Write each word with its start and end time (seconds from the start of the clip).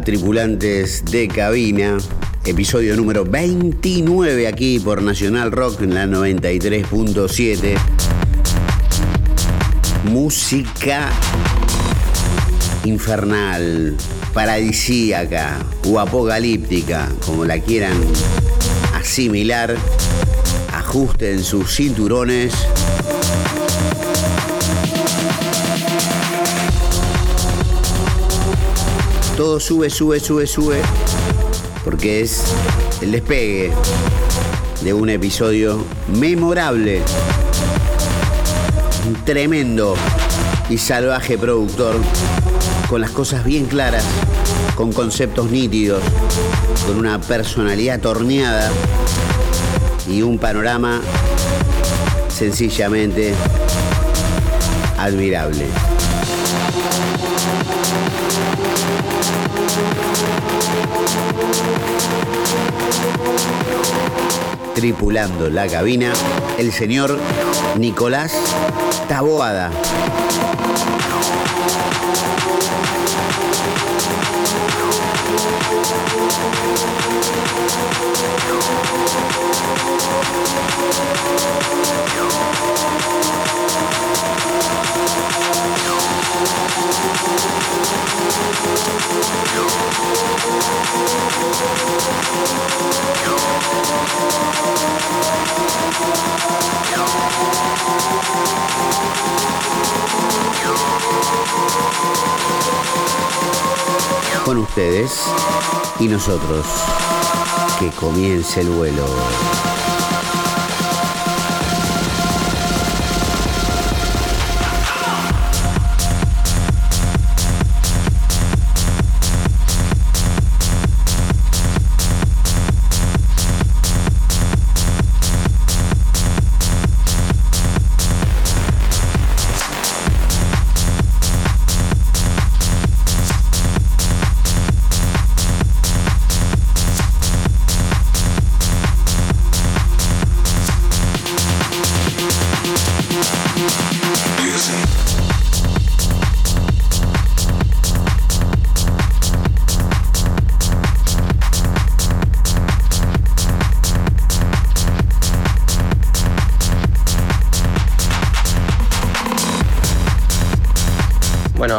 Tripulantes 0.00 1.04
de 1.04 1.28
Cabina, 1.28 1.96
episodio 2.44 2.96
número 2.96 3.24
29 3.24 4.46
aquí 4.46 4.78
por 4.78 5.02
Nacional 5.02 5.52
Rock 5.52 5.82
en 5.82 5.94
la 5.94 6.06
93.7. 6.06 7.76
Música 10.04 11.10
infernal, 12.84 13.96
paradisíaca 14.34 15.64
o 15.86 15.98
apocalíptica, 15.98 17.08
como 17.24 17.44
la 17.44 17.58
quieran 17.58 17.96
asimilar. 18.94 19.76
Ajusten 20.72 21.42
sus 21.42 21.74
cinturones 21.74 22.54
todo 29.36 29.60
sube, 29.60 29.90
sube, 29.90 30.18
sube, 30.18 30.46
sube, 30.46 30.80
porque 31.84 32.22
es 32.22 32.42
el 33.02 33.12
despegue 33.12 33.70
de 34.82 34.94
un 34.94 35.10
episodio 35.10 35.84
memorable, 36.08 37.02
un 39.06 39.14
tremendo 39.26 39.94
y 40.70 40.78
salvaje 40.78 41.36
productor, 41.36 41.96
con 42.88 43.02
las 43.02 43.10
cosas 43.10 43.44
bien 43.44 43.66
claras, 43.66 44.04
con 44.74 44.90
conceptos 44.92 45.50
nítidos, 45.50 46.02
con 46.86 46.96
una 46.96 47.20
personalidad 47.20 48.00
torneada 48.00 48.70
y 50.08 50.22
un 50.22 50.38
panorama 50.38 51.02
sencillamente 52.28 53.34
admirable. 54.96 55.66
Tripulando 64.86 65.50
la 65.50 65.66
cabina, 65.66 66.12
el 66.58 66.70
señor 66.70 67.18
Nicolás 67.76 68.32
Taboada. 69.08 69.72
Y 106.00 106.08
nosotros, 106.08 106.66
que 107.78 107.90
comience 107.90 108.60
el 108.60 108.70
vuelo. 108.70 109.75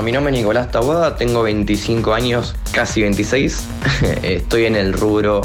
Mi 0.07 0.13
nombre 0.13 0.31
es 0.34 0.40
Nicolás 0.40 0.72
Taboada, 0.72 1.18
tengo 1.18 1.44
25 1.44 2.13
años, 2.13 2.56
casi 2.72 3.02
26. 3.02 3.61
Estoy 4.23 4.64
en 4.64 4.78
el 4.78 4.93
rubro 4.93 5.41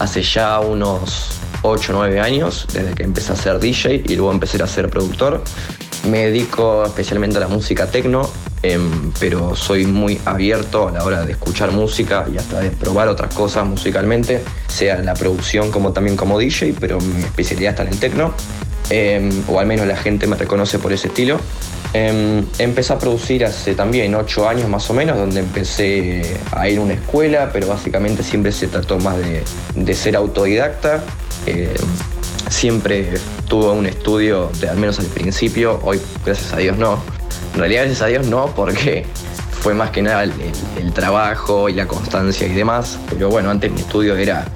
hace 0.00 0.20
ya 0.20 0.58
unos 0.58 1.28
8 1.62 1.92
o 1.92 1.96
9 1.98 2.18
años, 2.18 2.66
desde 2.72 2.92
que 2.96 3.04
empecé 3.04 3.34
a 3.34 3.36
ser 3.36 3.60
DJ 3.60 4.02
y 4.04 4.16
luego 4.16 4.32
empecé 4.32 4.60
a 4.60 4.66
ser 4.66 4.90
productor. 4.90 5.44
Me 6.08 6.26
dedico 6.26 6.84
especialmente 6.84 7.36
a 7.36 7.40
la 7.40 7.46
música 7.46 7.86
techno, 7.86 8.28
em, 8.64 9.12
pero 9.20 9.54
soy 9.54 9.86
muy 9.86 10.20
abierto 10.24 10.88
a 10.88 10.90
la 10.90 11.04
hora 11.04 11.24
de 11.24 11.30
escuchar 11.30 11.70
música 11.70 12.26
y 12.34 12.36
hasta 12.36 12.58
de 12.58 12.70
probar 12.70 13.06
otras 13.06 13.32
cosas 13.32 13.64
musicalmente, 13.64 14.42
sea 14.66 14.98
en 14.98 15.06
la 15.06 15.14
producción 15.14 15.70
como 15.70 15.92
también 15.92 16.16
como 16.16 16.36
DJ, 16.36 16.74
pero 16.80 17.00
mi 17.00 17.22
especialidad 17.22 17.74
está 17.74 17.84
en 17.84 17.90
el 17.90 18.00
techno, 18.00 18.34
em, 18.88 19.30
o 19.46 19.60
al 19.60 19.66
menos 19.66 19.86
la 19.86 19.96
gente 19.96 20.26
me 20.26 20.34
reconoce 20.34 20.80
por 20.80 20.92
ese 20.92 21.06
estilo. 21.06 21.38
Em, 21.92 22.46
empecé 22.58 22.92
a 22.92 22.98
producir 22.98 23.44
hace 23.44 23.74
también 23.74 24.14
ocho 24.14 24.48
años 24.48 24.68
más 24.68 24.88
o 24.90 24.94
menos, 24.94 25.18
donde 25.18 25.40
empecé 25.40 26.38
a 26.52 26.68
ir 26.68 26.78
a 26.78 26.82
una 26.82 26.94
escuela, 26.94 27.50
pero 27.52 27.66
básicamente 27.66 28.22
siempre 28.22 28.52
se 28.52 28.68
trató 28.68 28.98
más 28.98 29.16
de, 29.74 29.94
ser 29.94 30.14
autodidacta. 30.16 31.02
Em, 31.46 31.68
siempre 32.48 33.18
tuve 33.48 33.70
un 33.70 33.86
estudio, 33.86 34.50
de, 34.60 34.68
al 34.68 34.76
menos 34.76 34.98
al 35.00 35.06
principio, 35.06 35.80
hoy 35.82 36.00
gracias 36.24 36.52
a 36.52 36.58
Dios 36.58 36.76
no. 36.78 37.02
En 37.54 37.58
realidad 37.58 37.82
gracias 37.82 38.02
a 38.02 38.06
Dios 38.06 38.26
no, 38.26 38.46
porque 38.54 39.04
fue 39.60 39.74
más 39.74 39.90
que 39.90 40.02
nada 40.02 40.22
el, 40.22 40.92
trabajo 40.94 41.68
y 41.68 41.74
la 41.74 41.86
constancia 41.86 42.46
y 42.46 42.54
demás. 42.54 42.98
Pero 43.10 43.30
bueno, 43.30 43.50
antes 43.50 43.70
mi 43.72 43.80
estudio 43.80 44.16
era 44.16 44.46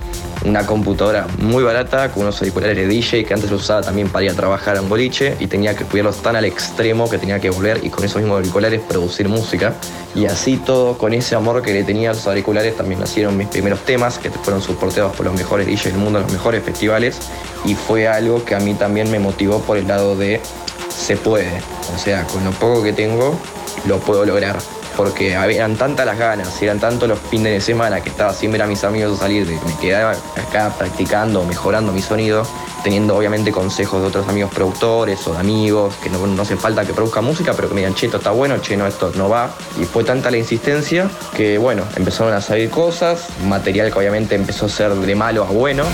una 0.45 0.67
computadora 0.67 1.27
muy 1.39 1.65
barata 1.65 2.11
con 2.13 2.23
unos 2.23 2.41
auriculares 2.41 2.77
de 2.77 2.87
DJ 2.87 3.25
que 3.25 3.35
antes 3.35 3.51
lo 3.51 3.57
usaba 3.57 3.81
también 3.81 4.09
para 4.09 4.25
ir 4.27 4.31
a 4.31 4.35
trabajar 4.35 4.77
en 4.77 4.89
boliche 4.89 5.37
y 5.41 5.47
tenía 5.47 5.75
que 5.75 5.85
cuidarlos 5.85 6.23
tan 6.23 6.37
al 6.37 6.45
extremo 6.45 7.09
que 7.09 7.19
tenía 7.19 7.41
que 7.41 7.51
volver 7.51 7.81
y 7.83 7.91
con 7.91 8.05
esos 8.05 8.21
mismos 8.21 8.37
auriculares 8.37 8.81
producir 8.81 9.29
música. 9.29 9.75
Y 10.15 10.27
así 10.27 10.59
todo, 10.59 10.97
con 10.99 11.13
ese 11.15 11.35
amor 11.35 11.63
que 11.63 11.73
le 11.73 11.83
tenía 11.83 12.11
a 12.11 12.15
los 12.15 12.27
auriculares, 12.27 12.77
también 12.77 13.01
nacieron 13.01 13.37
mis 13.37 13.49
primeros 13.49 13.81
temas 13.81 14.19
que 14.19 14.31
fueron 14.31 14.63
soportados 14.63 15.17
por 15.17 15.27
los 15.27 15.35
mejores 15.35 15.67
DJs 15.67 15.85
del 15.85 15.95
mundo, 15.97 16.21
los 16.21 16.33
mejores 16.33 16.63
festivales. 16.63 17.19
Y 17.65 17.75
fue 17.75 18.07
algo 18.07 18.45
que 18.45 18.55
a 18.55 18.61
mí 18.61 18.75
también 18.75 19.11
me 19.11 19.19
motivó 19.19 19.61
por 19.61 19.79
el 19.79 19.89
lado 19.89 20.17
de 20.17 20.41
se 20.89 21.17
puede. 21.17 21.51
O 21.95 21.99
sea, 21.99 22.25
con 22.25 22.45
lo 22.45 22.51
poco 22.53 22.83
que 22.83 22.93
tengo, 22.93 23.39
lo 23.87 23.99
puedo 23.99 24.25
lograr 24.25 24.57
porque 24.97 25.33
eran 25.33 25.77
tantas 25.77 26.07
las 26.07 26.19
ganas, 26.19 26.63
eran 26.63 26.79
tantos 26.81 27.09
los 27.09 27.19
fines 27.19 27.53
de 27.53 27.61
semana 27.61 28.03
que 28.03 28.11
estaba 28.11 28.33
sin 28.33 28.53
ver 28.53 28.63
a 28.63 28.67
mis 28.67 28.85
amigos 28.85 29.19
salir, 29.19 29.47
me 29.47 29.77
quedaba 29.81 30.13
acá 30.37 30.73
practicando, 30.77 31.45
mejorando 31.45 31.93
mi 31.93 32.03
sonido, 32.03 32.47
teniendo 32.83 33.17
obviamente 33.17 33.51
consejos 33.51 34.03
de 34.03 34.09
otros 34.09 34.29
amigos 34.29 34.53
productores 34.55 35.27
o 35.27 35.33
de 35.33 35.39
amigos, 35.39 35.95
que 36.03 36.11
no, 36.11 36.27
no 36.27 36.43
hace 36.43 36.57
falta 36.57 36.85
que 36.85 36.93
produzca 36.93 37.21
música, 37.21 37.53
pero 37.55 37.69
que 37.69 37.75
me 37.75 37.81
digan, 37.81 37.95
che, 37.95 38.07
esto 38.07 38.19
está 38.19 38.31
bueno, 38.31 38.61
che, 38.61 38.77
no, 38.77 38.87
esto 38.87 39.13
no 39.17 39.29
va. 39.29 39.51
Y 39.81 39.85
fue 39.85 40.05
tanta 40.05 40.31
la 40.31 40.37
insistencia 40.37 41.11
que, 41.35 41.59
bueno, 41.59 41.83
empezaron 41.97 42.33
a 42.35 42.41
salir 42.41 42.71
cosas, 42.71 43.29
material 43.45 43.93
que 43.93 43.99
obviamente 43.99 44.35
empezó 44.35 44.67
a 44.67 44.69
ser 44.69 44.95
de 44.95 45.15
malo 45.15 45.45
a 45.45 45.51
bueno. 45.51 45.85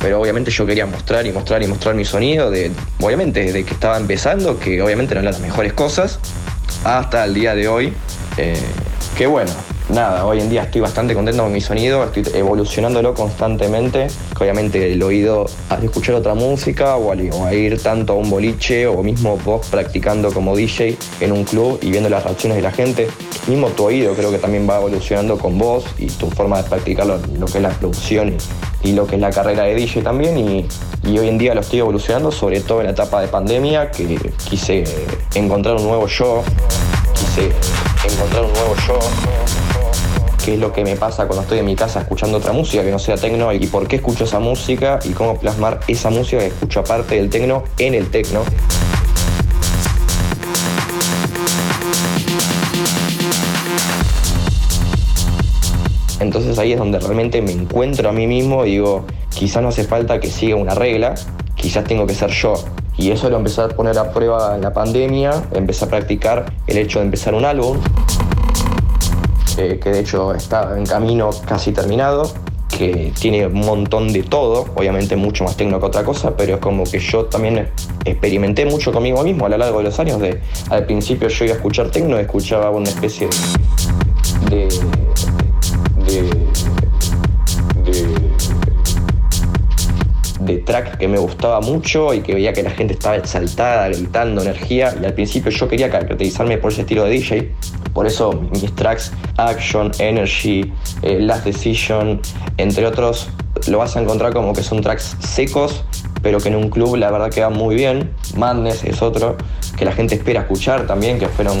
Pero 0.00 0.20
obviamente 0.20 0.50
yo 0.50 0.66
quería 0.66 0.86
mostrar 0.86 1.26
y 1.26 1.32
mostrar 1.32 1.62
y 1.62 1.66
mostrar 1.66 1.94
mi 1.94 2.04
sonido, 2.04 2.50
de, 2.50 2.70
obviamente 3.00 3.44
desde 3.44 3.64
que 3.64 3.74
estaba 3.74 3.96
empezando, 3.96 4.58
que 4.58 4.80
obviamente 4.82 5.14
eran 5.14 5.24
las 5.24 5.40
mejores 5.40 5.72
cosas, 5.72 6.18
hasta 6.84 7.24
el 7.24 7.34
día 7.34 7.54
de 7.54 7.68
hoy, 7.68 7.92
eh, 8.36 8.56
que 9.16 9.26
bueno, 9.26 9.50
nada, 9.90 10.24
hoy 10.24 10.40
en 10.40 10.48
día 10.48 10.62
estoy 10.62 10.80
bastante 10.80 11.14
contento 11.14 11.42
con 11.42 11.52
mi 11.52 11.60
sonido, 11.60 12.04
estoy 12.04 12.24
evolucionándolo 12.34 13.14
constantemente, 13.14 14.06
que 14.36 14.44
obviamente 14.44 14.92
el 14.92 15.02
oído 15.02 15.46
al 15.68 15.84
escuchar 15.84 16.14
otra 16.14 16.34
música 16.34 16.96
o, 16.96 17.12
a 17.12 17.54
ir 17.54 17.82
tanto 17.82 18.14
a 18.14 18.16
un 18.16 18.30
boliche 18.30 18.86
o 18.86 19.02
mismo 19.02 19.36
vos 19.44 19.66
practicando 19.68 20.32
como 20.32 20.56
DJ 20.56 20.96
en 21.20 21.32
un 21.32 21.44
club 21.44 21.78
y 21.82 21.90
viendo 21.90 22.08
las 22.08 22.24
reacciones 22.24 22.56
de 22.56 22.62
la 22.62 22.72
gente, 22.72 23.08
mismo 23.46 23.68
tu 23.68 23.84
oído 23.84 24.14
creo 24.14 24.30
que 24.30 24.38
también 24.38 24.68
va 24.68 24.78
evolucionando 24.78 25.38
con 25.38 25.58
vos 25.58 25.84
y 25.98 26.06
tu 26.06 26.30
forma 26.30 26.62
de 26.62 26.68
practicar 26.68 27.06
lo, 27.06 27.20
que 27.20 27.58
es 27.58 27.62
la 27.62 27.70
producción 27.70 28.36
lo 28.84 29.06
que 29.06 29.16
es 29.16 29.20
la 29.20 29.30
carrera 29.30 29.64
de 29.64 29.74
DJ 29.74 30.02
también 30.02 30.38
y, 30.38 30.66
y 31.04 31.18
hoy 31.18 31.28
en 31.28 31.38
día 31.38 31.54
lo 31.54 31.60
estoy 31.60 31.80
evolucionando, 31.80 32.30
sobre 32.32 32.60
todo 32.60 32.80
en 32.80 32.86
la 32.86 32.92
etapa 32.92 33.20
de 33.20 33.28
pandemia, 33.28 33.90
que 33.90 34.18
quise 34.48 34.84
encontrar 35.34 35.76
un 35.76 35.84
nuevo 35.84 36.06
yo, 36.06 36.42
quise 37.14 37.52
encontrar 38.04 38.44
un 38.44 38.52
nuevo 38.52 38.74
yo 38.86 38.98
qué 40.44 40.54
es 40.54 40.60
lo 40.60 40.72
que 40.72 40.84
me 40.84 40.96
pasa 40.96 41.26
cuando 41.26 41.42
estoy 41.42 41.58
en 41.58 41.66
mi 41.66 41.76
casa 41.76 42.00
escuchando 42.00 42.38
otra 42.38 42.52
música 42.52 42.82
que 42.82 42.90
no 42.90 42.98
sea 42.98 43.16
tecno 43.16 43.52
y 43.52 43.66
por 43.66 43.86
qué 43.86 43.96
escucho 43.96 44.24
esa 44.24 44.40
música 44.40 44.98
y 45.04 45.10
cómo 45.10 45.38
plasmar 45.38 45.80
esa 45.86 46.10
música 46.10 46.38
que 46.38 46.46
escucho 46.46 46.80
aparte 46.80 47.16
del 47.16 47.28
tecno 47.28 47.64
en 47.78 47.94
el 47.94 48.10
tecno. 48.10 48.42
Entonces 56.20 56.58
ahí 56.58 56.72
es 56.72 56.78
donde 56.78 56.98
realmente 57.00 57.42
me 57.42 57.52
encuentro 57.52 58.08
a 58.08 58.12
mí 58.12 58.26
mismo 58.26 58.64
y 58.64 58.72
digo, 58.72 59.04
quizás 59.34 59.62
no 59.62 59.68
hace 59.68 59.84
falta 59.84 60.20
que 60.20 60.28
siga 60.28 60.56
una 60.56 60.74
regla, 60.74 61.14
quizás 61.54 61.84
tengo 61.84 62.06
que 62.06 62.14
ser 62.14 62.30
yo. 62.30 62.54
Y 62.96 63.10
eso 63.10 63.30
lo 63.30 63.38
empecé 63.38 63.62
a 63.62 63.68
poner 63.68 63.98
a 63.98 64.12
prueba 64.12 64.54
en 64.54 64.62
la 64.62 64.72
pandemia, 64.72 65.32
empecé 65.52 65.86
a 65.86 65.88
practicar 65.88 66.52
el 66.66 66.76
hecho 66.76 66.98
de 66.98 67.06
empezar 67.06 67.34
un 67.34 67.44
álbum 67.44 67.78
que 69.56 69.90
de 69.90 70.00
hecho 70.00 70.32
está 70.34 70.76
en 70.76 70.86
camino 70.86 71.30
casi 71.46 71.72
terminado, 71.72 72.32
que 72.68 73.12
tiene 73.18 73.46
un 73.46 73.60
montón 73.60 74.12
de 74.12 74.22
todo, 74.22 74.66
obviamente 74.74 75.16
mucho 75.16 75.44
más 75.44 75.56
tecno 75.56 75.78
que 75.80 75.86
otra 75.86 76.02
cosa, 76.02 76.36
pero 76.36 76.54
es 76.54 76.60
como 76.60 76.84
que 76.84 76.98
yo 76.98 77.26
también 77.26 77.68
experimenté 78.04 78.64
mucho 78.64 78.92
conmigo 78.92 79.22
mismo 79.22 79.46
a 79.46 79.48
lo 79.50 79.58
largo 79.58 79.78
de 79.78 79.84
los 79.84 79.98
años. 79.98 80.20
De, 80.20 80.40
al 80.70 80.86
principio 80.86 81.28
yo 81.28 81.44
iba 81.44 81.54
a 81.54 81.56
escuchar 81.56 81.90
tecno, 81.90 82.18
escuchaba 82.18 82.70
una 82.70 82.88
especie 82.88 83.28
de 84.48 84.68
de 90.40 90.58
track 90.58 90.98
que 90.98 91.06
me 91.06 91.18
gustaba 91.18 91.60
mucho 91.60 92.12
y 92.14 92.20
que 92.20 92.34
veía 92.34 92.52
que 92.52 92.62
la 92.62 92.70
gente 92.70 92.94
estaba 92.94 93.16
exaltada, 93.16 93.88
gritando, 93.88 94.42
energía. 94.42 94.94
Y 95.00 95.04
al 95.04 95.14
principio 95.14 95.50
yo 95.50 95.68
quería 95.68 95.90
caracterizarme 95.90 96.58
por 96.58 96.72
ese 96.72 96.82
estilo 96.82 97.04
de 97.04 97.10
DJ. 97.10 97.54
Por 97.92 98.06
eso 98.06 98.32
mis 98.50 98.74
tracks 98.74 99.12
Action, 99.36 99.90
Energy, 99.98 100.72
eh, 101.02 101.18
Last 101.20 101.44
Decision, 101.44 102.20
entre 102.56 102.86
otros, 102.86 103.28
lo 103.68 103.78
vas 103.78 103.96
a 103.96 104.00
encontrar 104.00 104.32
como 104.32 104.52
que 104.52 104.62
son 104.62 104.80
tracks 104.80 105.16
secos, 105.20 105.84
pero 106.22 106.38
que 106.38 106.48
en 106.48 106.56
un 106.56 106.70
club 106.70 106.96
la 106.96 107.10
verdad 107.10 107.30
queda 107.30 107.50
muy 107.50 107.74
bien. 107.74 108.10
Madness 108.36 108.84
es 108.84 109.02
otro 109.02 109.36
que 109.76 109.84
la 109.84 109.92
gente 109.92 110.14
espera 110.14 110.42
escuchar 110.42 110.86
también, 110.86 111.18
que 111.18 111.28
fueron 111.28 111.58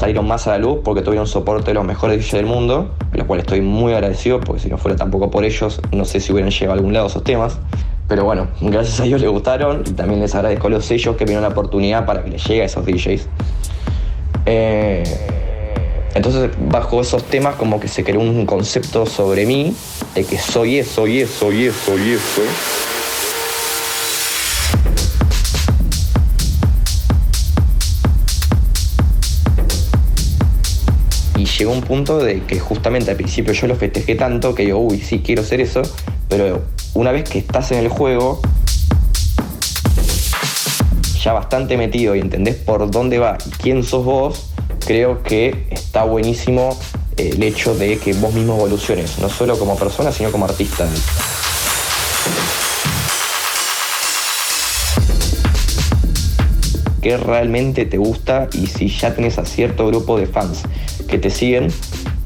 salieron 0.00 0.26
más 0.26 0.46
a 0.46 0.52
la 0.52 0.58
luz 0.58 0.80
porque 0.82 1.02
tuvieron 1.02 1.26
soporte 1.26 1.66
de 1.70 1.74
los 1.74 1.84
mejores 1.84 2.18
DJs 2.18 2.32
del 2.32 2.46
mundo, 2.46 2.90
de 3.12 3.18
los 3.18 3.26
cuales 3.26 3.44
estoy 3.44 3.60
muy 3.60 3.92
agradecido 3.92 4.40
porque 4.40 4.62
si 4.62 4.68
no 4.68 4.78
fuera 4.78 4.96
tampoco 4.96 5.30
por 5.30 5.44
ellos, 5.44 5.80
no 5.92 6.04
sé 6.06 6.20
si 6.20 6.32
hubieran 6.32 6.50
llegado 6.50 6.72
a 6.72 6.74
algún 6.76 6.94
lado 6.94 7.06
esos 7.06 7.22
temas. 7.22 7.58
Pero 8.08 8.24
bueno, 8.24 8.48
gracias 8.60 8.98
a 9.00 9.04
ellos 9.04 9.20
les 9.20 9.30
gustaron 9.30 9.84
y 9.86 9.92
también 9.92 10.20
les 10.20 10.34
agradezco 10.34 10.66
a 10.66 10.70
los 10.70 10.84
sellos 10.84 11.16
que 11.16 11.24
vieron 11.26 11.42
la 11.42 11.50
oportunidad 11.50 12.06
para 12.06 12.24
que 12.24 12.30
les 12.30 12.44
llegue 12.44 12.62
a 12.62 12.64
esos 12.64 12.84
DJs. 12.84 13.28
Eh, 14.46 15.04
entonces, 16.14 16.50
bajo 16.68 17.00
esos 17.00 17.22
temas, 17.24 17.54
como 17.54 17.78
que 17.78 17.86
se 17.86 18.02
creó 18.02 18.20
un 18.20 18.46
concepto 18.46 19.06
sobre 19.06 19.46
mí, 19.46 19.76
de 20.14 20.24
que 20.24 20.38
soy 20.38 20.78
eso, 20.78 21.06
y 21.06 21.20
eso, 21.20 21.52
y 21.52 21.66
eso, 21.66 21.98
y 21.98 22.10
eso. 22.10 22.42
Llegó 31.60 31.72
un 31.72 31.82
punto 31.82 32.16
de 32.16 32.42
que 32.44 32.58
justamente 32.58 33.10
al 33.10 33.18
principio 33.18 33.52
yo 33.52 33.66
lo 33.66 33.76
festejé 33.76 34.14
tanto 34.14 34.54
que 34.54 34.64
digo, 34.64 34.78
uy, 34.78 34.98
sí, 34.98 35.20
quiero 35.22 35.44
ser 35.44 35.60
eso, 35.60 35.82
pero 36.26 36.62
una 36.94 37.12
vez 37.12 37.28
que 37.28 37.38
estás 37.38 37.70
en 37.72 37.80
el 37.80 37.88
juego, 37.88 38.40
ya 41.22 41.34
bastante 41.34 41.76
metido 41.76 42.16
y 42.16 42.20
entendés 42.20 42.56
por 42.56 42.90
dónde 42.90 43.18
va 43.18 43.36
y 43.44 43.50
quién 43.50 43.84
sos 43.84 44.06
vos, 44.06 44.52
creo 44.86 45.22
que 45.22 45.66
está 45.70 46.04
buenísimo 46.04 46.78
el 47.18 47.42
hecho 47.42 47.74
de 47.74 47.98
que 47.98 48.14
vos 48.14 48.32
mismo 48.32 48.56
evoluciones, 48.56 49.18
no 49.18 49.28
solo 49.28 49.58
como 49.58 49.76
persona, 49.76 50.12
sino 50.12 50.32
como 50.32 50.46
artista. 50.46 50.88
qué 57.02 57.16
realmente 57.16 57.86
te 57.86 57.96
gusta 57.96 58.48
y 58.52 58.66
si 58.66 58.88
ya 58.88 59.14
tenés 59.14 59.38
a 59.38 59.46
cierto 59.46 59.86
grupo 59.86 60.18
de 60.18 60.26
fans 60.26 60.64
que 61.10 61.18
te 61.18 61.28
siguen, 61.28 61.68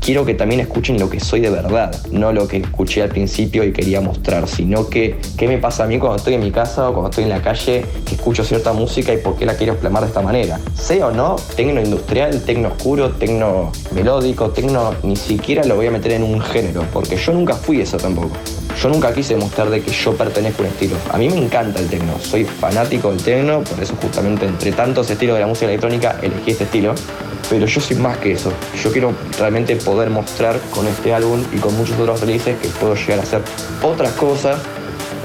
quiero 0.00 0.26
que 0.26 0.34
también 0.34 0.60
escuchen 0.60 0.98
lo 1.00 1.08
que 1.08 1.18
soy 1.18 1.40
de 1.40 1.48
verdad, 1.48 1.94
no 2.12 2.32
lo 2.32 2.46
que 2.46 2.58
escuché 2.58 3.02
al 3.02 3.08
principio 3.08 3.64
y 3.64 3.72
quería 3.72 4.02
mostrar, 4.02 4.46
sino 4.46 4.88
que 4.88 5.16
qué 5.38 5.48
me 5.48 5.56
pasa 5.56 5.84
a 5.84 5.86
mí 5.86 5.98
cuando 5.98 6.16
estoy 6.16 6.34
en 6.34 6.40
mi 6.40 6.50
casa 6.50 6.90
o 6.90 6.92
cuando 6.92 7.08
estoy 7.08 7.24
en 7.24 7.30
la 7.30 7.40
calle, 7.40 7.86
que 8.04 8.14
escucho 8.14 8.44
cierta 8.44 8.74
música 8.74 9.14
y 9.14 9.16
por 9.16 9.36
qué 9.36 9.46
la 9.46 9.54
quiero 9.54 9.76
plasmar 9.76 10.02
de 10.02 10.08
esta 10.08 10.20
manera. 10.20 10.60
Sea 10.74 11.06
o 11.06 11.10
no, 11.10 11.36
tecno 11.56 11.80
industrial, 11.80 12.42
tecno 12.42 12.68
oscuro, 12.68 13.12
tecno 13.12 13.72
melódico, 13.94 14.50
tecno 14.50 14.94
ni 15.02 15.16
siquiera 15.16 15.64
lo 15.64 15.76
voy 15.76 15.86
a 15.86 15.90
meter 15.90 16.12
en 16.12 16.22
un 16.22 16.40
género, 16.40 16.84
porque 16.92 17.16
yo 17.16 17.32
nunca 17.32 17.54
fui 17.54 17.80
eso 17.80 17.96
tampoco. 17.96 18.36
Yo 18.80 18.88
nunca 18.88 19.12
quise 19.14 19.36
mostrar 19.36 19.70
de 19.70 19.80
que 19.80 19.90
yo 19.90 20.16
pertenezco 20.16 20.62
a 20.62 20.66
un 20.66 20.72
estilo. 20.72 20.96
A 21.12 21.18
mí 21.18 21.28
me 21.28 21.38
encanta 21.38 21.80
el 21.80 21.88
tecno, 21.88 22.18
soy 22.20 22.44
fanático 22.44 23.10
del 23.10 23.22
tecno, 23.22 23.62
por 23.62 23.82
eso 23.82 23.94
justamente 24.00 24.46
entre 24.46 24.72
tantos 24.72 25.08
estilos 25.10 25.36
de 25.36 25.40
la 25.40 25.46
música 25.46 25.66
electrónica 25.66 26.18
elegí 26.22 26.50
este 26.50 26.64
estilo. 26.64 26.94
Pero 27.48 27.66
yo 27.66 27.80
soy 27.80 27.96
más 27.96 28.16
que 28.18 28.32
eso. 28.32 28.52
Yo 28.82 28.90
quiero 28.90 29.12
realmente 29.38 29.76
poder 29.76 30.10
mostrar 30.10 30.58
con 30.70 30.86
este 30.86 31.12
álbum 31.12 31.42
y 31.52 31.58
con 31.58 31.76
muchos 31.76 31.98
otros 31.98 32.20
releases 32.20 32.58
que 32.58 32.68
puedo 32.68 32.94
llegar 32.94 33.20
a 33.20 33.22
hacer 33.22 33.42
otras 33.82 34.12
cosas, 34.12 34.58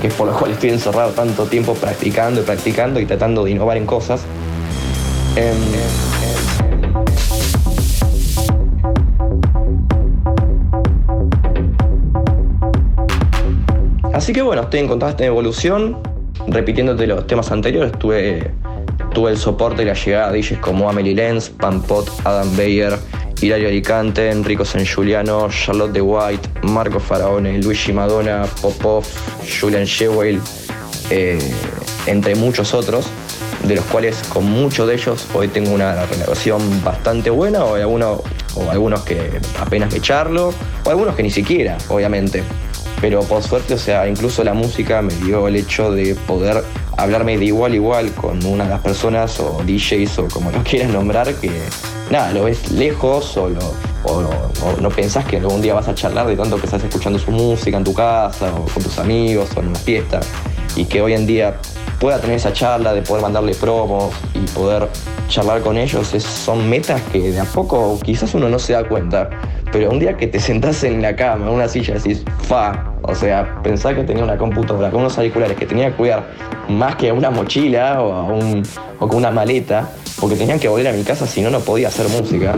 que 0.01 0.07
es 0.07 0.13
por 0.13 0.27
lo 0.27 0.37
cual 0.37 0.51
estoy 0.51 0.69
encerrado 0.69 1.11
tanto 1.11 1.45
tiempo 1.45 1.73
practicando 1.75 2.41
y 2.41 2.43
practicando 2.43 2.99
y 2.99 3.05
tratando 3.05 3.43
de 3.45 3.51
innovar 3.51 3.77
en 3.77 3.85
cosas. 3.85 4.21
Em, 5.35 5.55
Así 14.19 14.33
que 14.33 14.41
bueno, 14.41 14.63
estoy 14.63 14.81
en 14.81 14.89
constante 14.89 15.23
evolución, 15.23 15.97
repitiéndote 16.49 17.07
los 17.07 17.25
temas 17.25 17.51
anteriores, 17.51 17.93
estuve 17.93 18.51
tuve 19.13 19.31
el 19.31 19.37
soporte 19.37 19.83
y 19.83 19.85
la 19.85 19.93
llegada 19.93 20.29
de 20.29 20.41
DJs 20.41 20.57
como 20.59 20.89
Amelie 20.89 21.15
Lenz, 21.15 21.49
Pampot, 21.49 22.05
Adam 22.25 22.53
Bayer, 22.57 22.99
Hilario 23.39 23.69
Alicante, 23.69 24.29
Enrico 24.29 24.65
San 24.65 24.83
Giuliano, 24.83 25.47
Charlotte 25.49 25.93
de 25.93 26.01
White, 26.01 26.49
Marco 26.63 26.99
Faraone, 26.99 27.59
Luigi 27.59 27.93
Madonna, 27.93 28.45
Popov, 28.61 29.05
Julian 29.61 29.85
Shewell, 29.85 30.41
eh, 31.11 31.39
entre 32.05 32.35
muchos 32.35 32.73
otros, 32.73 33.05
de 33.63 33.75
los 33.75 33.85
cuales 33.85 34.21
con 34.27 34.43
muchos 34.43 34.85
de 34.89 34.95
ellos 34.95 35.27
hoy 35.33 35.47
tengo 35.47 35.71
una 35.71 35.95
relación 36.05 36.83
bastante 36.83 37.29
buena, 37.29 37.63
o, 37.63 37.75
algunos, 37.75 38.19
o 38.55 38.69
algunos 38.69 38.99
que 39.03 39.39
apenas 39.61 39.93
me 39.93 40.01
charlo, 40.01 40.53
o 40.83 40.89
algunos 40.89 41.15
que 41.15 41.23
ni 41.23 41.31
siquiera, 41.31 41.77
obviamente. 41.87 42.43
Pero 43.01 43.21
por 43.23 43.41
suerte, 43.43 43.75
o 43.75 43.77
sea, 43.77 44.07
incluso 44.07 44.43
la 44.43 44.53
música 44.53 45.01
me 45.01 45.13
dio 45.15 45.47
el 45.47 45.55
hecho 45.55 45.91
de 45.91 46.15
poder 46.15 46.63
hablarme 46.97 47.37
de 47.37 47.45
igual 47.45 47.71
a 47.71 47.75
igual 47.75 48.11
con 48.13 48.43
una 48.45 48.65
de 48.65 48.69
las 48.71 48.81
personas 48.81 49.39
o 49.39 49.61
DJs 49.65 50.19
o 50.19 50.27
como 50.27 50.51
lo 50.51 50.63
quieras 50.63 50.91
nombrar 50.91 51.33
que 51.35 51.51
nada, 52.09 52.31
lo 52.33 52.43
ves 52.43 52.71
lejos 52.71 53.37
o, 53.37 53.49
no 54.81 54.89
pensás 54.89 55.25
que 55.25 55.37
algún 55.37 55.61
día 55.61 55.73
vas 55.73 55.87
a 55.87 55.95
charlar 55.95 56.27
de 56.27 56.35
tanto 56.35 56.57
que 56.57 56.65
estás 56.65 56.83
escuchando 56.83 57.19
su 57.19 57.31
música 57.31 57.77
en 57.77 57.83
tu 57.83 57.93
casa 57.93 58.53
o 58.53 58.65
con 58.65 58.83
tus 58.83 58.97
amigos 58.97 59.49
o 59.55 59.59
en 59.59 59.69
una 59.69 59.79
fiesta. 59.79 60.19
Y 60.75 60.85
que 60.85 61.01
hoy 61.01 61.13
en 61.13 61.25
día 61.25 61.59
pueda 61.99 62.19
tener 62.19 62.37
esa 62.37 62.53
charla 62.53 62.93
de 62.93 63.01
poder 63.01 63.21
mandarle 63.21 63.53
promos 63.55 64.13
y 64.33 64.39
poder 64.51 64.87
charlar 65.27 65.61
con 65.61 65.77
ellos 65.77 66.07
son 66.07 66.69
metas 66.69 67.01
que 67.11 67.31
de 67.31 67.39
a 67.39 67.45
poco 67.45 67.99
quizás 68.03 68.33
uno 68.33 68.49
no 68.49 68.57
se 68.57 68.73
da 68.73 68.83
cuenta 68.83 69.29
pero 69.71 69.91
un 69.91 69.99
día 69.99 70.17
que 70.17 70.27
te 70.27 70.39
sentás 70.39 70.83
en 70.83 71.01
la 71.01 71.15
cama, 71.15 71.45
en 71.45 71.53
una 71.53 71.67
silla, 71.67 71.93
decís, 71.93 72.23
fa, 72.41 72.91
o 73.03 73.13
sea, 73.13 73.61
pensá 73.61 73.93
que 73.93 74.03
tenía 74.03 74.23
una 74.23 74.37
computadora 74.37 74.89
con 74.89 75.01
unos 75.01 75.17
auriculares 75.17 75.57
que 75.57 75.65
tenía 75.65 75.89
que 75.91 75.95
cuidar 75.95 76.23
más 76.67 76.95
que 76.95 77.11
una 77.11 77.29
mochila 77.29 78.01
o, 78.01 78.33
un, 78.33 78.63
o 78.99 79.07
con 79.07 79.17
una 79.17 79.31
maleta, 79.31 79.89
porque 80.19 80.35
tenían 80.35 80.59
que 80.59 80.67
volver 80.67 80.87
a 80.87 80.93
mi 80.93 81.03
casa 81.03 81.27
si 81.27 81.41
no, 81.41 81.49
no 81.49 81.59
podía 81.59 81.89
hacer 81.89 82.07
música. 82.09 82.55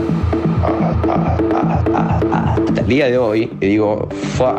Hasta 2.32 2.80
el 2.80 2.86
día 2.86 3.06
de 3.06 3.18
hoy, 3.18 3.52
digo, 3.60 4.08
fa, 4.36 4.54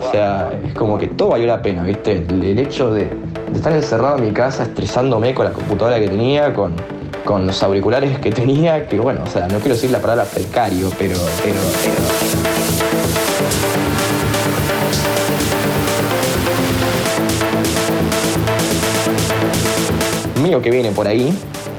o 0.00 0.10
sea, 0.12 0.50
es 0.66 0.74
como 0.74 0.98
que 0.98 1.06
todo 1.08 1.30
valió 1.30 1.46
la 1.46 1.62
pena, 1.62 1.82
¿viste? 1.84 2.24
El, 2.28 2.58
hecho 2.58 2.92
de, 2.92 3.04
de 3.04 3.27
estar 3.54 3.72
encerrado 3.72 4.18
en 4.18 4.24
mi 4.24 4.32
casa 4.32 4.64
estresándome 4.64 5.34
con 5.34 5.44
la 5.44 5.52
computadora 5.52 5.98
que 5.98 6.08
tenía, 6.08 6.52
con 6.52 6.74
con 7.28 7.46
los 7.46 7.62
auriculares 7.62 8.18
que 8.20 8.30
tenía, 8.30 8.86
que 8.86 8.98
bueno, 8.98 9.20
o 9.22 9.26
sea, 9.26 9.42
no 9.48 9.58
quiero 9.58 9.74
decir 9.74 9.90
la 9.90 10.00
palabra 10.00 10.24
precario, 10.24 10.90
pero, 10.98 11.14
mío 20.42 20.62
que 20.62 20.70
viene 20.70 20.90
por 20.90 21.06
ahí. 21.06 21.36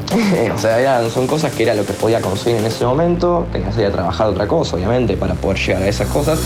o 0.53 0.57
sea, 0.59 1.09
son 1.09 1.25
cosas 1.25 1.51
que 1.53 1.63
era 1.63 1.73
lo 1.73 1.83
que 1.83 1.93
podía 1.93 2.21
conseguir 2.21 2.59
en 2.59 2.65
ese 2.65 2.85
momento. 2.85 3.47
Tenía 3.51 3.69
que 3.69 3.73
salir 3.73 3.87
a 3.87 3.91
trabajar 3.91 4.27
otra 4.27 4.47
cosa, 4.47 4.75
obviamente, 4.75 5.17
para 5.17 5.33
poder 5.33 5.57
llegar 5.57 5.81
a 5.81 5.87
esas 5.87 6.07
cosas. 6.09 6.39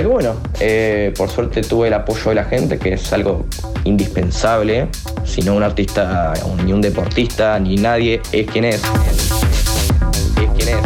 Que 0.00 0.06
bueno, 0.06 0.36
eh, 0.58 1.12
por 1.16 1.28
suerte 1.28 1.60
tuve 1.60 1.88
el 1.88 1.94
apoyo 1.94 2.30
de 2.30 2.34
la 2.36 2.44
gente, 2.44 2.78
que 2.78 2.94
es 2.94 3.12
algo 3.12 3.44
indispensable. 3.84 4.88
Si 5.24 5.42
no 5.42 5.54
un 5.54 5.62
artista, 5.62 6.32
ni 6.64 6.72
un 6.72 6.80
deportista, 6.80 7.58
ni 7.58 7.76
nadie 7.76 8.20
es 8.32 8.46
quien 8.50 8.64
es. 8.64 8.76
Es 8.76 10.50
quien 10.56 10.68
es. 10.68 10.82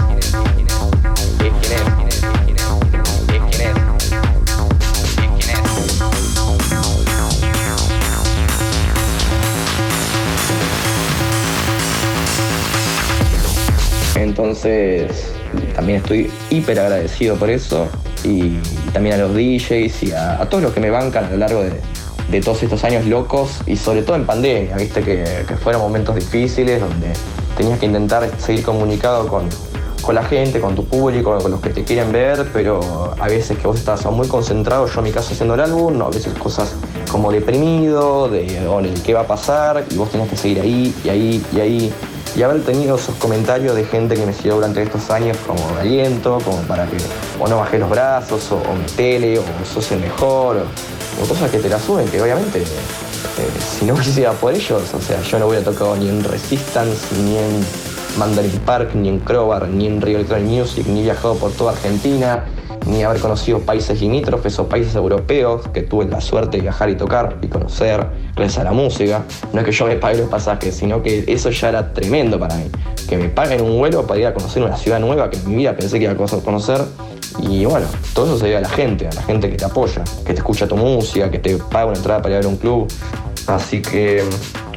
Entonces, 14.17 15.33
también 15.75 15.99
estoy 15.99 16.31
hiper 16.51 16.81
agradecido 16.81 17.37
por 17.37 17.51
eso 17.51 17.89
y 18.27 18.61
también 18.93 19.17
a 19.17 19.19
los 19.19 19.35
DJs 19.35 20.03
y 20.03 20.13
a, 20.13 20.39
todos 20.51 20.63
los 20.63 20.73
que 20.73 20.81
me 20.81 20.91
bancan 20.91 21.25
a 21.25 21.31
lo 21.31 21.37
largo 21.37 21.63
de, 21.63 22.41
todos 22.41 22.63
estos 22.63 22.85
años 22.85 23.07
locos 23.07 23.61
y 23.67 23.77
sobre 23.77 24.03
todo 24.03 24.17
en 24.17 24.27
pandemia, 24.27 24.77
viste 24.77 25.01
que, 25.03 25.25
fueron 25.63 25.81
momentos 25.81 26.15
difíciles 26.15 26.81
donde 26.81 27.13
tenías 27.57 27.79
que 27.79 27.87
intentar 27.87 28.29
seguir 28.39 28.65
comunicado 28.65 29.29
con, 29.29 29.49
la 30.15 30.23
gente, 30.23 30.61
con 30.61 30.75
tu 30.75 30.85
público, 30.85 31.37
con 31.39 31.51
los 31.51 31.61
que 31.61 31.71
te 31.71 31.83
quieren 31.83 32.13
ver, 32.13 32.49
pero 32.53 33.15
a 33.19 33.27
veces 33.27 33.59
que 33.59 33.67
vos 33.67 33.77
estás 33.77 34.05
muy 34.07 34.29
concentrado, 34.29 34.87
yo 34.87 34.99
en 34.99 35.05
mi 35.05 35.11
caso 35.11 35.33
haciendo 35.33 35.55
el 35.55 35.61
álbum, 35.61 36.01
a 36.03 36.11
veces 36.11 36.33
cosas 36.35 36.75
como 37.11 37.33
deprimido, 37.33 38.29
de 38.29 38.69
o 38.69 38.81
qué 39.05 39.15
va 39.15 39.23
a 39.23 39.27
pasar, 39.27 39.85
y 39.91 39.97
vos 39.97 40.11
tenés 40.11 40.29
que 40.29 40.37
seguir 40.37 40.61
ahí 40.61 40.95
y 41.05 41.09
ahí 41.09 41.45
y 41.53 41.61
ahí 41.61 41.93
y 42.37 42.43
haber 42.43 42.63
tenido 42.63 42.97
esos 42.97 43.15
comentarios 43.17 43.75
de 43.75 43.85
gente 43.85 44.15
que 44.15 44.27
me 44.27 44.33
siguió 44.33 44.57
durante 44.57 44.83
estos 44.83 45.11
años 45.11 45.39
como 45.47 45.75
de 45.75 45.81
aliento, 45.81 46.39
como 46.45 46.59
para 46.63 46.87
que 46.87 46.97
o 47.41 47.49
no 47.49 47.57
bajé 47.57 47.79
los 47.79 47.89
brazos, 47.89 48.53
o, 48.53 48.75
me 48.75 48.85
tele, 48.95 49.39
o 49.39 49.43
sos 49.73 49.91
el 49.93 50.01
mejor, 50.01 50.59
o, 50.59 51.27
cosas 51.27 51.51
que 51.51 51.59
te 51.59 51.71
la 51.71 51.79
suben, 51.79 52.07
que 52.09 52.21
obviamente 52.21 52.61
eh, 52.61 52.65
si 53.79 53.87
no 53.87 53.95
hubiese 53.95 54.29
por 54.39 54.53
ellos, 54.53 54.83
o 54.93 55.01
sea, 55.01 55.21
yo 55.23 55.39
no 55.39 55.47
hubiera 55.47 55.65
tocado 55.65 55.97
ni 55.97 56.11
en 56.11 56.23
Resistance, 56.23 57.07
ni 57.23 57.39
en 57.39 57.65
Mandarin 58.19 58.61
Park, 58.67 58.91
ni 58.95 59.09
en 59.09 59.19
Crowbar, 59.21 59.69
ni 59.69 59.87
en 59.87 60.03
Rio 60.03 60.19
Electronic 60.19 60.47
Music, 60.47 60.87
ni 60.87 61.03
viajado 61.03 61.37
por 61.37 61.53
toda 61.53 61.73
Argentina, 61.73 62.45
ni 62.87 63.03
haber 63.03 63.21
conocido 63.21 63.61
países 63.61 64.01
limítrofes 64.01 64.59
o 64.59 64.69
países 64.69 64.95
europeos 64.95 65.63
que 65.73 65.83
tuve 65.83 66.07
la 66.07 66.21
suerte 66.21 66.59
de 66.59 66.63
viajar 66.63 66.91
y 66.91 66.97
tocar 66.97 67.39
y 67.43 67.49
conocer 67.49 68.07
gracias 68.35 68.59
a 68.59 68.65
la 68.65 68.73
música. 68.73 69.25
No 69.53 69.61
es 69.61 69.67
que 69.67 69.73
yo 69.73 69.87
me 69.87 69.97
pague 69.97 70.19
los 70.19 70.29
pasajes, 70.29 70.75
sino 70.75 71.03
que 71.03 71.25
eso 71.27 71.51
ya 71.51 71.69
era 71.71 71.93
tremendo 71.93 72.39
para 72.39 72.55
mí. 72.57 72.65
Que 73.09 73.17
me 73.17 73.29
paguen 73.29 73.61
un 73.63 73.79
vuelo 73.79 74.07
para 74.07 74.21
ir 74.21 74.27
a 74.27 74.35
conocer 74.35 74.63
una 74.63 74.77
ciudad 74.77 75.01
nueva 75.01 75.31
que 75.31 75.37
en 75.37 75.49
mi 75.49 75.57
vida 75.57 75.77
pensé 75.77 75.99
que 75.99 76.05
iba 76.05 76.13
a 76.13 76.17
conocer. 76.17 76.81
Y 77.41 77.65
bueno, 77.65 77.87
todo 78.15 78.27
eso 78.27 78.39
se 78.39 78.47
debe 78.47 78.59
a 78.59 78.61
la 78.61 78.69
gente, 78.69 79.09
a 79.09 79.13
la 79.13 79.23
gente 79.23 79.51
que 79.51 79.57
te 79.57 79.65
apoya, 79.65 80.03
que 80.25 80.33
te 80.33 80.39
escucha 80.39 80.67
tu 80.67 80.77
música, 80.77 81.31
que 81.31 81.39
te 81.39 81.57
paga 81.57 81.87
una 81.87 81.97
entrada 81.97 82.23
para 82.23 82.35
ir 82.35 82.37
a 82.37 82.41
ver 82.41 82.47
un 82.47 82.57
club. 82.57 82.87
Así 83.47 83.83
que, 83.83 84.25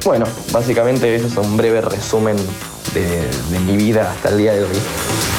bueno, 0.04 0.26
básicamente 0.52 1.16
eso 1.16 1.28
es 1.28 1.38
un 1.38 1.58
breve 1.58 1.82
resumen 1.82 2.36
de, 2.94 3.22
de 3.52 3.60
mi 3.66 3.78
vida 3.78 4.12
hasta 4.12 4.30
el 4.30 4.38
día 4.38 4.54
de 4.54 4.64
hoy. 4.64 5.39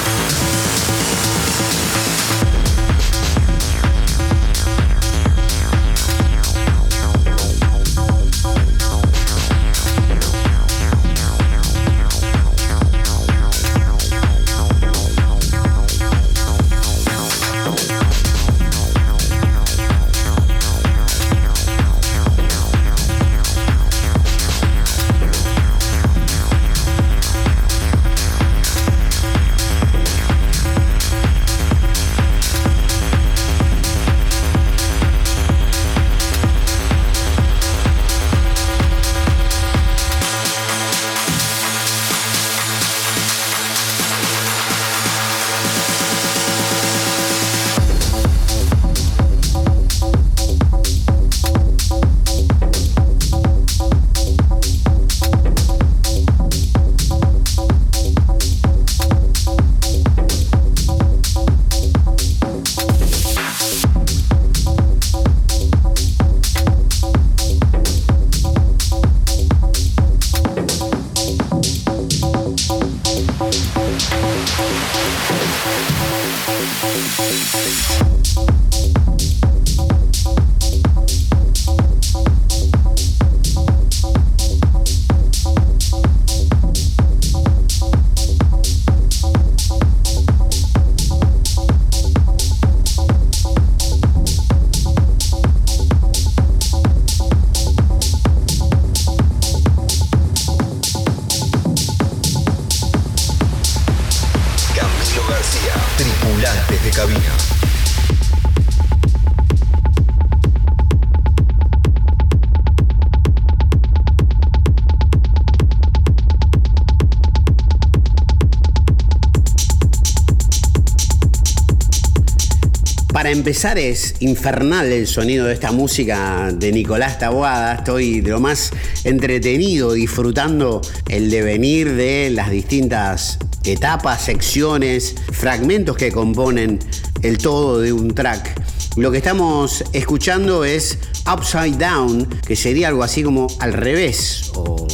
Para 123.31 123.39
empezar 123.39 123.79
es 123.79 124.17
infernal 124.19 124.87
el 124.87 125.07
sonido 125.07 125.47
de 125.47 125.55
esta 125.55 125.71
música 125.71 126.51
de 126.53 126.73
Nicolás 126.73 127.21
Taboada. 127.21 127.75
Estoy 127.77 128.23
de 128.23 128.31
lo 128.31 128.41
más 128.41 128.73
entretenido 129.05 129.93
disfrutando 129.93 130.81
el 131.07 131.31
devenir 131.31 131.95
de 131.95 132.31
las 132.31 132.51
distintas 132.51 133.39
etapas, 133.63 134.23
secciones, 134.23 135.15
fragmentos 135.31 135.97
que 135.97 136.11
componen 136.11 136.81
el 137.23 137.39
todo 137.39 137.81
de 137.81 137.93
un 137.93 138.13
track. 138.17 138.61
Lo 138.97 139.13
que 139.13 139.19
estamos 139.19 139.85
escuchando 139.93 140.65
es 140.65 140.99
Upside 141.33 141.77
Down, 141.77 142.27
que 142.45 142.57
sería 142.57 142.89
algo 142.89 143.05
así 143.05 143.23
como 143.23 143.47
al 143.61 143.75
revés 143.75 144.51
o 144.57 144.89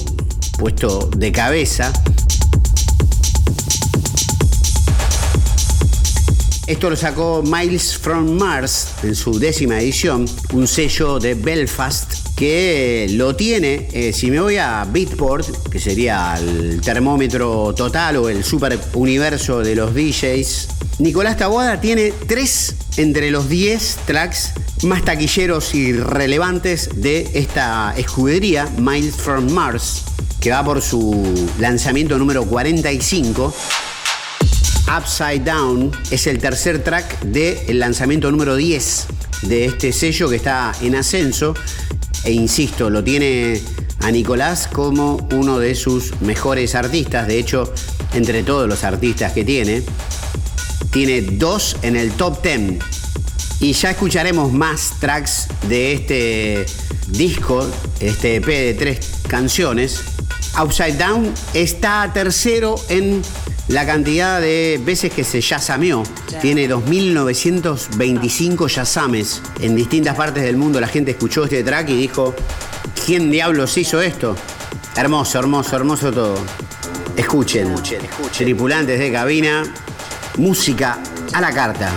puesto 0.58 1.08
de 1.16 1.32
cabeza. 1.32 1.90
Esto 6.66 6.90
lo 6.90 6.96
sacó 6.96 7.44
Miles 7.44 7.96
from 7.96 8.32
Mars 8.32 8.88
en 9.04 9.14
su 9.14 9.38
décima 9.38 9.78
edición, 9.78 10.26
un 10.52 10.66
sello 10.66 11.20
de 11.20 11.34
Belfast 11.34 12.34
que 12.34 13.06
lo 13.10 13.36
tiene, 13.36 13.86
eh, 13.92 14.12
si 14.12 14.32
me 14.32 14.40
voy 14.40 14.56
a 14.56 14.84
Beatport, 14.84 15.68
que 15.68 15.78
sería 15.78 16.34
el 16.36 16.80
termómetro 16.80 17.72
total 17.72 18.16
o 18.16 18.28
el 18.28 18.42
super 18.42 18.76
universo 18.94 19.60
de 19.60 19.76
los 19.76 19.94
DJs, 19.94 20.68
Nicolás 20.98 21.36
Taboada 21.36 21.80
tiene 21.80 22.12
tres 22.26 22.74
entre 22.96 23.30
los 23.30 23.48
10 23.48 23.98
tracks 24.04 24.52
más 24.82 25.04
taquilleros 25.04 25.72
y 25.72 25.92
relevantes 25.92 26.90
de 26.96 27.30
esta 27.34 27.94
escudería, 27.96 28.68
Miles 28.76 29.14
from 29.14 29.52
Mars, 29.52 30.02
que 30.40 30.50
va 30.50 30.64
por 30.64 30.82
su 30.82 31.48
lanzamiento 31.60 32.18
número 32.18 32.44
45. 32.44 33.54
Upside 34.88 35.40
Down 35.40 35.90
es 36.10 36.26
el 36.26 36.38
tercer 36.38 36.82
track 36.82 37.20
del 37.22 37.78
lanzamiento 37.80 38.30
número 38.30 38.54
10 38.54 39.06
de 39.42 39.64
este 39.66 39.92
sello 39.92 40.28
que 40.28 40.36
está 40.36 40.72
en 40.80 40.94
ascenso. 40.94 41.54
E 42.24 42.32
insisto, 42.32 42.88
lo 42.88 43.02
tiene 43.02 43.60
a 44.00 44.10
Nicolás 44.10 44.68
como 44.72 45.16
uno 45.32 45.58
de 45.58 45.74
sus 45.74 46.20
mejores 46.20 46.74
artistas. 46.74 47.26
De 47.26 47.38
hecho, 47.38 47.72
entre 48.14 48.44
todos 48.44 48.68
los 48.68 48.84
artistas 48.84 49.32
que 49.32 49.44
tiene, 49.44 49.82
tiene 50.92 51.20
dos 51.20 51.76
en 51.82 51.96
el 51.96 52.12
top 52.12 52.42
10. 52.42 52.78
Y 53.58 53.72
ya 53.72 53.90
escucharemos 53.90 54.52
más 54.52 54.92
tracks 55.00 55.48
de 55.68 55.94
este 55.94 56.66
disco, 57.08 57.68
este 58.00 58.36
EP 58.36 58.46
de 58.46 58.74
tres 58.74 59.00
canciones. 59.28 60.00
Upside 60.62 60.96
Down 60.96 61.34
está 61.54 62.10
tercero 62.14 62.76
en 62.88 63.22
la 63.68 63.84
cantidad 63.84 64.40
de 64.40 64.80
veces 64.82 65.12
que 65.12 65.24
se 65.24 65.40
yasameó. 65.40 66.04
Tiene 66.40 66.68
2.925 66.68 68.68
yasames 68.68 69.42
en 69.60 69.74
distintas 69.74 70.16
partes 70.16 70.44
del 70.44 70.56
mundo. 70.56 70.80
La 70.80 70.88
gente 70.88 71.12
escuchó 71.12 71.44
este 71.44 71.64
track 71.64 71.88
y 71.90 71.96
dijo, 71.96 72.34
¿quién 73.04 73.30
diablos 73.30 73.76
hizo 73.76 74.00
esto? 74.00 74.36
Hermoso, 74.96 75.38
hermoso, 75.38 75.76
hermoso 75.76 76.12
todo. 76.12 76.38
Escuchen, 77.16 77.72
escuchen, 77.72 78.04
escuchen. 78.04 78.46
tripulantes 78.46 78.98
de 78.98 79.10
cabina, 79.10 79.64
música 80.36 80.98
a 81.32 81.40
la 81.40 81.52
carta. 81.52 81.90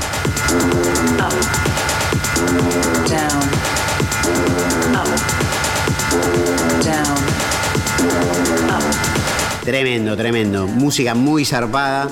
Tremendo, 9.70 10.18
tremendo. 10.18 10.66
Música 10.66 11.14
muy 11.14 11.46
zarpada. 11.46 12.10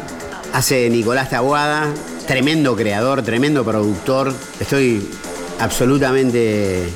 Hace 0.54 0.92
Nicolás 0.92 1.32
Tabuada. 1.32 1.92
Tremendo 2.28 2.76
creador, 2.76 3.24
tremendo 3.24 3.66
productor. 3.66 4.32
Estoy 4.60 5.10
absolutamente 5.60 6.88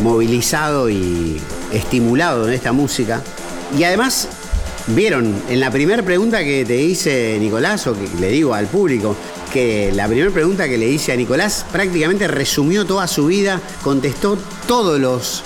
movilizado 0.00 0.88
y 0.88 1.38
estimulado 1.74 2.48
en 2.48 2.54
esta 2.54 2.72
música. 2.72 3.20
Y 3.78 3.84
además, 3.84 4.28
vieron, 4.86 5.42
en 5.50 5.60
la 5.60 5.70
primera 5.70 6.02
pregunta 6.02 6.42
que 6.42 6.64
te 6.64 6.80
hice 6.80 7.36
Nicolás, 7.38 7.86
o 7.86 7.92
que 7.92 8.08
le 8.18 8.30
digo 8.30 8.54
al 8.54 8.66
público, 8.66 9.14
que 9.52 9.92
la 9.92 10.08
primera 10.08 10.30
pregunta 10.30 10.66
que 10.70 10.78
le 10.78 10.88
hice 10.88 11.12
a 11.12 11.16
Nicolás 11.16 11.66
prácticamente 11.70 12.26
resumió 12.28 12.86
toda 12.86 13.06
su 13.08 13.26
vida, 13.26 13.60
contestó 13.82 14.38
todos 14.66 14.98
los 14.98 15.42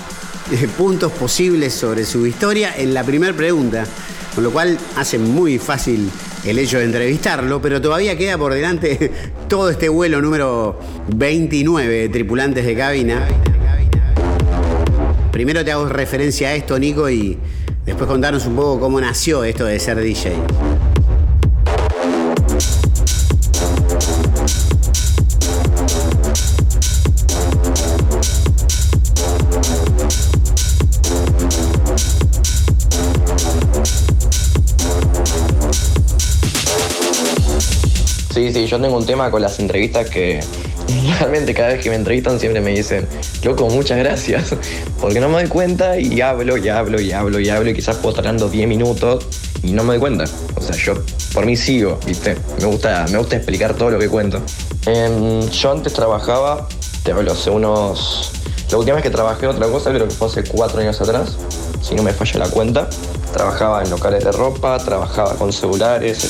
eh, 0.53 0.69
puntos 0.79 1.11
posibles 1.11 1.75
sobre 1.75 2.05
su 2.05 2.29
historia 2.29 2.73
en 2.77 2.95
la 2.95 3.03
primera 3.03 3.33
pregunta 3.33 3.87
con 4.35 4.45
lo 4.45 4.51
cual 4.51 4.79
hace 4.97 5.19
muy 5.19 5.59
fácil 5.59 6.11
el 6.45 6.59
hecho 6.59 6.79
de 6.79 6.85
entrevistarlo, 6.85 7.61
pero 7.61 7.81
todavía 7.81 8.17
queda 8.17 8.39
por 8.39 8.55
delante 8.55 9.13
todo 9.49 9.71
este 9.71 9.89
vuelo 9.89 10.21
número 10.21 10.79
29 11.15 11.89
de 11.89 12.09
tripulantes 12.09 12.65
de 12.65 12.77
cabina. 12.77 13.29
Primero 15.31 15.65
te 15.65 15.73
hago 15.73 15.87
referencia 15.87 16.49
a 16.49 16.55
esto, 16.55 16.79
Nico, 16.79 17.09
y 17.09 17.39
después 17.87 18.09
contarnos 18.09 18.47
un 18.47 18.57
poco 18.57 18.81
cómo 18.81 19.01
nació 19.01 19.45
esto 19.45 19.65
de 19.65 19.79
ser 19.79 20.01
DJ. 20.01 20.33
Sí, 38.43 38.53
sí, 38.53 38.67
yo 38.67 38.81
tengo 38.81 38.97
un 38.97 39.07
tema 39.07 39.31
con 39.31 39.41
las 39.41 39.61
entrevistas 39.61 40.11
que 40.11 40.41
realmente 41.21 41.55
cada 41.55 41.69
vez 41.69 41.81
que 41.81 41.91
me 41.91 41.95
entrevistan 41.95 42.41
siempre 42.41 42.61
me 42.61 42.73
dicen, 42.73 43.07
loco, 43.45 43.69
muchas 43.69 43.99
gracias, 43.99 44.57
porque 45.01 45.21
no 45.21 45.29
me 45.29 45.35
doy 45.35 45.47
cuenta 45.47 45.97
y 45.97 46.21
hablo 46.21 46.57
y 46.57 46.69
hablo 46.69 47.01
y 47.01 47.13
hablo 47.13 47.39
y 47.39 47.49
hablo 47.49 47.71
y 47.71 47.75
quizás 47.75 47.99
puedo 47.99 48.11
estar 48.11 48.25
dando 48.25 48.49
10 48.49 48.67
minutos 48.67 49.29
y 49.63 49.71
no 49.75 49.85
me 49.85 49.91
doy 49.91 50.01
cuenta. 50.01 50.25
O 50.57 50.61
sea, 50.61 50.75
yo 50.75 50.95
por 51.33 51.47
mí 51.47 51.55
sigo, 51.57 52.01
¿viste? 52.05 52.37
Me 52.59 52.67
gusta, 52.67 53.07
me 53.13 53.19
gusta 53.19 53.37
explicar 53.37 53.75
todo 53.75 53.91
lo 53.91 54.01
que 54.01 54.09
cuento. 54.09 54.43
yo 55.53 55.71
antes 55.71 55.93
trabajaba, 55.93 56.67
te 57.05 57.13
hablo, 57.13 57.31
hace 57.31 57.49
unos... 57.49 58.33
La 58.73 58.79
última 58.79 58.97
vez 58.97 59.05
que 59.05 59.11
trabajé 59.11 59.47
otra 59.47 59.69
cosa 59.69 59.91
creo 59.91 60.09
que 60.09 60.15
fue 60.15 60.27
hace 60.27 60.43
cuatro 60.43 60.81
años 60.81 61.01
atrás, 61.01 61.37
si 61.81 61.95
no 61.95 62.03
me 62.03 62.13
falla 62.13 62.41
la 62.41 62.49
cuenta. 62.49 62.91
Trabajaba 63.33 63.85
en 63.85 63.91
locales 63.91 64.25
de 64.25 64.33
ropa, 64.33 64.79
trabajaba 64.79 65.37
con 65.37 65.53
celulares 65.53 66.29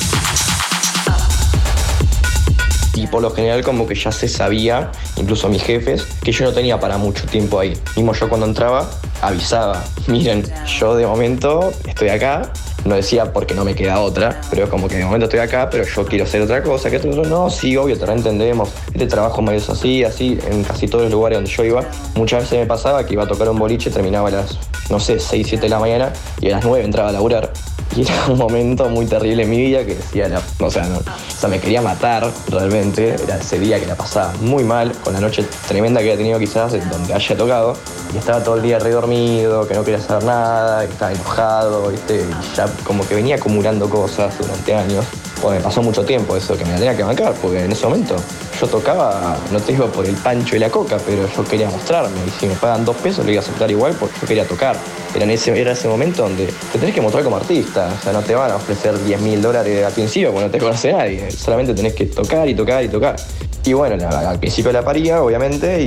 y 2.95 3.07
por 3.07 3.23
lo 3.23 3.31
general 3.31 3.63
como 3.63 3.87
que 3.87 3.95
ya 3.95 4.13
se 4.13 4.29
sabía, 4.29 4.91
incluso 5.17 5.49
mis 5.49 5.63
jefes, 5.63 6.07
que 6.23 6.33
yo 6.33 6.45
no 6.45 6.53
tenía 6.53 6.79
para 6.79 6.99
mucho 6.99 7.27
tiempo 7.27 7.59
ahí. 7.59 7.77
Mismo 7.97 8.13
yo 8.13 8.29
cuando 8.29 8.47
entraba 8.47 8.89
avisaba, 9.21 9.85
miren, 10.09 10.45
yo 10.79 10.97
de 10.97 11.07
momento 11.07 11.73
estoy 11.87 12.09
acá, 12.09 12.51
no 12.85 12.97
decía 12.97 13.33
porque 13.33 13.55
no 13.55 13.65
me 13.65 13.75
queda 13.75 14.01
otra, 14.01 14.41
pero 14.51 14.69
como 14.69 14.89
que 14.89 14.97
de 14.97 15.05
momento 15.05 15.27
estoy 15.27 15.41
acá, 15.41 15.71
pero 15.71 15.85
yo 15.85 16.05
quiero 16.05 16.25
hacer 16.25 16.43
otra 16.43 16.63
cosa, 16.63 16.91
que 16.91 16.97
otro 16.97 17.25
no, 17.25 17.49
sí, 17.49 17.77
obvio, 17.77 17.97
te 17.97 18.11
entendemos. 18.11 18.71
Este 18.93 19.07
trabajo 19.07 19.41
medio 19.41 19.59
es 19.59 19.71
así, 19.71 20.05
así, 20.05 20.39
en 20.51 20.65
casi 20.65 20.89
todos 20.89 21.05
los 21.05 21.13
lugares 21.13 21.39
donde 21.39 21.51
yo 21.51 21.65
iba. 21.65 21.85
Muchas 22.17 22.43
veces 22.43 22.59
me 22.59 22.67
pasaba 22.67 23.07
que 23.07 23.15
iba 23.15 23.23
a 23.23 23.29
tocar 23.29 23.49
un 23.49 23.59
boliche, 23.59 23.91
terminaba 23.91 24.29
a 24.29 24.33
las, 24.33 24.59
no 24.91 24.99
sé, 24.99 25.19
6, 25.19 25.47
7 25.49 25.63
de 25.63 25.69
la 25.69 25.79
mañana 25.79 26.13
y 26.41 26.49
a 26.49 26.57
las 26.57 26.65
9 26.65 26.85
entraba 26.85 27.11
a 27.11 27.13
laburar. 27.13 27.53
Y 27.95 28.03
era 28.03 28.27
un 28.29 28.39
momento 28.39 28.89
muy 28.89 29.07
terrible 29.07 29.43
en 29.43 29.51
mi 29.51 29.59
vida 29.59 29.85
que 29.85 29.95
decía, 29.95 30.41
o, 30.61 30.71
sea, 30.71 30.85
no, 30.85 30.99
o 30.99 31.03
sea, 31.39 31.49
me 31.49 31.61
quería 31.61 31.83
matar 31.83 32.31
realmente. 32.49 33.15
Era 33.23 33.37
ese 33.37 33.59
día 33.59 33.79
que 33.79 33.87
la 33.87 33.95
pasaba 33.95 34.33
muy 34.41 34.65
mal, 34.65 34.93
con 35.05 35.13
la 35.13 35.21
noche 35.21 35.45
tremenda 35.69 36.01
que 36.01 36.07
había 36.07 36.17
tenido 36.17 36.39
quizás, 36.39 36.73
donde 36.91 37.13
haya 37.13 37.37
tocado. 37.37 37.77
Y 38.15 38.19
estaba 38.19 38.43
todo 38.43 38.57
el 38.57 38.63
día 38.63 38.79
redormido, 38.79 39.67
que 39.69 39.75
no 39.75 39.85
quería 39.85 39.99
hacer 39.99 40.25
nada, 40.25 40.87
que 40.87 40.93
estaba 40.93 41.13
enojado, 41.13 41.89
¿viste? 41.89 42.17
Y 42.23 42.57
ya 42.57 42.67
como 42.85 43.07
que 43.07 43.15
venía 43.15 43.37
acumulando 43.37 43.89
cosas 43.91 44.39
durante 44.39 44.75
años. 44.75 45.05
Pues 45.43 45.59
me 45.59 45.63
pasó 45.63 45.83
mucho 45.83 46.05
tiempo 46.05 46.37
eso, 46.37 46.57
que 46.57 46.65
me 46.65 46.73
la 46.73 46.77
tenía 46.77 46.97
que 46.97 47.03
bancar, 47.03 47.35
porque 47.43 47.65
en 47.65 47.73
ese 47.73 47.85
momento 47.87 48.17
yo 48.61 48.67
tocaba, 48.67 49.37
no 49.51 49.61
te 49.61 49.73
digo 49.73 49.87
por 49.87 50.07
el 50.07 50.15
pancho 50.17 50.57
y 50.57 50.59
la 50.59 50.71
coca, 50.71 50.99
pero 51.05 51.29
yo 51.29 51.45
quería 51.45 51.69
mostrarme. 51.69 52.17
Y 52.27 52.31
si 52.31 52.47
me 52.47 52.55
pagan 52.55 52.85
dos 52.85 52.97
pesos, 52.97 53.25
lo 53.25 53.33
iba 53.33 53.41
a 53.41 53.45
aceptar 53.45 53.71
igual 53.71 53.95
porque 53.99 54.15
yo 54.21 54.27
quería 54.27 54.47
tocar. 54.47 54.77
Era, 55.15 55.25
ese, 55.33 55.59
era 55.61 55.73
ese 55.73 55.89
momento 55.89 56.23
donde 56.23 56.47
te 56.73 56.79
tenés 56.79 56.95
que 56.95 57.01
mostrar 57.01 57.25
como 57.25 57.37
artista. 57.37 57.93
O 57.99 58.03
sea, 58.03 58.13
no 58.13 58.23
te 58.23 58.35
van 58.35 58.51
a 58.51 58.57
ofrecer 58.57 58.99
10 59.03 59.21
mil 59.21 59.43
dólares 59.43 59.85
al 59.85 59.93
principio 59.93 60.31
porque 60.31 60.47
no 60.47 60.51
te 60.51 60.59
conoce 60.59 60.93
nadie. 60.93 61.31
Solamente 61.31 61.75
tenés 61.75 61.95
que 61.95 62.07
tocar 62.07 62.49
y 62.49 62.55
tocar 62.55 62.85
y 62.85 62.89
tocar. 62.89 63.17
Y 63.65 63.75
bueno, 63.75 63.95
al 64.09 64.41
principio 64.41 64.73
la 64.73 64.83
paría, 64.83 65.23
obviamente, 65.23 65.81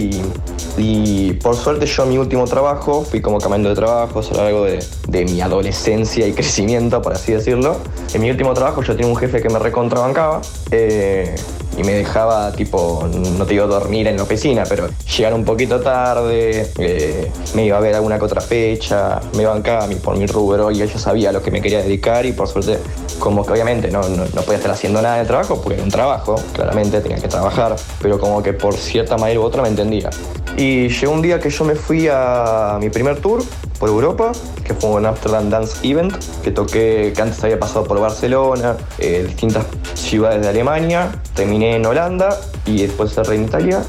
y, 0.77 1.33
por 1.43 1.55
suerte 1.57 1.85
yo 1.85 2.05
mi 2.05 2.17
último 2.17 2.45
trabajo, 2.45 3.03
fui 3.03 3.21
como 3.21 3.37
cambiando 3.37 3.69
de 3.69 3.75
trabajo, 3.75 4.21
a 4.21 4.33
lo 4.33 4.43
largo 4.43 4.63
de, 4.63 4.79
de, 5.09 5.25
mi 5.25 5.41
adolescencia 5.41 6.25
y 6.25 6.31
crecimiento, 6.31 7.01
por 7.01 7.13
así 7.13 7.33
decirlo. 7.33 7.77
En 8.13 8.21
mi 8.21 8.31
último 8.31 8.53
trabajo 8.53 8.81
yo 8.81 8.95
tenía 8.95 9.11
un 9.11 9.17
jefe 9.17 9.41
que 9.41 9.49
me 9.49 9.59
recontrabancaba, 9.59 10.41
eh, 10.71 11.35
y 11.77 11.83
me 11.83 11.93
dejaba, 11.93 12.51
tipo, 12.51 13.07
no 13.37 13.45
te 13.45 13.53
digo 13.53 13.67
dormir 13.67 14.07
en 14.07 14.17
la 14.17 14.23
oficina, 14.23 14.63
pero 14.67 14.87
llegar 15.17 15.33
un 15.33 15.43
poquito 15.43 15.79
tarde, 15.81 16.71
eh, 16.77 17.31
me 17.53 17.65
iba 17.65 17.77
a 17.77 17.81
ver 17.81 17.95
alguna 17.95 18.17
que 18.17 18.25
otra 18.25 18.41
fecha, 18.41 19.19
me 19.35 19.45
bancaba 19.45 19.87
por 20.03 20.17
mi 20.17 20.25
rubro 20.25 20.71
y 20.71 20.81
ella 20.81 20.97
sabía 20.97 21.29
a 21.29 21.31
lo 21.31 21.41
que 21.41 21.51
me 21.51 21.61
quería 21.61 21.81
dedicar 21.81 22.25
y 22.25 22.31
por 22.31 22.47
suerte, 22.47 22.79
como 23.19 23.45
que 23.45 23.53
obviamente 23.53 23.91
no, 23.91 24.01
no, 24.09 24.25
no 24.25 24.41
podía 24.41 24.57
estar 24.57 24.71
haciendo 24.71 25.01
nada 25.01 25.17
de 25.17 25.25
trabajo 25.25 25.61
porque 25.61 25.75
era 25.75 25.83
un 25.83 25.91
trabajo, 25.91 26.35
claramente 26.53 27.01
tenía 27.01 27.17
que 27.17 27.27
trabajar, 27.27 27.75
pero 28.01 28.19
como 28.19 28.41
que 28.41 28.53
por 28.53 28.75
cierta 28.75 29.17
manera 29.17 29.39
u 29.39 29.43
otra 29.43 29.61
me 29.61 29.69
entendía. 29.69 30.09
Y 30.57 30.87
llegó 30.87 31.11
un 31.11 31.21
día 31.21 31.39
que 31.39 31.49
yo 31.49 31.65
me 31.65 31.75
fui 31.75 32.07
a 32.09 32.77
mi 32.79 32.89
primer 32.89 33.19
tour 33.19 33.43
por 33.79 33.89
Europa, 33.89 34.31
que 34.63 34.73
fue 34.73 34.91
un 34.91 35.05
Amsterdam 35.05 35.49
Dance 35.49 35.87
Event, 35.87 36.13
que 36.43 36.51
toqué, 36.51 37.13
que 37.15 37.21
antes 37.21 37.43
había 37.43 37.59
pasado 37.59 37.85
por 37.85 37.99
Barcelona, 37.99 38.77
eh, 38.97 39.23
distintas 39.27 39.65
ciudades 39.93 40.41
de 40.41 40.49
Alemania, 40.49 41.11
terminé 41.33 41.75
en 41.75 41.85
Holanda 41.85 42.39
y 42.65 42.81
después 42.83 43.13
cerré 43.13 43.35
en 43.35 43.45
Italia. 43.45 43.83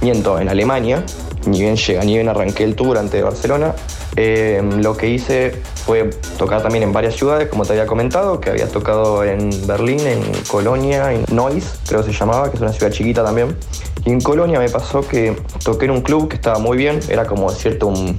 Miento, 0.00 0.38
en 0.38 0.48
Alemania, 0.48 1.02
ni 1.46 1.60
bien 1.60 1.76
llega, 1.76 2.04
ni 2.04 2.14
bien 2.14 2.28
arranqué 2.28 2.64
el 2.64 2.74
tour 2.74 2.98
antes 2.98 3.12
de 3.12 3.22
Barcelona. 3.22 3.74
Eh, 4.16 4.62
lo 4.78 4.96
que 4.96 5.08
hice 5.08 5.62
fue 5.84 6.10
tocar 6.38 6.62
también 6.62 6.84
en 6.84 6.92
varias 6.92 7.16
ciudades, 7.16 7.48
como 7.48 7.64
te 7.64 7.72
había 7.72 7.86
comentado, 7.86 8.40
que 8.40 8.50
había 8.50 8.68
tocado 8.68 9.24
en 9.24 9.50
Berlín, 9.66 10.00
en 10.00 10.22
Colonia, 10.46 11.12
en 11.12 11.24
Neuss, 11.34 11.80
creo 11.86 12.04
que 12.04 12.12
se 12.12 12.18
llamaba, 12.18 12.50
que 12.50 12.56
es 12.56 12.62
una 12.62 12.72
ciudad 12.72 12.92
chiquita 12.92 13.24
también. 13.24 13.56
Y 14.04 14.10
en 14.10 14.20
Colonia 14.20 14.58
me 14.58 14.68
pasó 14.68 15.00
que 15.00 15.36
toqué 15.64 15.86
en 15.86 15.92
un 15.92 16.02
club 16.02 16.28
que 16.28 16.36
estaba 16.36 16.58
muy 16.58 16.76
bien, 16.76 17.00
era 17.08 17.26
como 17.26 17.50
cierto 17.50 17.88
un, 17.88 18.16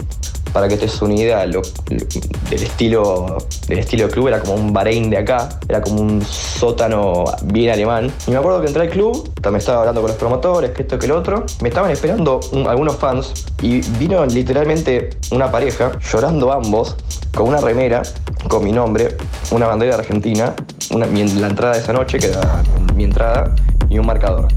para 0.56 0.70
que 0.70 0.78
te 0.78 0.86
des 0.86 1.02
una 1.02 1.16
idea 1.16 1.40
del 1.40 1.62
estilo 2.50 3.40
del 3.68 3.80
estilo 3.80 4.08
club, 4.08 4.30
era 4.30 4.40
como 4.40 4.54
un 4.54 4.72
Bahrein 4.72 5.10
de 5.10 5.18
acá, 5.18 5.50
era 5.68 5.82
como 5.82 6.00
un 6.00 6.22
sótano 6.22 7.26
bien 7.44 7.74
alemán. 7.74 8.10
Y 8.26 8.32
me 8.32 8.38
acuerdo 8.38 8.62
que 8.62 8.68
entré 8.68 8.84
al 8.84 8.90
club, 8.90 9.30
me 9.52 9.58
estaba 9.58 9.80
hablando 9.80 10.00
con 10.00 10.12
los 10.12 10.18
promotores, 10.18 10.72
que 10.72 10.84
esto, 10.84 10.98
que 10.98 11.08
lo 11.08 11.18
otro, 11.18 11.46
me 11.62 11.68
estaban 11.68 11.92
esperando 11.92 12.40
algunos 12.70 12.96
fans 12.96 13.34
y 13.62 13.82
vino 14.00 14.26
literalmente 14.26 15.10
una 15.32 15.52
pareja, 15.52 15.92
llorando 16.00 16.54
ambos, 16.54 16.96
con 17.36 17.50
una 17.50 17.60
remera, 17.60 18.04
con 18.48 18.64
mi 18.64 18.72
nombre, 18.72 19.18
una 19.52 19.68
bandera 19.68 19.98
de 19.98 20.04
Argentina, 20.04 20.54
una, 20.92 21.06
la 21.06 21.48
entrada 21.48 21.74
de 21.74 21.82
esa 21.82 21.92
noche, 21.92 22.18
que 22.18 22.28
era 22.28 22.64
mi 22.96 23.04
entrada, 23.04 23.54
y 23.90 24.00
un 24.00 24.06
marcador. 24.06 24.48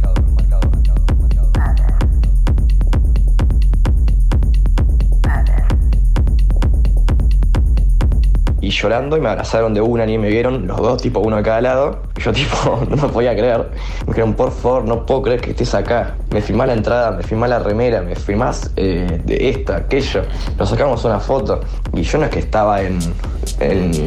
Y 8.69 8.71
llorando 8.71 9.17
y 9.17 9.21
me 9.23 9.31
abrazaron 9.31 9.73
de 9.73 9.81
una 9.81 10.05
ni 10.05 10.19
me 10.19 10.29
vieron, 10.29 10.67
los 10.67 10.77
dos, 10.77 11.01
tipo 11.01 11.21
uno 11.21 11.39
a 11.39 11.43
cada 11.43 11.63
lado. 11.63 12.03
yo 12.23 12.33
tipo, 12.35 12.79
no 12.91 13.09
podía 13.09 13.35
creer. 13.35 13.67
Me 14.07 14.09
dijeron, 14.09 14.35
por 14.35 14.53
favor, 14.53 14.85
no 14.85 15.07
puedo 15.07 15.23
creer 15.23 15.41
que 15.41 15.51
estés 15.53 15.75
acá. 15.75 16.17
Me 16.31 16.43
firmás 16.43 16.67
la 16.67 16.75
entrada, 16.75 17.13
me 17.13 17.23
firmás 17.23 17.49
la 17.49 17.61
remera, 17.61 18.03
me 18.03 18.15
firmás 18.15 18.71
eh, 18.77 19.23
de 19.25 19.49
esta, 19.49 19.77
aquello. 19.77 20.23
Nos 20.59 20.69
sacamos 20.69 21.03
una 21.07 21.19
foto. 21.19 21.61
Y 21.95 22.03
yo 22.03 22.19
no 22.19 22.27
es 22.27 22.31
que 22.31 22.41
estaba 22.41 22.83
en, 22.83 22.99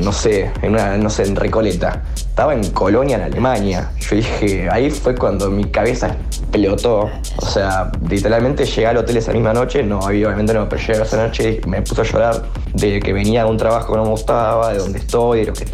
no 0.03 0.11
sé, 0.11 0.51
en 0.61 0.73
una, 0.73 0.95
no 0.95 1.09
sé, 1.09 1.23
en 1.23 1.35
Recoleta. 1.35 2.03
Estaba 2.31 2.53
en 2.53 2.71
Colonia, 2.71 3.17
en 3.17 3.23
Alemania. 3.23 3.91
Yo 3.99 4.15
dije, 4.15 4.69
ahí 4.71 4.89
fue 4.89 5.15
cuando 5.15 5.49
mi 5.49 5.65
cabeza 5.65 6.15
explotó. 6.29 7.09
O 7.35 7.45
sea, 7.45 7.91
literalmente 8.09 8.63
llegué 8.63 8.87
al 8.87 8.95
hotel 8.95 9.17
esa 9.17 9.33
misma 9.33 9.53
noche, 9.53 9.83
no, 9.83 9.99
obviamente 9.99 10.53
no, 10.53 10.67
pero 10.69 10.81
llegué 10.81 11.03
esa 11.03 11.27
noche 11.27 11.59
y 11.61 11.67
me 11.67 11.81
puse 11.81 11.99
a 11.99 12.03
llorar 12.05 12.43
de 12.73 13.01
que 13.01 13.11
venía 13.11 13.43
de 13.43 13.49
un 13.49 13.57
trabajo 13.57 13.91
que 13.91 13.97
no 13.97 14.03
me 14.03 14.11
gustaba, 14.11 14.71
de 14.71 14.79
donde 14.79 14.99
estoy, 14.99 15.41
de 15.41 15.45
lo 15.47 15.53
que 15.53 15.65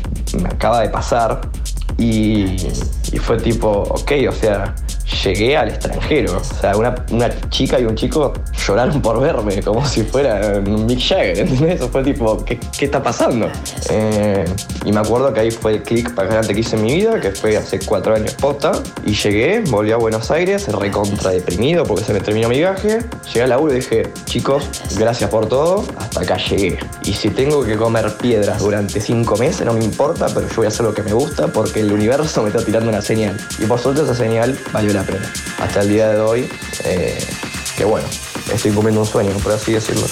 me 0.42 0.50
acaba 0.50 0.82
de 0.82 0.90
pasar. 0.90 1.42
Y, 2.00 2.56
y 3.12 3.20
fue 3.20 3.38
tipo, 3.38 3.70
ok, 3.70 4.12
o 4.28 4.32
sea, 4.32 4.74
llegué 5.24 5.58
al 5.58 5.70
extranjero. 5.70 6.38
O 6.38 6.44
sea, 6.44 6.76
una, 6.76 7.30
chica 7.50 7.80
y 7.80 7.86
un 7.86 7.96
chico 7.96 8.34
lloraron 8.66 9.02
por 9.02 9.20
verme, 9.20 9.62
como 9.62 9.86
si 9.86 10.04
fuera 10.04 10.60
Mick 10.60 11.00
Jagger, 11.00 11.40
¿entendés? 11.40 11.76
Eso 11.76 11.90
fue 11.90 12.04
tipo, 12.04 12.44
¿qué, 12.44 12.60
está 12.80 13.02
pasando? 13.02 13.50
Eh, 13.90 14.46
y 14.86 14.92
me 14.92 15.00
acuerdo 15.00 15.34
que 15.34 15.42
ahí 15.42 15.52
fue 15.52 15.74
el 15.74 15.84
click 15.84 16.14
para 16.14 16.28
adelante 16.28 16.54
que 16.54 16.62
hice 16.62 16.76
en 16.76 16.84
mi 16.84 16.96
vida, 16.96 17.20
que 17.20 17.32
fue 17.32 17.58
hace 17.58 17.80
cuatro 17.80 18.16
años 18.16 18.34
posta. 18.34 18.72
Y 19.06 19.14
llegué, 19.14 19.62
volví 19.62 19.92
a 19.92 19.98
Buenos 19.98 20.30
Aires, 20.32 20.68
recontra 20.68 21.32
deprimido 21.32 21.84
porque 21.86 22.04
se 22.04 22.14
me 22.14 22.20
terminó 22.20 22.50
mi 22.50 22.58
viaje. 22.58 23.00
Llegué 23.28 23.44
a 23.44 23.48
la 23.48 23.60
U 23.60 23.70
y 23.70 23.76
dije, 23.76 24.12
chicos, 24.26 24.70
gracias 24.98 25.30
por 25.30 25.48
todo, 25.48 25.86
hasta 25.98 26.22
acá 26.22 26.38
llegué. 26.38 26.80
Y 27.04 27.14
si 27.14 27.30
tengo 27.30 27.64
que 27.64 27.78
comer 27.78 28.18
piedras 28.18 28.60
durante 28.60 29.00
cinco 29.00 29.38
meses, 29.38 29.66
no 29.66 29.74
me 29.74 29.84
importa, 29.84 30.28
pero 30.34 30.48
yo 30.48 30.56
voy 30.58 30.66
a 30.66 30.70
hacer 30.70 30.86
lo 30.86 30.94
que 30.94 31.04
me 31.04 31.14
gusta 31.14 31.48
porque 31.48 31.80
el 31.80 31.92
universo 31.92 32.42
me 32.44 32.50
está 32.50 32.64
tirando 32.64 32.90
una 32.90 33.02
señal. 33.02 33.38
Y 33.60 33.66
por 33.66 33.80
suerte 33.80 34.02
esa 34.02 34.16
señal 34.16 34.58
valió 34.74 34.97
la. 35.04 35.32
Hasta 35.60 35.82
el 35.82 35.90
día 35.90 36.10
de 36.10 36.20
hoy, 36.20 36.50
eh, 36.84 37.18
que 37.78 37.86
bueno, 37.86 38.08
estoy 38.54 38.72
cumpliendo 38.72 39.02
un 39.02 39.08
sueño, 39.08 39.32
por 39.38 39.54
así 39.54 39.74
decirlo. 39.74 40.08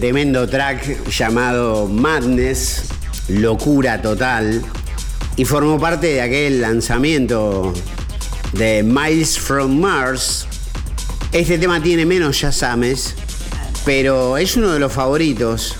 Tremendo 0.00 0.48
track 0.48 1.10
llamado 1.10 1.86
Madness, 1.86 2.84
locura 3.28 4.00
total, 4.00 4.62
y 5.36 5.44
formó 5.44 5.78
parte 5.78 6.06
de 6.06 6.22
aquel 6.22 6.62
lanzamiento 6.62 7.74
de 8.54 8.82
Miles 8.82 9.38
from 9.38 9.78
Mars. 9.78 10.46
Este 11.32 11.58
tema 11.58 11.82
tiene 11.82 12.06
menos 12.06 12.40
yasames, 12.40 13.14
pero 13.84 14.38
es 14.38 14.56
uno 14.56 14.72
de 14.72 14.78
los 14.78 14.90
favoritos 14.90 15.76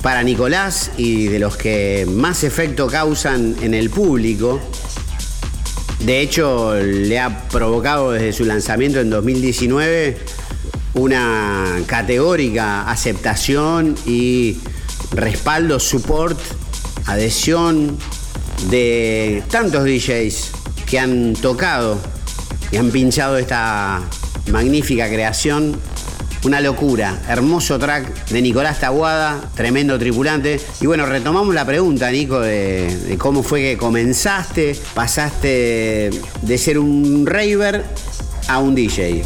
para 0.00 0.22
Nicolás 0.22 0.92
y 0.96 1.26
de 1.26 1.38
los 1.38 1.58
que 1.58 2.06
más 2.10 2.44
efecto 2.44 2.86
causan 2.86 3.56
en 3.60 3.74
el 3.74 3.90
público. 3.90 4.58
De 6.06 6.22
hecho, 6.22 6.76
le 6.76 7.18
ha 7.18 7.46
provocado 7.50 8.12
desde 8.12 8.32
su 8.32 8.46
lanzamiento 8.46 9.00
en 9.00 9.10
2019 9.10 10.39
una 11.00 11.82
categórica 11.86 12.90
aceptación 12.90 13.96
y 14.06 14.58
respaldo, 15.12 15.80
support, 15.80 16.38
adhesión 17.06 17.96
de 18.68 19.42
tantos 19.50 19.84
DJs 19.84 20.50
que 20.86 20.98
han 20.98 21.32
tocado 21.34 21.98
y 22.70 22.76
han 22.76 22.90
pinchado 22.90 23.38
esta 23.38 24.02
magnífica 24.50 25.08
creación 25.08 25.76
una 26.44 26.60
locura, 26.60 27.20
hermoso 27.28 27.78
track 27.78 28.28
de 28.28 28.40
Nicolás 28.40 28.80
Taguada, 28.80 29.40
tremendo 29.54 29.98
tripulante. 29.98 30.58
Y 30.80 30.86
bueno, 30.86 31.04
retomamos 31.04 31.54
la 31.54 31.66
pregunta, 31.66 32.10
Nico, 32.10 32.40
de, 32.40 33.16
cómo 33.18 33.42
fue 33.42 33.60
que 33.60 33.76
comenzaste, 33.76 34.74
pasaste 34.94 36.10
de 36.42 36.58
ser 36.58 36.78
un 36.78 37.26
raver 37.26 37.84
a 38.48 38.58
un 38.58 38.74
DJ. 38.74 39.22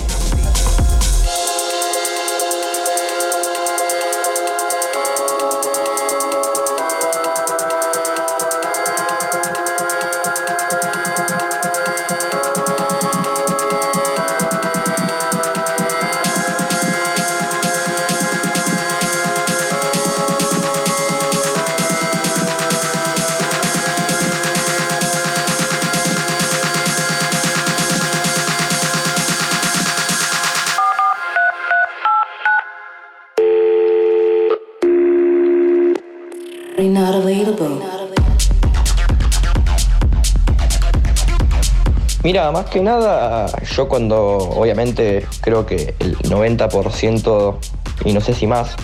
Mira, 42.34 42.50
más 42.50 42.66
que 42.66 42.80
nada, 42.80 43.46
yo 43.76 43.86
cuando 43.86 44.18
obviamente 44.18 45.24
creo 45.40 45.64
que 45.64 45.94
el 46.00 46.18
90% 46.18 47.56
y 48.04 48.12
no 48.12 48.20
sé 48.20 48.34
si 48.34 48.48
más 48.48 48.74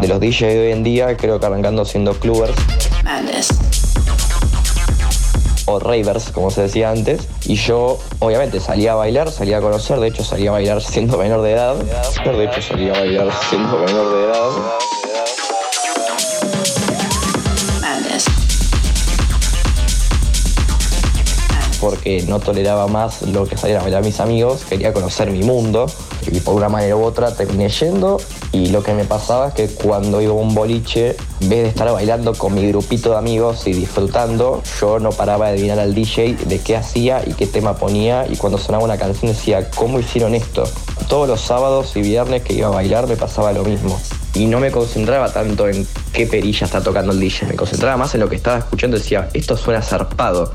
de 0.00 0.08
los 0.08 0.18
DJs 0.18 0.40
de 0.40 0.60
hoy 0.60 0.72
en 0.72 0.82
día 0.82 1.16
creo 1.16 1.38
que 1.38 1.46
arrancando 1.46 1.84
siendo 1.84 2.14
clubbers 2.14 2.52
o 5.66 5.78
ravers, 5.78 6.32
como 6.32 6.50
se 6.50 6.62
decía 6.62 6.90
antes, 6.90 7.28
y 7.44 7.54
yo 7.54 8.00
obviamente 8.18 8.58
salía 8.58 8.94
a 8.94 8.96
bailar, 8.96 9.30
salía 9.30 9.58
a 9.58 9.60
conocer, 9.60 10.00
de 10.00 10.08
hecho 10.08 10.24
salía 10.24 10.50
a 10.50 10.54
bailar 10.54 10.82
siendo 10.82 11.16
menor 11.16 11.42
de 11.42 11.52
edad, 11.52 11.76
de 11.76 12.44
hecho 12.44 12.60
salía 12.60 12.92
a 12.92 12.98
bailar 12.98 13.28
siendo 13.48 13.78
menor 13.78 14.16
de 14.16 14.24
edad. 14.24 14.79
Porque 21.80 22.22
no 22.28 22.40
toleraba 22.40 22.86
más 22.86 23.22
lo 23.22 23.46
que 23.46 23.56
salían 23.56 23.80
a 23.80 23.82
bailar 23.82 24.04
mis 24.04 24.20
amigos, 24.20 24.64
quería 24.68 24.92
conocer 24.92 25.30
mi 25.30 25.42
mundo 25.42 25.86
y 26.30 26.40
por 26.40 26.54
una 26.54 26.68
manera 26.68 26.96
u 26.96 27.02
otra 27.02 27.34
terminé 27.34 27.68
yendo 27.68 28.18
y 28.52 28.68
lo 28.68 28.82
que 28.82 28.92
me 28.94 29.04
pasaba 29.04 29.48
es 29.48 29.54
que 29.54 29.68
cuando 29.68 30.20
iba 30.20 30.32
a 30.32 30.36
un 30.36 30.54
boliche, 30.54 31.16
en 31.40 31.48
vez 31.48 31.62
de 31.62 31.68
estar 31.68 31.90
bailando 31.90 32.34
con 32.34 32.54
mi 32.54 32.66
grupito 32.68 33.10
de 33.10 33.18
amigos 33.18 33.66
y 33.66 33.72
disfrutando, 33.72 34.62
yo 34.80 34.98
no 34.98 35.10
paraba 35.10 35.46
de 35.46 35.52
adivinar 35.54 35.78
al 35.78 35.94
DJ 35.94 36.36
de 36.46 36.58
qué 36.58 36.76
hacía 36.76 37.22
y 37.26 37.32
qué 37.32 37.46
tema 37.46 37.76
ponía 37.76 38.26
y 38.28 38.36
cuando 38.36 38.58
sonaba 38.58 38.84
una 38.84 38.98
canción 38.98 39.32
decía, 39.32 39.70
¿cómo 39.70 40.00
hicieron 40.00 40.34
esto? 40.34 40.64
Todos 41.08 41.28
los 41.28 41.40
sábados 41.40 41.96
y 41.96 42.02
viernes 42.02 42.42
que 42.42 42.54
iba 42.54 42.68
a 42.68 42.70
bailar 42.70 43.06
me 43.06 43.16
pasaba 43.16 43.52
lo 43.52 43.64
mismo. 43.64 43.98
Y 44.34 44.46
no 44.46 44.60
me 44.60 44.70
concentraba 44.70 45.32
tanto 45.32 45.68
en 45.68 45.86
qué 46.12 46.26
perilla 46.26 46.64
está 46.64 46.80
tocando 46.82 47.12
el 47.12 47.18
DJ, 47.18 47.48
me 47.48 47.56
concentraba 47.56 47.96
más 47.96 48.14
en 48.14 48.20
lo 48.20 48.28
que 48.28 48.36
estaba 48.36 48.58
escuchando 48.58 48.96
y 48.96 49.00
decía, 49.00 49.28
esto 49.34 49.56
suena 49.56 49.82
zarpado, 49.82 50.52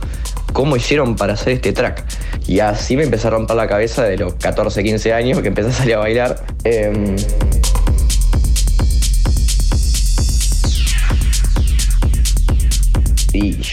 ¿cómo 0.55 0.77
hicieron 0.77 1.17
para 1.17 1.33
hacer 1.33 1.53
este 1.53 1.73
track? 1.73 2.03
Y 2.47 2.59
así 2.59 2.95
me 2.95 3.03
empecé 3.03 3.27
a 3.27 3.31
romper 3.31 3.57
la 3.57 3.67
cabeza 3.67 4.03
de 4.03 4.17
los 4.17 4.35
14, 4.35 4.83
15 4.83 5.13
años 5.13 5.41
que 5.41 5.49
empecé 5.49 5.69
a 5.69 5.73
salir 5.73 5.95
a 5.95 5.99
bailar. 5.99 6.45
Em, 6.63 7.17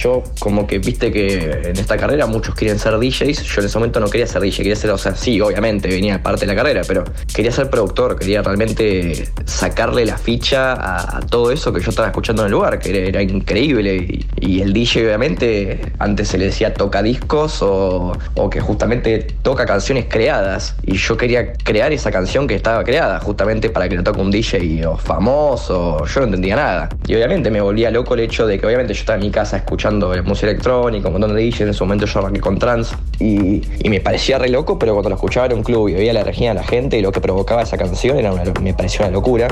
yo, 0.02 0.24
como 0.40 0.66
que 0.66 0.78
viste 0.78 1.12
que 1.12 1.62
en 1.64 1.76
esta 1.76 1.96
carrera 1.96 2.26
muchos 2.26 2.54
quieren 2.54 2.78
ser 2.78 2.98
DJs. 2.98 3.42
Yo 3.42 3.60
en 3.60 3.66
ese 3.66 3.78
momento 3.78 4.00
no 4.00 4.08
quería 4.08 4.26
ser 4.26 4.42
DJ, 4.42 4.58
quería 4.58 4.76
ser, 4.76 4.90
o 4.90 4.98
sea, 4.98 5.14
sí, 5.14 5.40
obviamente, 5.40 5.88
venía 5.88 6.22
parte 6.22 6.40
de 6.40 6.46
la 6.46 6.56
carrera, 6.56 6.82
pero 6.86 7.04
quería 7.32 7.52
ser 7.52 7.70
productor, 7.70 8.18
quería 8.18 8.42
realmente 8.42 9.28
sacarle 9.44 10.04
la 10.04 10.18
ficha 10.18 10.72
a, 10.72 11.20
todo 11.20 11.52
eso 11.52 11.72
que 11.72 11.80
yo 11.80 11.90
estaba 11.90 12.08
escuchando 12.08 12.42
en 12.42 12.46
el 12.46 12.52
lugar, 12.52 12.78
que 12.78 13.08
era, 13.08 13.22
increíble. 13.22 14.24
Y, 14.40 14.60
el 14.60 14.72
DJ, 14.72 15.06
obviamente, 15.06 15.92
antes 15.98 16.28
se 16.28 16.38
le 16.38 16.46
decía 16.46 16.74
toca 16.74 17.02
discos 17.02 17.62
o, 17.62 18.12
o 18.34 18.50
que 18.50 18.60
justamente 18.60 19.26
toca 19.42 19.66
canciones 19.66 20.06
creadas. 20.08 20.74
Y 20.82 20.96
yo 20.96 21.16
quería 21.16 21.52
crear 21.52 21.92
esa 21.92 22.10
canción 22.10 22.46
que 22.46 22.54
estaba 22.54 22.82
creada, 22.84 23.20
justamente 23.20 23.70
para 23.70 23.88
que 23.88 23.96
la 23.96 24.02
toque 24.02 24.20
un 24.20 24.30
DJ 24.30 24.86
o 24.86 24.96
famoso. 24.96 26.04
Yo 26.06 26.20
no 26.20 26.26
entendía 26.26 26.56
nada. 26.56 26.88
Y 27.06 27.14
obviamente 27.14 27.50
me 27.50 27.60
volvía 27.60 27.90
loco 27.90 28.14
el 28.14 28.20
hecho 28.20 28.46
de 28.46 28.58
que, 28.58 28.66
obviamente, 28.66 28.94
yo 28.94 29.00
estaba 29.00 29.16
en 29.16 29.24
mi 29.24 29.30
casa 29.30 29.56
escuchando 29.56 29.91
música 30.00 30.48
electrónica, 30.48 31.08
un 31.08 31.14
montón 31.14 31.34
de 31.34 31.42
DJs. 31.42 31.60
En 31.62 31.68
ese 31.70 31.84
momento 31.84 32.06
yo 32.06 32.20
arranqué 32.20 32.40
con 32.40 32.58
trans 32.58 32.94
y, 33.18 33.62
me 33.88 34.00
parecía 34.00 34.38
re 34.38 34.48
loco, 34.48 34.78
pero 34.78 34.92
cuando 34.92 35.10
lo 35.10 35.16
escuchaba 35.16 35.46
en 35.46 35.54
un 35.54 35.62
club 35.62 35.88
y 35.88 35.94
veía 35.94 36.12
la 36.12 36.20
energía 36.20 36.50
de 36.50 36.54
la 36.54 36.64
gente 36.64 36.98
y 36.98 37.02
lo 37.02 37.12
que 37.12 37.20
provocaba 37.20 37.62
esa 37.62 37.76
canción, 37.76 38.18
era 38.18 38.32
me 38.60 38.74
pareció 38.74 39.04
una 39.04 39.12
locura. 39.12 39.48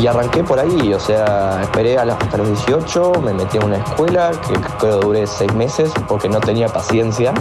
Y 0.00 0.06
arranqué 0.06 0.42
por 0.42 0.58
ahí, 0.58 0.94
o 0.94 0.98
sea, 0.98 1.60
esperé 1.62 1.98
hasta 1.98 2.38
los 2.38 2.48
18, 2.48 3.12
me 3.22 3.34
metí 3.34 3.58
en 3.58 3.64
una 3.64 3.76
escuela 3.76 4.30
que 4.30 4.54
creo 4.78 4.98
duré 4.98 5.26
seis 5.26 5.52
meses 5.52 5.92
porque 6.08 6.26
no 6.26 6.40
tenía 6.40 6.68
paciencia. 6.68 7.34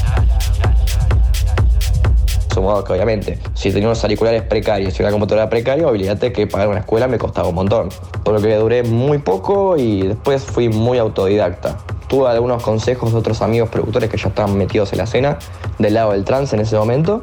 Sumo 2.52 2.84
que 2.84 2.92
obviamente, 2.92 3.38
si 3.54 3.72
tenía 3.72 3.88
unos 3.88 4.04
auriculares 4.04 4.42
precarios 4.42 5.00
y 5.00 5.02
una 5.02 5.10
computadora 5.10 5.48
precaria, 5.48 5.86
olvídate 5.86 6.34
que 6.34 6.46
pagar 6.46 6.68
una 6.68 6.80
escuela 6.80 7.08
me 7.08 7.16
costaba 7.16 7.48
un 7.48 7.54
montón. 7.54 7.88
Por 8.22 8.34
lo 8.34 8.42
que 8.42 8.54
duré 8.56 8.82
muy 8.82 9.20
poco 9.20 9.78
y 9.78 10.08
después 10.08 10.44
fui 10.44 10.68
muy 10.68 10.98
autodidacta. 10.98 11.78
Tuve 12.08 12.28
algunos 12.28 12.62
consejos 12.62 13.12
de 13.12 13.18
otros 13.18 13.40
amigos 13.40 13.70
productores 13.70 14.10
que 14.10 14.18
ya 14.18 14.28
estaban 14.28 14.58
metidos 14.58 14.92
en 14.92 14.98
la 14.98 15.04
escena, 15.04 15.38
del 15.78 15.94
lado 15.94 16.12
del 16.12 16.24
trance 16.24 16.54
en 16.54 16.60
ese 16.60 16.76
momento, 16.76 17.22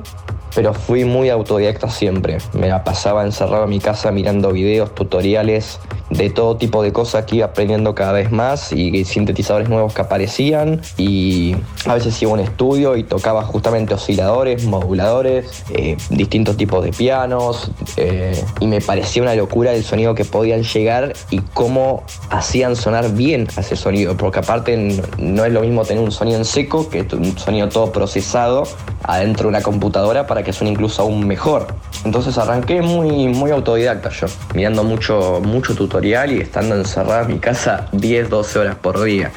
pero 0.56 0.74
fui 0.74 1.06
muy 1.06 1.30
autodidacta 1.30 1.90
siempre. 1.90 2.38
Me 2.54 2.68
la 2.68 2.84
pasaba 2.84 3.24
encerrado 3.24 3.66
en 3.66 3.70
mi 3.70 3.80
casa 3.80 4.12
mirando 4.12 4.52
videos, 4.52 4.94
tutoriales 4.96 5.80
de 6.10 6.30
todo 6.30 6.58
tipo 6.58 6.82
de 6.82 6.92
cosas 6.92 7.26
que 7.26 7.38
iba 7.38 7.46
aprendiendo 7.46 7.94
cada 7.94 8.14
vez 8.14 8.32
más 8.32 8.72
y 8.72 9.06
sintetizadores 9.06 9.70
nuevos 9.70 9.94
que 9.94 10.02
aparecían 10.02 10.82
y 10.98 11.56
a 11.86 11.94
veces 11.94 12.20
iba 12.22 12.32
a 12.32 12.34
un 12.34 12.40
estudio 12.40 12.98
y 12.98 13.04
tocaba 13.04 13.44
justamente 13.44 13.94
osciladores, 13.94 14.66
moduladores, 14.66 15.64
eh, 15.70 15.98
distintos 16.10 16.58
tipos 16.58 16.84
de 16.84 16.92
pianos 16.92 17.72
eh, 17.98 18.44
y 18.60 18.68
me 18.68 18.82
parecía 18.82 19.22
una 19.22 19.36
locura 19.36 19.74
el 19.74 19.84
sonido 19.84 20.16
que 20.16 20.26
podían 20.26 20.64
llegar 20.64 21.14
y 21.30 21.40
cómo 21.54 22.04
hacían 22.30 22.76
sonar 22.76 23.14
bien 23.14 23.48
ese 23.58 23.76
sonido, 23.76 24.18
porque 24.18 24.40
aparte 24.40 25.02
no 25.18 25.46
es 25.46 25.54
lo 25.54 25.62
mismo 25.62 25.86
tener 25.86 26.04
un 26.04 26.12
sonido 26.12 26.38
en 26.38 26.46
seco 26.46 26.90
que 26.90 27.06
un 27.14 27.38
sonido 27.38 27.70
todo 27.70 27.92
procesado 27.92 28.64
adentro 29.04 29.44
de 29.44 29.50
una 29.50 29.62
computadora 29.62 30.28
para 30.28 30.39
que 30.44 30.54
suene 30.54 30.72
incluso 30.72 31.02
aún 31.02 31.28
mejor. 31.28 31.68
Entonces 32.06 32.38
arranqué 32.38 32.82
muy, 32.82 33.28
muy 33.28 33.52
autodidacta 33.52 34.10
yo, 34.10 34.28
mirando 34.54 34.84
mucho, 34.84 35.42
mucho 35.44 35.76
tutorial 35.76 36.32
y 36.32 36.42
estando 36.42 36.76
encerrada 36.76 37.24
en 37.24 37.28
mi 37.28 37.40
casa 37.40 37.88
10, 37.92 38.30
12 38.30 38.60
horas 38.60 38.76
por 38.76 39.02
día. 39.04 39.32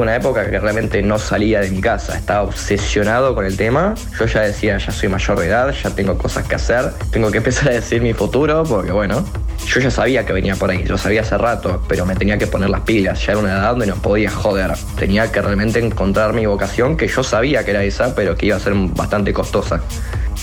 Una 0.00 0.16
época 0.16 0.48
que 0.50 0.58
realmente 0.58 1.02
no 1.02 1.18
salía 1.18 1.60
de 1.60 1.70
mi 1.70 1.80
casa, 1.80 2.16
estaba 2.16 2.42
obsesionado 2.42 3.34
con 3.34 3.44
el 3.44 3.56
tema. 3.56 3.94
Yo 4.18 4.26
ya 4.26 4.40
decía, 4.42 4.78
ya 4.78 4.92
soy 4.92 5.08
mayor 5.08 5.38
de 5.38 5.46
edad, 5.46 5.72
ya 5.72 5.90
tengo 5.90 6.16
cosas 6.18 6.46
que 6.46 6.54
hacer, 6.54 6.92
tengo 7.10 7.30
que 7.30 7.38
empezar 7.38 7.68
a 7.68 7.72
decir 7.72 8.02
mi 8.02 8.12
futuro, 8.12 8.64
porque 8.64 8.92
bueno, 8.92 9.24
yo 9.66 9.80
ya 9.80 9.90
sabía 9.90 10.24
que 10.24 10.32
venía 10.32 10.56
por 10.56 10.70
ahí, 10.70 10.84
lo 10.84 10.98
sabía 10.98 11.20
hace 11.20 11.38
rato, 11.38 11.82
pero 11.88 12.06
me 12.06 12.16
tenía 12.16 12.38
que 12.38 12.46
poner 12.46 12.70
las 12.70 12.80
pilas, 12.80 13.24
ya 13.24 13.32
era 13.32 13.40
una 13.40 13.52
edad 13.52 13.70
donde 13.70 13.86
no 13.86 13.96
podía 13.96 14.30
joder, 14.30 14.72
tenía 14.98 15.30
que 15.30 15.40
realmente 15.40 15.78
encontrar 15.78 16.32
mi 16.32 16.46
vocación, 16.46 16.96
que 16.96 17.06
yo 17.06 17.22
sabía 17.22 17.64
que 17.64 17.70
era 17.70 17.84
esa, 17.84 18.14
pero 18.14 18.36
que 18.36 18.46
iba 18.46 18.56
a 18.56 18.60
ser 18.60 18.74
bastante 18.74 19.32
costosa. 19.32 19.80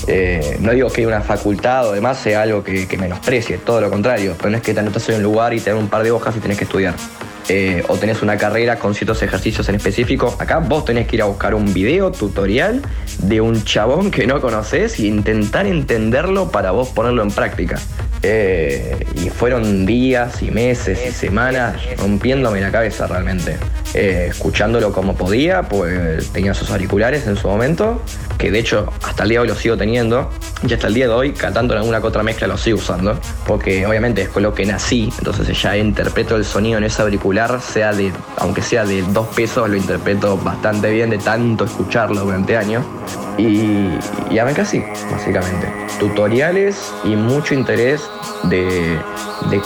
Eh, 0.06 0.58
no 0.60 0.72
digo 0.72 0.90
que 0.90 1.06
una 1.06 1.20
facultad 1.20 1.88
o 1.88 1.92
demás 1.92 2.18
sea 2.18 2.42
algo 2.42 2.62
que, 2.62 2.86
menosprecie, 2.98 3.58
todo 3.58 3.80
lo 3.80 3.90
contrario, 3.90 4.34
pero 4.36 4.50
no 4.50 4.56
es 4.58 4.62
que 4.62 4.72
te 4.72 4.80
anotas 4.80 5.08
en 5.08 5.16
un 5.16 5.22
lugar 5.22 5.52
y 5.54 5.60
te 5.60 5.70
dan 5.70 5.78
un 5.78 5.88
par 5.88 6.02
de 6.02 6.10
hojas 6.10 6.36
y 6.36 6.40
tenés 6.40 6.56
que 6.56 6.64
estudiar. 6.64 6.94
Eh, 7.48 7.82
o 7.88 7.96
tenés 7.96 8.20
una 8.20 8.36
carrera 8.36 8.78
con 8.78 8.94
ciertos 8.94 9.22
ejercicios 9.22 9.68
en 9.68 9.76
específico. 9.76 10.36
Acá 10.38 10.58
vos 10.58 10.84
tenés 10.84 11.06
que 11.06 11.16
ir 11.16 11.22
a 11.22 11.24
buscar 11.24 11.54
un 11.54 11.72
video 11.72 12.12
tutorial 12.12 12.82
de 13.22 13.40
un 13.40 13.64
chabón 13.64 14.10
que 14.10 14.26
no 14.26 14.40
conoces 14.40 14.98
e 14.98 15.06
intentar 15.06 15.66
entenderlo 15.66 16.50
para 16.50 16.72
vos 16.72 16.90
ponerlo 16.90 17.22
en 17.22 17.30
práctica. 17.30 17.78
Eh, 18.22 19.06
y 19.14 19.30
fueron 19.30 19.86
días 19.86 20.42
y 20.42 20.50
meses 20.50 20.98
y 21.08 21.12
semanas 21.12 21.76
rompiéndome 21.96 22.60
la 22.60 22.70
cabeza 22.70 23.06
realmente. 23.06 23.56
Eh, 23.94 24.28
escuchándolo 24.30 24.92
como 24.92 25.16
podía, 25.16 25.62
pues 25.62 26.30
tenía 26.30 26.54
sus 26.54 26.70
auriculares 26.70 27.26
en 27.26 27.36
su 27.36 27.48
momento, 27.48 28.02
que 28.36 28.50
de 28.50 28.58
hecho 28.58 28.92
hasta 29.02 29.22
el 29.22 29.30
día 29.30 29.38
de 29.38 29.42
hoy 29.42 29.48
lo 29.48 29.54
sigo 29.54 29.76
teniendo, 29.76 30.30
y 30.66 30.72
hasta 30.72 30.88
el 30.88 30.94
día 30.94 31.06
de 31.06 31.14
hoy, 31.14 31.32
cantando 31.32 31.74
en 31.74 31.80
alguna 31.80 32.00
que 32.00 32.06
otra 32.06 32.22
mezcla, 32.22 32.46
lo 32.46 32.58
sigo 32.58 32.78
usando, 32.78 33.18
porque 33.46 33.86
obviamente 33.86 34.22
es 34.22 34.28
con 34.28 34.42
lo 34.42 34.54
que 34.54 34.66
nací, 34.66 35.10
entonces 35.18 35.60
ya 35.60 35.76
interpreto 35.76 36.36
el 36.36 36.44
sonido 36.44 36.78
en 36.78 36.84
ese 36.84 37.00
auricular, 37.02 37.60
sea 37.60 37.92
de, 37.92 38.12
aunque 38.36 38.60
sea 38.60 38.84
de 38.84 39.02
dos 39.02 39.28
pesos, 39.28 39.68
lo 39.68 39.76
interpreto 39.76 40.36
bastante 40.36 40.90
bien 40.90 41.10
de 41.10 41.18
tanto 41.18 41.64
escucharlo 41.64 42.20
durante 42.20 42.56
años. 42.56 42.84
Y, 43.38 43.88
ya 44.32 44.44
me 44.44 44.52
casi, 44.52 44.82
básicamente. 45.10 45.72
Tutoriales 46.00 46.92
y 47.04 47.14
mucho 47.14 47.54
interés 47.54 48.02
de, 48.44 48.98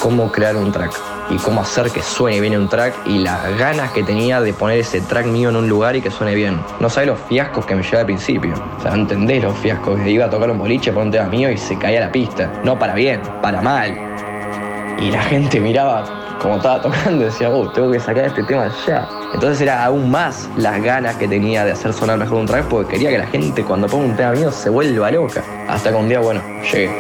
cómo 0.01 0.31
crear 0.31 0.57
un 0.57 0.71
track 0.71 0.93
y 1.33 1.37
cómo 1.39 1.63
hacer 1.63 1.91
que 1.91 2.03
suene 2.03 2.41
bien 2.41 2.57
un 2.57 2.69
track 2.69 2.95
y 3.07 3.19
las 3.19 3.59
ganas 3.59 3.91
que 3.93 4.03
tenía 4.03 4.41
de 4.41 4.53
poner 4.53 4.79
ese 4.79 5.01
track 5.01 5.27
mío 5.27 5.49
en 5.49 5.57
un 5.57 5.69
lugar 5.69 5.97
y 5.97 6.03
que 6.03 6.11
suene 6.11 6.35
bien. 6.35 6.61
No 6.79 6.91
sabes 6.91 7.09
los 7.09 7.19
fiascos 7.21 7.65
que 7.65 7.75
me 7.75 7.83
llevé 7.83 7.99
al 7.99 8.07
principio. 8.07 8.55
O 8.79 8.83
sea, 8.83 8.91
no 8.91 8.99
entendés 8.99 9.43
los 9.43 9.57
fiascos. 9.59 9.99
Que 10.01 10.11
iba 10.11 10.27
a 10.27 10.31
tocar 10.31 10.51
un 10.51 10.59
boliche 10.59 10.93
por 10.93 11.03
un 11.05 11.11
tema 11.11 11.29
mío 11.29 11.51
y 11.51 11.57
se 11.57 11.79
caía 11.79 12.01
la 12.01 12.13
pista. 12.13 12.61
No 12.65 12.79
para 12.79 12.95
bien, 12.95 13.21
para 13.41 13.63
mal. 13.63 13.99
Y 15.01 15.11
la 15.11 15.23
gente 15.23 15.59
miraba 15.59 16.05
como 16.41 16.57
estaba 16.57 16.83
tocando, 16.83 17.25
decía, 17.25 17.49
oh, 17.49 17.71
tengo 17.71 17.91
que 17.91 18.01
sacar 18.01 18.25
este 18.25 18.43
tema 18.43 18.71
ya. 18.87 19.09
Entonces 19.33 19.61
era 19.61 19.85
aún 19.85 20.11
más 20.11 20.51
las 20.57 20.83
ganas 20.83 21.17
que 21.17 21.29
tenía 21.29 21.65
de 21.65 21.73
hacer 21.73 21.93
sonar 21.93 22.19
mejor 22.19 22.39
un 22.39 22.47
track 22.47 22.67
porque 22.67 22.95
quería 22.95 23.11
que 23.11 23.19
la 23.19 23.27
gente 23.27 23.63
cuando 23.63 23.87
ponga 23.87 24.07
un 24.07 24.17
tema 24.17 24.33
mío 24.33 24.51
se 24.51 24.69
vuelva 24.69 25.11
loca. 25.11 25.43
Hasta 25.69 25.91
que 25.91 25.97
un 25.97 26.09
día, 26.09 26.21
bueno, 26.21 26.43
llegué. 26.71 26.91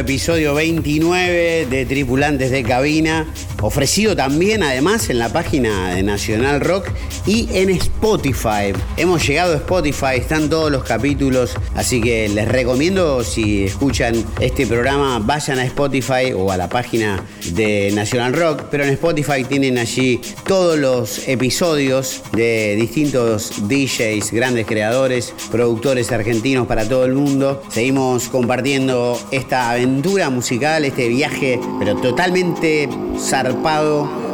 Episodio 0.00 0.54
29 0.54 1.66
de 1.66 1.86
Tripulantes 1.86 2.50
de 2.50 2.62
Cabina, 2.62 3.26
ofrecido 3.60 4.16
también 4.16 4.62
además 4.62 5.10
en 5.10 5.18
la 5.18 5.28
página 5.28 5.94
de 5.94 6.02
Nacional 6.02 6.60
Rock 6.60 6.88
y 7.26 7.48
en 7.52 7.70
Spotify. 7.70 8.72
Hemos 8.96 9.26
llegado 9.26 9.54
a 9.54 9.56
Spotify, 9.56 10.16
están 10.16 10.48
todos 10.48 10.70
los 10.70 10.84
capítulos, 10.84 11.54
así 11.74 12.00
que 12.00 12.28
les 12.28 12.48
recomiendo 12.48 13.22
si 13.24 13.64
escuchan 13.64 14.24
este 14.40 14.66
programa, 14.66 15.18
vayan 15.18 15.58
a 15.58 15.64
Spotify 15.64 16.32
o 16.34 16.50
a 16.50 16.56
la 16.56 16.68
página 16.68 17.24
de 17.52 17.90
National 17.92 18.32
Rock, 18.32 18.64
pero 18.70 18.84
en 18.84 18.90
Spotify 18.90 19.44
tienen 19.44 19.78
allí 19.78 20.20
todos 20.46 20.78
los 20.78 21.28
episodios 21.28 22.22
de 22.32 22.76
distintos 22.76 23.52
DJs, 23.68 24.32
grandes 24.32 24.66
creadores, 24.66 25.32
productores 25.50 26.10
argentinos 26.12 26.66
para 26.66 26.88
todo 26.88 27.04
el 27.04 27.14
mundo. 27.14 27.62
Seguimos 27.70 28.28
compartiendo 28.28 29.20
esta 29.30 29.70
aventura 29.70 30.30
musical, 30.30 30.84
este 30.84 31.08
viaje, 31.08 31.60
pero 31.78 31.96
totalmente 31.96 32.88
zarpado 33.18 34.29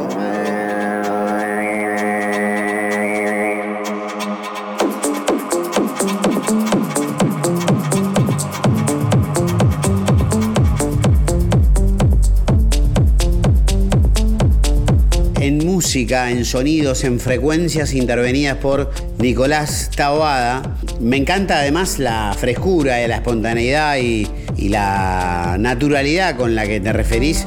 en 16.07 16.45
sonidos, 16.45 17.03
en 17.03 17.19
frecuencias 17.19 17.93
intervenidas 17.93 18.57
por 18.57 18.91
Nicolás 19.19 19.91
Taboada. 19.95 20.77
Me 20.99 21.17
encanta 21.17 21.59
además 21.59 21.99
la 21.99 22.35
frescura, 22.39 23.05
la 23.07 23.15
espontaneidad 23.15 23.97
y, 23.97 24.27
y 24.55 24.69
la 24.69 25.57
naturalidad 25.59 26.37
con 26.37 26.55
la 26.55 26.65
que 26.65 26.79
te 26.79 26.93
referís 26.93 27.45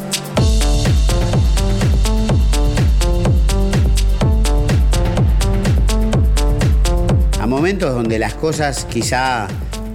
momentos 7.50 7.92
donde 7.92 8.18
las 8.20 8.34
cosas 8.34 8.86
quizá 8.88 9.48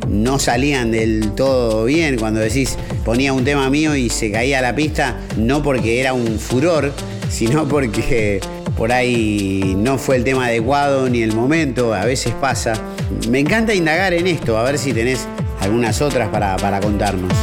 no 0.09 0.39
salían 0.39 0.91
del 0.91 1.32
todo 1.36 1.86
bien, 1.86 2.18
cuando 2.18 2.41
decís 2.41 2.78
ponía 3.05 3.32
un 3.32 3.45
tema 3.45 3.70
mío 3.70 3.95
y 3.95 4.09
se 4.09 4.30
caía 4.30 4.59
a 4.59 4.61
la 4.61 4.76
pista, 4.76 5.22
no 5.38 5.63
porque 5.63 6.01
era 6.01 6.13
un 6.13 6.38
furor, 6.38 6.91
sino 7.30 7.68
porque 7.68 8.41
por 8.78 8.91
ahí 8.91 9.76
no 9.78 9.97
fue 9.97 10.17
el 10.17 10.23
tema 10.23 10.45
adecuado 10.45 11.09
ni 11.09 11.21
el 11.21 11.34
momento, 11.34 11.93
a 11.93 12.05
veces 12.05 12.34
pasa. 12.34 12.73
Me 13.30 13.39
encanta 13.39 13.73
indagar 13.73 14.13
en 14.13 14.28
esto, 14.28 14.57
a 14.57 14.63
ver 14.63 14.78
si 14.78 14.93
tenés 14.93 15.28
algunas 15.61 16.01
otras 16.01 16.30
para, 16.30 16.57
para 16.57 16.80
contarnos. 16.80 17.34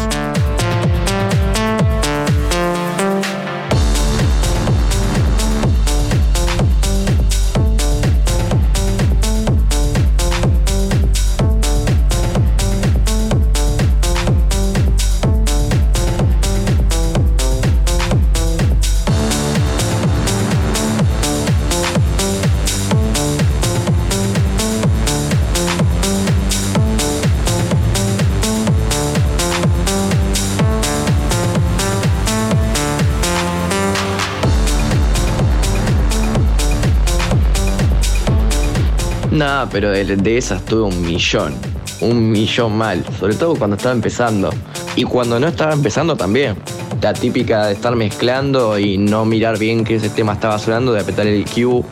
Nada, 39.33 39.67
pero 39.71 39.91
de, 39.91 40.37
esas 40.37 40.63
tuve 40.67 40.83
un 40.83 41.01
millón. 41.01 41.55
Un 42.03 42.31
millón 42.31 42.77
mal. 42.77 43.03
Sobre 43.19 43.35
todo 43.35 43.55
cuando 43.57 43.77
estaba 43.77 43.95
empezando. 43.95 44.51
Y 44.95 45.05
cuando 45.05 45.41
no 45.41 45.49
estaba 45.49 45.73
empezando 45.73 46.17
también. 46.17 46.55
La 47.01 47.15
típica 47.15 47.67
de 47.67 47.73
estar 47.73 47.97
mezclando 47.97 48.79
y 48.79 48.99
no 48.99 49.25
mirar 49.25 49.59
bien 49.59 49.85
qué 49.85 49.95
ese 49.95 50.11
tema 50.11 50.35
estaba 50.35 50.59
sonando, 50.59 50.93
de 50.93 51.01
apretar 51.01 51.27
el 51.27 51.47
cue 51.47 51.83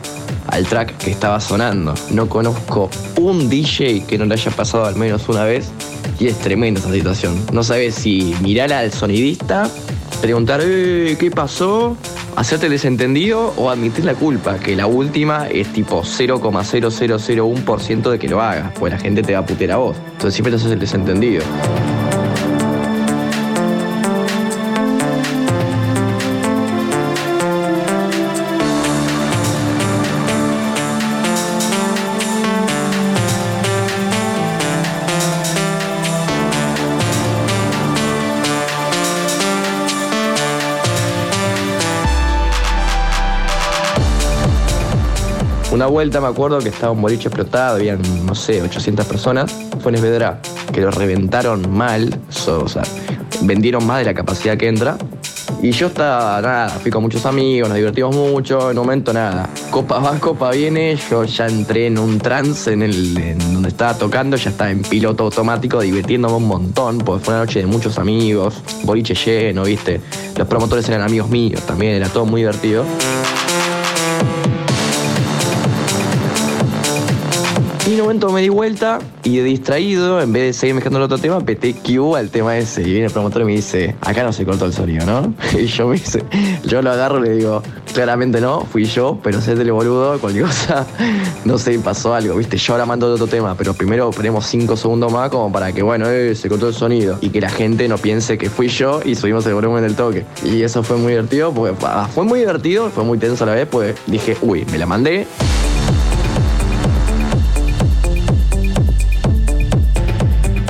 al 0.47 0.65
track 0.67 0.97
que 0.97 1.09
estaba 1.09 1.39
sonando. 1.39 1.95
No 2.11 2.29
conozco 2.29 2.91
un 3.17 3.49
DJ 3.49 4.05
que 4.05 4.19
no 4.19 4.25
le 4.25 4.35
haya 4.35 4.51
pasado 4.51 4.85
al 4.85 4.95
menos 4.95 5.27
una 5.27 5.43
vez 5.43 5.71
y 6.19 6.27
es 6.27 6.37
tremenda 6.37 6.79
esa 6.79 6.91
situación. 6.91 7.43
No 7.51 7.63
sabes 7.63 7.95
si 7.95 8.35
mirar 8.41 8.71
al 8.71 8.93
sonidista, 8.93 9.67
preguntar, 10.21 10.61
eh, 10.63 11.17
¿qué 11.19 11.31
pasó? 11.31 11.97
Hacerte 12.35 12.69
desentendido 12.69 13.53
o 13.57 13.69
admitir 13.69 14.05
la 14.05 14.15
culpa, 14.15 14.57
que 14.57 14.75
la 14.75 14.87
última 14.87 15.47
es 15.47 15.71
tipo 15.73 16.01
0,0001% 16.03 18.09
de 18.09 18.19
que 18.19 18.27
lo 18.27 18.41
hagas, 18.41 18.73
pues 18.79 18.93
la 18.93 18.99
gente 18.99 19.23
te 19.23 19.33
va 19.33 19.39
a 19.39 19.45
putear 19.45 19.71
a 19.71 19.77
vos. 19.77 19.97
Entonces 20.13 20.33
siempre 20.33 20.51
te 20.51 20.57
haces 20.57 20.71
el 20.71 20.79
desentendido. 20.79 21.43
Una 45.81 45.89
vuelta 45.89 46.21
me 46.21 46.27
acuerdo 46.27 46.59
que 46.59 46.69
estaba 46.69 46.91
un 46.91 47.01
boliche 47.01 47.27
explotado, 47.27 47.77
habían, 47.77 47.99
no 48.23 48.35
sé, 48.35 48.61
800 48.61 49.03
personas. 49.03 49.51
Fue 49.79 49.91
en 49.91 49.95
Esvedra, 49.95 50.39
que 50.71 50.79
lo 50.79 50.91
reventaron 50.91 51.75
mal, 51.75 52.19
o 52.47 52.67
sea, 52.67 52.83
vendieron 53.41 53.87
más 53.87 53.97
de 53.97 54.05
la 54.05 54.13
capacidad 54.13 54.55
que 54.57 54.67
entra. 54.67 54.95
Y 55.59 55.71
yo 55.71 55.87
estaba, 55.87 56.39
nada, 56.39 56.69
fui 56.69 56.91
con 56.91 57.01
muchos 57.01 57.25
amigos, 57.25 57.67
nos 57.67 57.77
divertimos 57.77 58.15
mucho, 58.15 58.69
en 58.69 58.77
un 58.77 58.85
momento 58.85 59.11
nada. 59.11 59.49
Copa 59.71 59.97
va, 59.97 60.19
copa 60.19 60.51
viene, 60.51 60.95
yo 61.09 61.23
ya 61.23 61.47
entré 61.47 61.87
en 61.87 61.97
un 61.97 62.19
trance 62.19 62.71
en, 62.71 62.83
el, 62.83 63.17
en 63.17 63.39
donde 63.39 63.69
estaba 63.69 63.95
tocando, 63.95 64.37
ya 64.37 64.51
estaba 64.51 64.69
en 64.69 64.83
piloto 64.83 65.23
automático, 65.23 65.81
divirtiéndome 65.81 66.35
un 66.35 66.47
montón, 66.47 66.99
porque 66.99 67.25
fue 67.25 67.33
una 67.33 67.45
noche 67.45 67.57
de 67.57 67.65
muchos 67.65 67.97
amigos, 67.97 68.61
boliche 68.83 69.15
lleno, 69.15 69.63
viste. 69.63 69.99
Los 70.37 70.47
promotores 70.47 70.87
eran 70.89 71.01
amigos 71.01 71.31
míos 71.31 71.61
también, 71.63 71.95
era 71.95 72.07
todo 72.07 72.27
muy 72.27 72.41
divertido. 72.41 72.85
En 77.93 77.99
un 77.99 78.05
momento 78.05 78.31
me 78.31 78.41
di 78.41 78.47
vuelta 78.49 78.99
y 79.23 79.39
distraído, 79.39 80.21
en 80.21 80.31
vez 80.31 80.43
de 80.43 80.53
seguir 80.53 80.75
mezclando 80.75 80.99
el 80.99 81.03
otro 81.03 81.17
tema, 81.17 81.41
peté 81.41 81.73
Q 81.73 82.15
al 82.15 82.29
tema 82.29 82.57
ese. 82.57 82.81
Y 82.83 82.85
viene 82.85 83.07
el 83.07 83.11
promotor 83.11 83.41
y 83.41 83.45
me 83.45 83.51
dice, 83.51 83.95
acá 84.01 84.23
no 84.23 84.31
se 84.31 84.45
cortó 84.45 84.65
el 84.65 84.73
sonido, 84.73 85.05
¿no? 85.05 85.33
Y 85.59 85.65
yo 85.65 85.87
me 85.87 85.95
dice, 85.95 86.23
yo 86.63 86.81
lo 86.81 86.91
agarro 86.91 87.19
y 87.19 87.27
le 87.27 87.35
digo, 87.35 87.61
claramente 87.93 88.39
no, 88.39 88.61
fui 88.61 88.85
yo, 88.85 89.19
pero 89.21 89.41
sé 89.41 89.53
el 89.53 89.71
boludo, 89.71 90.19
cualquier 90.19 90.45
cosa, 90.45 90.85
no 91.45 91.57
sé, 91.57 91.79
pasó 91.79 92.13
algo, 92.13 92.35
¿viste? 92.35 92.57
Yo 92.57 92.73
ahora 92.73 92.85
mando 92.85 93.11
otro 93.11 93.27
tema, 93.27 93.55
pero 93.55 93.73
primero 93.73 94.09
ponemos 94.11 94.45
5 94.45 94.77
segundos 94.77 95.11
más 95.11 95.29
como 95.29 95.51
para 95.51 95.73
que, 95.73 95.81
bueno, 95.81 96.09
eh, 96.09 96.33
se 96.35 96.47
cortó 96.47 96.69
el 96.69 96.73
sonido. 96.73 97.17
Y 97.19 97.29
que 97.29 97.41
la 97.41 97.49
gente 97.49 97.87
no 97.89 97.97
piense 97.97 98.37
que 98.37 98.49
fui 98.49 98.69
yo 98.69 99.01
y 99.03 99.15
subimos 99.15 99.45
el 99.47 99.53
volumen 99.53 99.83
del 99.83 99.95
toque. 99.95 100.25
Y 100.45 100.63
eso 100.63 100.81
fue 100.83 100.95
muy 100.97 101.11
divertido, 101.11 101.53
porque 101.53 101.75
fue 102.13 102.23
muy 102.23 102.39
divertido, 102.39 102.89
fue 102.89 103.03
muy 103.03 103.17
tenso 103.17 103.43
a 103.43 103.47
la 103.47 103.55
vez, 103.55 103.67
pues 103.69 103.95
dije, 104.07 104.37
uy, 104.41 104.65
me 104.71 104.77
la 104.77 104.85
mandé. 104.85 105.27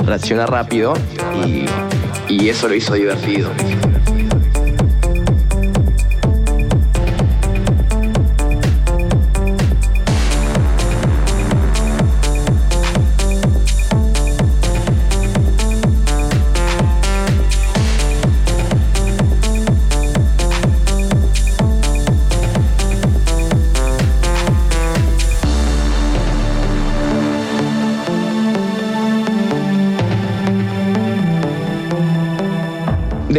Reacciona 0.04 0.46
rápido 0.46 0.94
y, 1.46 1.66
y 2.28 2.48
eso 2.48 2.68
lo 2.68 2.74
hizo 2.74 2.94
divertido. 2.94 3.50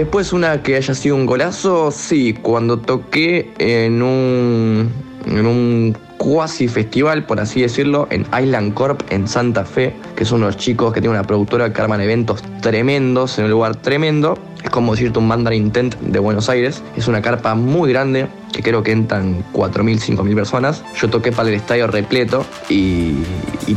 Después 0.04 0.34
una 0.34 0.62
que 0.62 0.76
haya 0.76 0.94
sido 0.94 1.16
un 1.16 1.26
golazo, 1.26 1.90
sí, 1.90 2.34
cuando 2.34 2.78
toqué 2.78 3.54
en 3.58 4.02
un, 4.02 4.92
en 5.26 5.46
un 5.46 5.98
cuasi 6.18 6.68
festival, 6.68 7.26
por 7.26 7.40
así 7.40 7.62
decirlo, 7.62 8.10
en 8.10 8.26
Island 8.38 8.74
Corp 8.74 9.02
en 9.12 9.30
Santa 9.30 9.64
Fe, 9.64 9.96
que 10.18 10.26
son 10.26 10.44
unos 10.44 10.58
chicos 10.58 10.92
que 10.92 11.00
tienen 11.00 11.18
una 11.18 11.26
productora 11.26 11.72
que 11.72 11.82
arman 11.82 12.02
eventos 12.02 12.44
tremendos 12.62 13.40
en 13.40 13.46
un 13.46 13.52
lugar 13.52 13.78
tremendo. 13.78 14.38
Es 14.62 14.70
como 14.72 14.92
decirte 14.92 15.20
un 15.20 15.28
Mandarin 15.30 15.72
Tent 15.72 15.96
de 16.02 16.20
Buenos 16.20 16.50
Aires. 16.50 16.84
Es 16.98 17.08
una 17.08 17.22
carpa 17.22 17.56
muy 17.56 17.90
grande, 17.94 18.28
que 18.54 18.62
creo 18.64 18.84
que 18.84 18.92
entran 18.92 19.44
4.000, 19.52 20.18
5.000 20.18 20.36
personas. 20.36 20.84
Yo 20.96 21.10
toqué 21.10 21.34
para 21.34 21.50
el 21.50 21.56
estadio 21.56 21.88
repleto 21.88 22.46
y, 22.70 23.24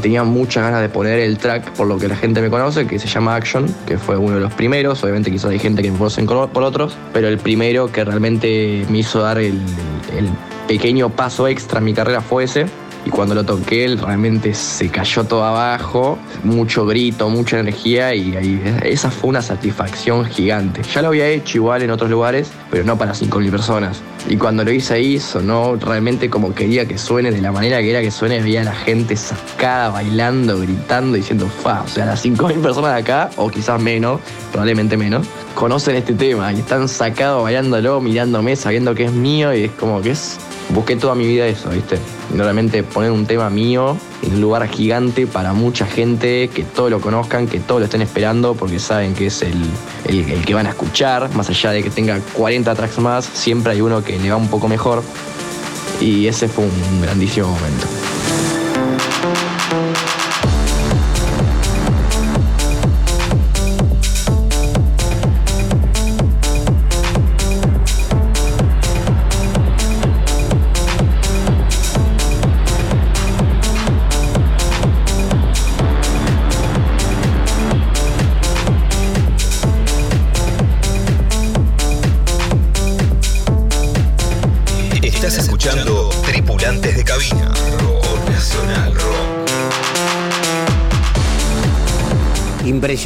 tenía 0.03 0.23
muchas 0.23 0.63
ganas 0.63 0.83
de 0.83 0.89
poner 0.89 1.19
el 1.19 1.39
track, 1.39 1.73
por 1.73 1.89
lo 1.89 1.99
que 1.99 2.07
la 2.07 2.15
gente 2.15 2.41
me 2.41 2.51
conoce, 2.51 2.87
que 2.87 2.99
se 2.99 3.09
llama 3.09 3.35
Action, 3.35 3.67
que 3.87 3.99
fue 3.99 4.17
uno 4.17 4.37
de 4.37 4.41
los 4.41 4.53
primeros. 4.53 5.03
Obviamente 5.03 5.33
quizás 5.33 5.51
hay 5.51 5.59
gente 5.59 5.83
que 5.83 5.91
me 5.91 5.99
conocen 5.99 6.27
por 6.27 6.63
otros, 6.63 6.97
pero 7.13 7.27
el 7.27 7.39
primero 7.39 7.91
que 7.91 8.05
realmente 8.05 8.85
me 8.89 8.99
hizo 8.99 9.21
dar 9.23 9.39
el, 9.39 9.59
el 10.17 10.29
pequeño 10.69 11.09
paso 11.09 11.49
extra 11.49 11.79
en 11.79 11.87
mi 11.87 11.95
carrera 11.95 12.21
fue 12.21 12.45
ese 12.45 12.67
y 13.07 13.11
cuando 13.11 13.37
lo 13.37 13.45
toqué 13.45 13.97
realmente 13.97 14.53
se 14.53 14.89
cayó 14.89 15.23
todo 15.25 15.45
abajo, 15.45 16.19
mucho 16.43 16.85
grito, 16.87 17.31
mucha 17.31 17.61
energía 17.61 18.13
y 18.13 18.35
ahí, 18.35 18.81
esa 18.83 19.13
fue 19.13 19.31
una 19.31 19.41
satisfacción 19.41 20.25
gigante. 20.25 20.83
Ya 20.93 21.03
lo 21.03 21.09
había 21.09 21.29
hecho 21.29 21.59
igual 21.59 21.83
en 21.83 21.91
otros 21.93 22.11
lugares, 22.11 22.51
pero 22.69 22.83
no 22.83 22.99
para 22.99 23.13
5.000 23.13 23.51
personas. 23.51 24.03
Y 24.29 24.37
cuando 24.37 24.65
lo 24.65 24.73
hice 24.73 24.95
ahí 24.95 25.21
sonó 25.21 25.77
realmente 25.77 26.29
como 26.29 26.53
quería 26.53 26.87
que 26.87 26.99
suene, 26.99 27.31
de 27.31 27.41
la 27.41 27.53
manera 27.53 27.79
que 27.79 27.91
era 27.91 28.03
que 28.03 28.11
suene, 28.11 28.43
veía 28.43 28.63
a 28.63 28.65
la 28.65 28.75
gente 28.75 29.15
sacada, 29.15 29.91
bailando, 29.91 30.59
gritando, 30.59 31.17
diciendo, 31.17 31.47
fa, 31.47 31.83
o 31.83 31.89
sea, 31.89 32.07
las 32.07 32.25
5.000 32.25 32.61
personas 32.61 32.93
de 32.95 33.01
acá, 33.01 33.31
o 33.37 33.49
quizás 33.49 33.81
menos, 33.81 34.21
probablemente 34.51 34.97
menos, 34.97 35.29
conocen 35.55 35.95
este 35.95 36.13
tema 36.13 36.53
y 36.53 36.59
están 36.59 36.89
sacados 36.89 37.45
bailándolo, 37.45 38.01
mirándome, 38.01 38.57
sabiendo 38.57 38.97
que 38.97 39.05
es 39.05 39.13
mío 39.13 39.55
y 39.55 39.65
es 39.65 39.71
como 39.71 40.03
que 40.03 40.11
es 40.11 40.39
busqué 40.71 40.97
toda 40.97 41.15
mi 41.15 41.27
vida 41.27 41.47
eso, 41.47 41.71
¿viste? 41.71 41.99
Realmente 42.35 42.83
poner 42.83 43.11
un 43.11 43.27
tema 43.27 43.51
mío 43.51 43.97
en 44.23 44.35
un 44.35 44.41
lugar 44.41 44.69
gigante 44.69 45.27
para 45.27 45.53
mucha 45.53 45.87
gente, 45.87 46.49
que 46.49 46.65
todos 46.65 46.91
lo 46.91 47.01
conozcan, 47.01 47.47
que 47.47 47.61
todos 47.61 47.81
lo 47.81 47.85
estén 47.85 48.03
esperando, 48.03 48.55
porque 48.55 48.79
saben 48.79 49.15
que 49.15 49.27
es 49.27 49.43
el, 49.43 49.63
el, 50.07 50.31
el 50.31 50.45
que 50.45 50.55
van 50.55 50.67
a 50.67 50.71
escuchar, 50.71 51.35
más 51.35 51.49
allá 51.49 51.71
de 51.71 51.83
que 51.83 51.91
tenga 51.91 52.19
40 52.35 52.75
tracks 52.75 52.99
más, 52.99 53.25
siempre 53.25 53.73
hay 53.73 53.81
uno 53.81 54.03
que 54.03 54.19
le 54.19 54.31
va 54.31 54.37
un 54.37 54.49
poco 54.49 54.69
mejor. 54.69 55.03
Y 56.01 56.27
ese 56.27 56.49
fue 56.49 56.65
un 56.65 57.01
grandísimo 57.01 57.49
momento. 57.49 58.06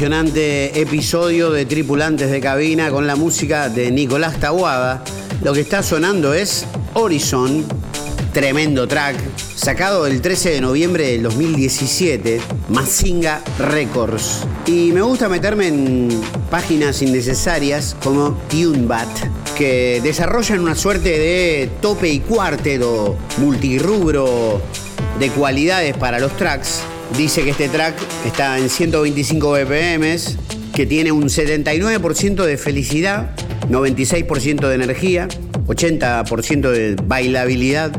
Impresionante 0.01 0.81
episodio 0.81 1.51
de 1.51 1.67
Tripulantes 1.67 2.31
de 2.31 2.41
Cabina 2.41 2.89
con 2.89 3.05
la 3.05 3.15
música 3.15 3.69
de 3.69 3.91
Nicolás 3.91 4.39
Tabuada. 4.39 5.03
Lo 5.43 5.53
que 5.53 5.61
está 5.61 5.83
sonando 5.83 6.33
es 6.33 6.65
Horizon, 6.95 7.63
tremendo 8.33 8.87
track, 8.87 9.15
sacado 9.55 10.07
el 10.07 10.19
13 10.19 10.53
de 10.53 10.61
noviembre 10.61 11.05
del 11.05 11.21
2017, 11.21 12.41
Mazinga 12.69 13.43
Records. 13.59 14.39
Y 14.65 14.91
me 14.91 15.01
gusta 15.01 15.29
meterme 15.29 15.67
en 15.67 16.09
páginas 16.49 17.03
innecesarias 17.03 17.95
como 18.03 18.35
TuneBat, 18.49 19.55
que 19.55 20.01
desarrollan 20.01 20.61
una 20.61 20.73
suerte 20.73 21.09
de 21.09 21.69
tope 21.79 22.09
y 22.09 22.21
cuarteto 22.21 23.17
multirrubro 23.37 24.59
de 25.19 25.29
cualidades 25.29 25.95
para 25.95 26.17
los 26.17 26.35
tracks. 26.37 26.81
Dice 27.17 27.43
que 27.43 27.51
este 27.51 27.67
track 27.67 27.95
está 28.25 28.57
en 28.57 28.69
125 28.69 29.51
BPMs, 29.51 30.37
que 30.73 30.85
tiene 30.85 31.11
un 31.11 31.25
79% 31.25 32.45
de 32.45 32.57
felicidad, 32.57 33.35
96% 33.69 34.67
de 34.67 34.75
energía, 34.75 35.27
80% 35.67 36.71
de 36.71 36.95
bailabilidad, 37.03 37.91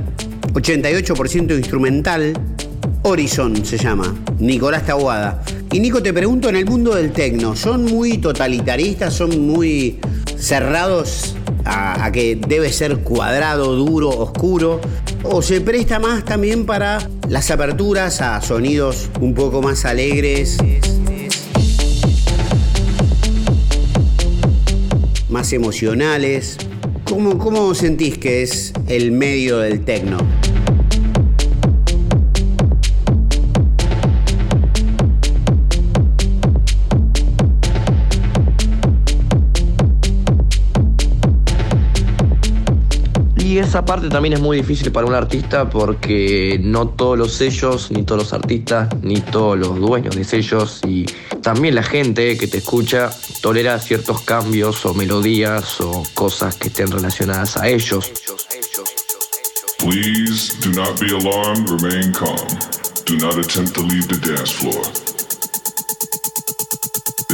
88% 0.55 1.57
instrumental. 1.57 2.33
Horizon 3.03 3.65
se 3.65 3.77
llama, 3.77 4.15
Nicolás 4.39 4.87
Tabuada. 4.87 5.43
Y 5.71 5.81
Nico, 5.81 6.03
te 6.03 6.13
pregunto, 6.13 6.49
en 6.49 6.57
el 6.57 6.65
mundo 6.65 6.95
del 6.95 7.13
tecno, 7.13 7.55
¿son 7.55 7.85
muy 7.85 8.19
totalitaristas, 8.19 9.15
son 9.15 9.47
muy 9.47 9.99
cerrados 10.39 11.37
a 11.65 12.11
que 12.13 12.37
debe 12.37 12.73
ser 12.73 12.99
cuadrado, 12.99 13.77
duro, 13.77 14.09
oscuro? 14.09 14.81
¿O 15.25 15.41
se 15.43 15.61
presta 15.61 15.99
más 15.99 16.25
también 16.25 16.67
para 16.67 16.99
las 17.29 17.51
aperturas 17.51 18.21
a 18.21 18.41
sonidos 18.41 19.11
un 19.21 19.35
poco 19.35 19.63
más 19.63 19.85
alegres? 19.85 20.59
más 25.33 25.53
emocionales. 25.55 26.59
¿Cómo, 27.05 27.39
¿Cómo 27.39 27.75
sentís 27.75 28.19
que 28.19 28.43
es 28.43 28.73
el 28.87 29.13
medio 29.13 29.59
del 29.59 29.85
tecno? 29.85 30.19
Y 43.53 43.59
esa 43.59 43.85
parte 43.85 44.09
también 44.09 44.33
es 44.33 44.41
muy 44.41 44.57
difícil 44.57 44.91
para 44.93 45.07
un 45.07 45.13
artista 45.13 45.69
porque 45.69 46.59
no 46.63 46.89
todos 46.89 47.19
los 47.19 47.35
sellos, 47.35 47.91
ni 47.91 48.03
todos 48.03 48.23
los 48.23 48.33
artistas, 48.33 48.89
ni 49.03 49.21
todos 49.21 49.59
los 49.59 49.79
dueños 49.79 50.17
de 50.17 50.25
sellos 50.25 50.81
y 50.87 51.05
también 51.43 51.75
la 51.75 51.83
gente 51.83 52.39
que 52.39 52.47
te 52.47 52.57
escucha 52.57 53.11
tolera 53.43 53.79
ciertos 53.79 54.23
cambios 54.23 54.87
o 54.87 54.95
melodías 54.95 55.83
o 55.83 56.03
cosas 56.15 56.57
que 56.57 56.69
estén 56.69 56.91
relacionadas 56.91 57.59
a 57.59 57.69
ellos. 57.69 58.11
Please 59.81 60.55
do 60.63 60.71
not 60.71 60.99
be 60.99 61.11
alarmed, 61.15 61.69
remain 61.69 62.11
calm. 62.15 62.49
Do 63.05 63.19
not 63.19 63.37
attempt 63.37 63.75
to 63.75 63.83
leave 63.83 64.09
the 64.09 64.17
dance 64.17 64.51
floor. 64.51 64.83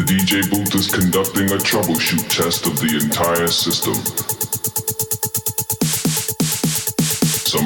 DJ 0.09 0.51
booth 0.51 0.75
is 0.75 0.89
conducting 0.89 1.45
a 1.53 1.59
troubleshoot 1.59 2.29
test 2.29 2.67
of 2.67 2.75
the 2.81 2.99
entire 2.99 3.47
system. 3.47 4.48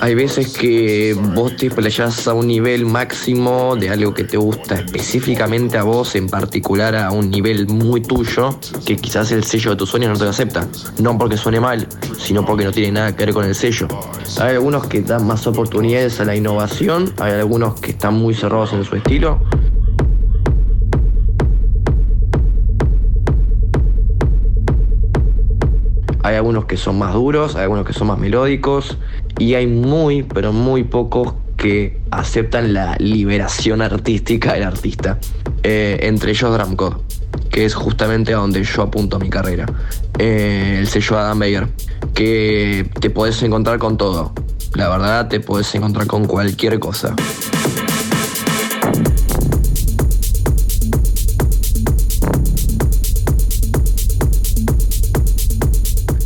Hay 0.00 0.14
veces 0.14 0.56
que 0.56 1.16
vos 1.34 1.56
te 1.56 1.70
playas 1.70 2.28
a 2.28 2.34
un 2.34 2.46
nivel 2.46 2.86
máximo 2.86 3.74
de 3.74 3.90
algo 3.90 4.14
que 4.14 4.22
te 4.22 4.36
gusta 4.36 4.76
específicamente 4.76 5.76
a 5.76 5.82
vos, 5.82 6.14
en 6.14 6.28
particular 6.28 6.94
a 6.94 7.10
un 7.10 7.30
nivel 7.30 7.66
muy 7.66 8.00
tuyo, 8.00 8.58
que 8.86 8.96
quizás 8.96 9.32
el 9.32 9.42
sello 9.42 9.72
de 9.72 9.76
tus 9.76 9.90
sueños 9.90 10.10
no 10.10 10.18
te 10.18 10.24
lo 10.24 10.30
acepta. 10.30 10.68
No 11.00 11.18
porque 11.18 11.36
suene 11.36 11.58
mal, 11.58 11.88
sino 12.16 12.46
porque 12.46 12.64
no 12.64 12.70
tiene 12.70 12.92
nada 12.92 13.16
que 13.16 13.24
ver 13.24 13.34
con 13.34 13.44
el 13.44 13.56
sello. 13.56 13.88
Hay 14.40 14.54
algunos 14.54 14.86
que 14.86 15.02
dan 15.02 15.26
más 15.26 15.46
oportunidades 15.48 16.20
a 16.20 16.24
la 16.24 16.36
innovación, 16.36 17.12
hay 17.18 17.32
algunos 17.32 17.80
que 17.80 17.90
están 17.90 18.14
muy 18.14 18.34
cerrados 18.34 18.72
en 18.74 18.84
su 18.84 18.94
estilo. 18.94 19.40
Hay 26.28 26.36
algunos 26.36 26.66
que 26.66 26.76
son 26.76 26.98
más 26.98 27.14
duros, 27.14 27.56
hay 27.56 27.62
algunos 27.62 27.86
que 27.86 27.94
son 27.94 28.08
más 28.08 28.18
melódicos 28.18 28.98
y 29.38 29.54
hay 29.54 29.66
muy, 29.66 30.24
pero 30.24 30.52
muy 30.52 30.84
pocos 30.84 31.32
que 31.56 32.02
aceptan 32.10 32.74
la 32.74 32.96
liberación 32.98 33.80
artística 33.80 34.52
del 34.52 34.64
artista. 34.64 35.18
Eh, 35.62 36.00
entre 36.02 36.32
ellos 36.32 36.52
Dramcode, 36.52 36.96
que 37.48 37.64
es 37.64 37.74
justamente 37.74 38.34
a 38.34 38.36
donde 38.36 38.62
yo 38.62 38.82
apunto 38.82 39.18
mi 39.18 39.30
carrera. 39.30 39.64
Eh, 40.18 40.76
el 40.80 40.86
sello 40.86 41.18
Adam 41.18 41.38
Bayer, 41.38 41.66
que 42.12 42.90
te 43.00 43.08
podés 43.08 43.42
encontrar 43.42 43.78
con 43.78 43.96
todo. 43.96 44.34
La 44.74 44.90
verdad, 44.90 45.28
te 45.28 45.40
podés 45.40 45.74
encontrar 45.74 46.06
con 46.06 46.26
cualquier 46.26 46.78
cosa. 46.78 47.16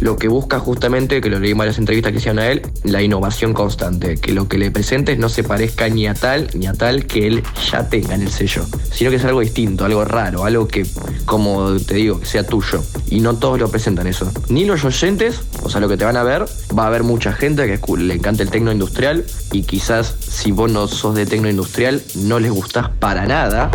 Lo 0.02 0.16
que 0.16 0.26
busca 0.26 0.58
justamente, 0.58 1.20
que 1.20 1.30
lo 1.30 1.38
leí 1.38 1.52
en 1.52 1.58
varias 1.58 1.78
entrevistas 1.78 2.10
que 2.10 2.18
hicieron 2.18 2.40
a 2.40 2.48
él, 2.48 2.62
la 2.82 3.02
innovación 3.02 3.54
constante, 3.54 4.16
que 4.16 4.32
lo 4.32 4.48
que 4.48 4.58
le 4.58 4.72
presentes 4.72 5.16
no 5.16 5.28
se 5.28 5.44
parezca 5.44 5.88
ni 5.88 6.08
a 6.08 6.14
tal 6.14 6.48
ni 6.54 6.66
a 6.66 6.72
tal 6.72 7.06
que 7.06 7.28
él 7.28 7.42
ya 7.70 7.88
tenga 7.88 8.16
en 8.16 8.22
el 8.22 8.30
sello, 8.30 8.66
sino 8.90 9.10
que 9.10 9.16
es 9.16 9.24
algo 9.24 9.40
distinto, 9.40 9.84
algo 9.84 10.04
raro, 10.04 10.44
algo 10.44 10.66
que, 10.66 10.84
como 11.24 11.76
te 11.76 11.94
digo, 11.94 12.20
sea 12.24 12.44
tuyo. 12.44 12.82
Y 13.10 13.20
no 13.20 13.36
todos 13.36 13.60
lo 13.60 13.68
presentan 13.68 14.08
eso. 14.08 14.30
Ni 14.48 14.64
los 14.64 14.84
oyentes, 14.84 15.40
o 15.62 15.70
sea, 15.70 15.80
lo 15.80 15.88
que 15.88 15.96
te 15.96 16.04
van 16.04 16.16
a 16.16 16.24
ver, 16.24 16.46
va 16.76 16.84
a 16.84 16.86
haber 16.88 17.04
mucha 17.04 17.32
gente 17.32 17.66
que 17.66 17.96
le 17.96 18.14
encanta 18.14 18.42
el 18.42 18.50
tecno 18.50 18.72
industrial 18.72 19.24
y 19.52 19.62
quizás 19.62 20.16
si 20.18 20.50
vos 20.50 20.70
no 20.70 20.88
sos 20.88 21.14
de 21.14 21.26
tecno 21.26 21.48
industrial 21.48 22.02
no 22.16 22.40
les 22.40 22.50
gustás 22.50 22.88
para 22.98 23.26
nada. 23.26 23.70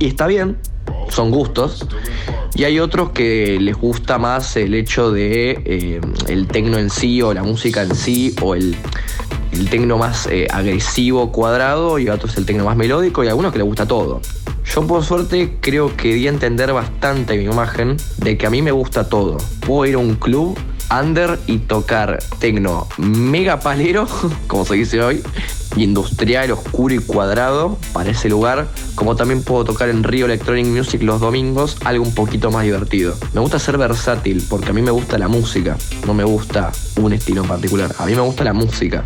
Y 0.00 0.06
está 0.06 0.26
bien, 0.26 0.56
son 1.10 1.30
gustos. 1.30 1.86
Y 2.54 2.64
hay 2.64 2.80
otros 2.80 3.10
que 3.10 3.58
les 3.60 3.76
gusta 3.76 4.18
más 4.18 4.56
el 4.56 4.74
hecho 4.74 5.12
de 5.12 5.62
eh, 5.66 6.00
el 6.26 6.48
tecno 6.48 6.78
en 6.78 6.88
sí 6.88 7.20
o 7.20 7.34
la 7.34 7.42
música 7.42 7.82
en 7.82 7.94
sí 7.94 8.34
o 8.40 8.54
el, 8.54 8.74
el 9.52 9.68
tecno 9.68 9.98
más 9.98 10.26
eh, 10.26 10.46
agresivo, 10.50 11.30
cuadrado 11.30 11.98
y 11.98 12.08
otros 12.08 12.34
el 12.38 12.46
tecno 12.46 12.64
más 12.64 12.78
melódico 12.78 13.22
y 13.22 13.28
algunos 13.28 13.52
que 13.52 13.58
les 13.58 13.66
gusta 13.66 13.86
todo. 13.86 14.22
Yo 14.74 14.86
por 14.86 15.04
suerte 15.04 15.58
creo 15.60 15.94
que 15.94 16.14
di 16.14 16.26
a 16.26 16.30
entender 16.30 16.72
bastante 16.72 17.36
mi 17.36 17.44
imagen 17.44 17.98
de 18.16 18.38
que 18.38 18.46
a 18.46 18.50
mí 18.50 18.62
me 18.62 18.72
gusta 18.72 19.06
todo. 19.06 19.36
Puedo 19.66 19.84
ir 19.84 19.96
a 19.96 19.98
un 19.98 20.14
club 20.14 20.58
under 20.90 21.38
y 21.46 21.58
tocar 21.58 22.18
tecno 22.38 22.88
mega 22.98 23.60
palero, 23.60 24.08
como 24.46 24.64
se 24.64 24.74
dice 24.74 25.02
hoy, 25.02 25.22
industrial, 25.76 26.50
oscuro 26.50 26.94
y 26.94 26.98
cuadrado 26.98 27.78
para 27.92 28.10
ese 28.10 28.28
lugar, 28.28 28.66
como 28.94 29.16
también 29.16 29.42
puedo 29.42 29.64
tocar 29.64 29.88
en 29.88 30.02
Rio 30.02 30.26
Electronic 30.26 30.66
Music 30.66 31.02
los 31.02 31.20
domingos, 31.20 31.76
algo 31.84 32.04
un 32.04 32.14
poquito 32.14 32.50
más 32.50 32.64
divertido. 32.64 33.14
Me 33.32 33.40
gusta 33.40 33.58
ser 33.58 33.78
versátil 33.78 34.44
porque 34.48 34.70
a 34.70 34.72
mí 34.72 34.82
me 34.82 34.90
gusta 34.90 35.18
la 35.18 35.28
música, 35.28 35.76
no 36.06 36.14
me 36.14 36.24
gusta 36.24 36.72
un 36.96 37.12
estilo 37.12 37.42
en 37.42 37.48
particular, 37.48 37.94
a 37.98 38.06
mí 38.06 38.14
me 38.14 38.22
gusta 38.22 38.44
la 38.44 38.52
música. 38.52 39.04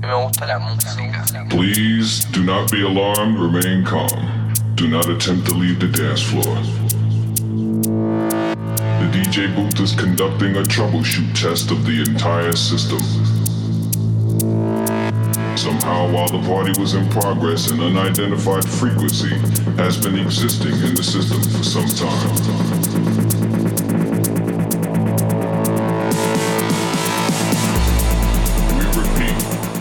Me 0.00 0.14
gusta 0.14 0.46
la 0.46 0.58
música. 0.58 1.24
Please 1.50 2.26
do 2.32 2.42
not 2.42 2.70
be 2.70 2.82
alarmed, 2.82 3.38
remain 3.38 3.84
calm. 3.84 4.08
Do 4.74 4.86
not 4.86 5.08
attempt 5.08 5.48
to 5.48 5.54
leave 5.54 5.80
the 5.80 5.88
dance 5.88 6.22
floor. 6.22 6.87
DJ 9.28 9.54
booth 9.54 9.78
is 9.80 9.94
conducting 9.94 10.56
a 10.56 10.62
troubleshoot 10.62 11.34
test 11.34 11.70
of 11.70 11.84
the 11.84 12.00
entire 12.00 12.56
system. 12.56 12.98
Somehow, 15.54 16.10
while 16.10 16.28
the 16.28 16.40
party 16.48 16.72
was 16.80 16.94
in 16.94 17.06
progress, 17.10 17.70
an 17.70 17.78
unidentified 17.78 18.64
frequency 18.64 19.28
has 19.76 19.98
been 19.98 20.18
existing 20.18 20.72
in 20.72 20.94
the 20.94 21.02
system 21.02 21.42
for 21.42 21.62
some 21.62 21.86
time. 21.88 22.08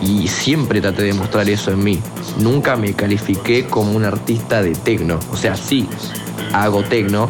Y 0.01 0.27
siempre 0.27 0.81
traté 0.81 1.03
de 1.03 1.13
mostrar 1.13 1.49
eso 1.49 1.71
en 1.71 1.85
mí. 1.85 2.01
Nunca 2.41 2.75
me 2.75 2.93
califiqué 2.93 3.65
como 3.65 3.93
un 3.93 4.03
artista 4.03 4.61
de 4.61 4.75
tecno. 4.75 5.19
O 5.31 5.37
sea, 5.37 5.55
sí, 5.55 5.87
hago 6.51 6.83
tecno, 6.83 7.29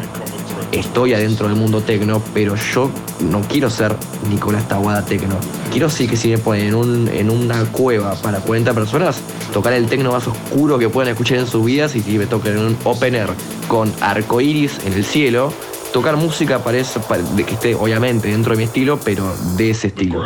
estoy 0.72 1.14
adentro 1.14 1.48
del 1.48 1.56
mundo 1.56 1.80
tecno, 1.80 2.22
pero 2.34 2.54
yo 2.56 2.90
no 3.20 3.40
quiero 3.42 3.70
ser 3.70 3.94
Nicolás 4.30 4.66
Taguada 4.68 5.04
tecno. 5.04 5.36
Quiero 5.70 5.88
sí 5.90 6.06
que 6.06 6.16
si 6.16 6.28
me 6.28 6.38
ponen 6.38 6.68
en, 6.68 6.74
un- 6.74 7.08
en 7.08 7.30
una 7.30 7.64
cueva 7.72 8.14
para 8.16 8.40
40 8.40 8.72
personas, 8.74 9.20
tocar 9.52 9.72
el 9.72 9.86
tecno 9.86 10.12
más 10.12 10.26
oscuro 10.26 10.78
que 10.78 10.88
puedan 10.88 11.10
escuchar 11.10 11.38
en 11.38 11.46
sus 11.46 11.64
vidas 11.64 11.94
y 11.96 12.00
si 12.00 12.18
me 12.18 12.26
tocan 12.26 12.52
en 12.52 12.58
un 12.58 12.76
open 12.84 13.14
air 13.14 13.30
con 13.66 13.92
arcoiris 14.00 14.78
en 14.86 14.92
el 14.94 15.04
cielo, 15.04 15.52
tocar 15.92 16.16
música 16.16 16.58
para 16.62 16.78
eso, 16.78 17.00
que 17.36 17.54
esté 17.54 17.74
obviamente 17.74 18.28
dentro 18.28 18.52
de 18.52 18.58
mi 18.58 18.64
estilo, 18.64 18.98
pero 19.02 19.34
de 19.56 19.70
ese 19.70 19.88
estilo. 19.88 20.22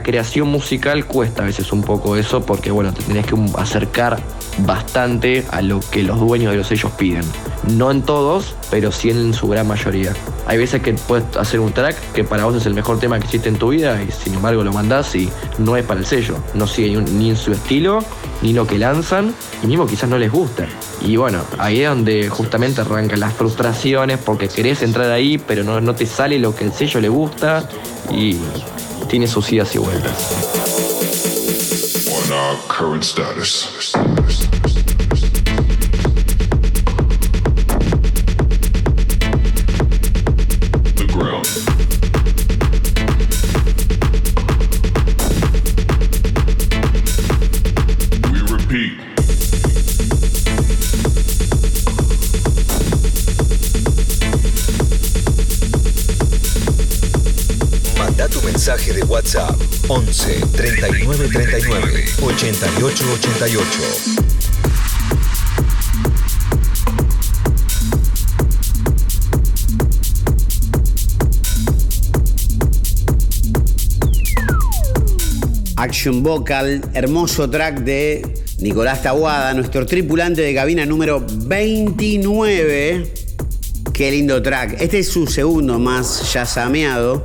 La 0.00 0.04
creación 0.04 0.48
musical 0.48 1.04
cuesta 1.04 1.42
a 1.42 1.44
veces 1.46 1.72
un 1.74 1.82
poco 1.82 2.16
eso 2.16 2.40
porque 2.40 2.70
bueno, 2.70 2.90
te 2.94 3.02
tenés 3.02 3.26
que 3.26 3.34
acercar 3.58 4.18
bastante 4.64 5.44
a 5.50 5.60
lo 5.60 5.80
que 5.80 6.02
los 6.02 6.18
dueños 6.18 6.52
de 6.52 6.56
los 6.58 6.68
sellos 6.68 6.90
piden. 6.92 7.22
No 7.76 7.90
en 7.90 8.00
todos, 8.00 8.54
pero 8.70 8.92
sí 8.92 9.10
en 9.10 9.34
su 9.34 9.46
gran 9.48 9.68
mayoría. 9.68 10.14
Hay 10.46 10.56
veces 10.56 10.80
que 10.80 10.94
puedes 10.94 11.36
hacer 11.36 11.60
un 11.60 11.72
track 11.72 11.94
que 12.14 12.24
para 12.24 12.46
vos 12.46 12.54
es 12.56 12.64
el 12.64 12.72
mejor 12.72 12.98
tema 12.98 13.18
que 13.18 13.26
existe 13.26 13.50
en 13.50 13.56
tu 13.56 13.68
vida 13.68 14.02
y 14.02 14.10
sin 14.10 14.32
embargo 14.34 14.64
lo 14.64 14.72
mandás 14.72 15.14
y 15.14 15.28
no 15.58 15.76
es 15.76 15.84
para 15.84 16.00
el 16.00 16.06
sello. 16.06 16.36
No 16.54 16.66
sigue 16.66 16.96
ni- 16.98 17.10
ni 17.10 17.30
en 17.30 17.36
su 17.36 17.52
estilo, 17.52 18.02
ni 18.40 18.54
lo 18.54 18.66
que 18.66 18.78
lanzan 18.78 19.34
y 19.62 19.66
mismo 19.66 19.86
quizás 19.86 20.08
no 20.08 20.16
les 20.16 20.32
gusta. 20.32 20.66
Y 21.02 21.16
bueno, 21.16 21.42
ahí 21.58 21.82
es 21.82 21.88
donde 21.90 22.30
justamente 22.30 22.80
arrancan 22.80 23.20
las 23.20 23.34
frustraciones 23.34 24.18
porque 24.18 24.48
querés 24.48 24.80
entrar 24.82 25.10
ahí 25.10 25.36
pero 25.36 25.62
no, 25.62 25.78
no 25.82 25.94
te 25.94 26.06
sale 26.06 26.38
lo 26.38 26.54
que 26.56 26.64
el 26.64 26.72
sello 26.72 27.00
le 27.02 27.10
gusta 27.10 27.68
y 28.10 28.38
tiene 29.10 29.26
sus 29.26 29.52
idas 29.52 29.74
y 29.74 29.78
our 32.30 32.56
current 32.68 33.02
status. 33.02 34.19
Tu 58.40 58.46
mensaje 58.46 58.92
de 58.92 59.02
WhatsApp 59.02 59.54
11 59.88 60.40
39 60.56 61.28
39 61.28 62.04
88 62.22 63.04
88. 63.14 63.66
Action 75.76 76.22
Vocal, 76.22 76.82
hermoso 76.94 77.48
track 77.48 77.80
de 77.80 78.22
Nicolás 78.58 79.02
Taguada, 79.02 79.54
nuestro 79.54 79.86
tripulante 79.86 80.42
de 80.42 80.54
cabina 80.54 80.84
número 80.84 81.24
29. 81.26 83.12
Qué 83.92 84.10
lindo 84.10 84.42
track. 84.42 84.80
Este 84.80 85.00
es 85.00 85.08
su 85.08 85.26
segundo 85.26 85.78
más 85.78 86.32
yazameado, 86.32 87.24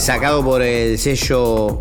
sacado 0.00 0.42
por 0.42 0.62
el 0.62 0.98
sello 0.98 1.78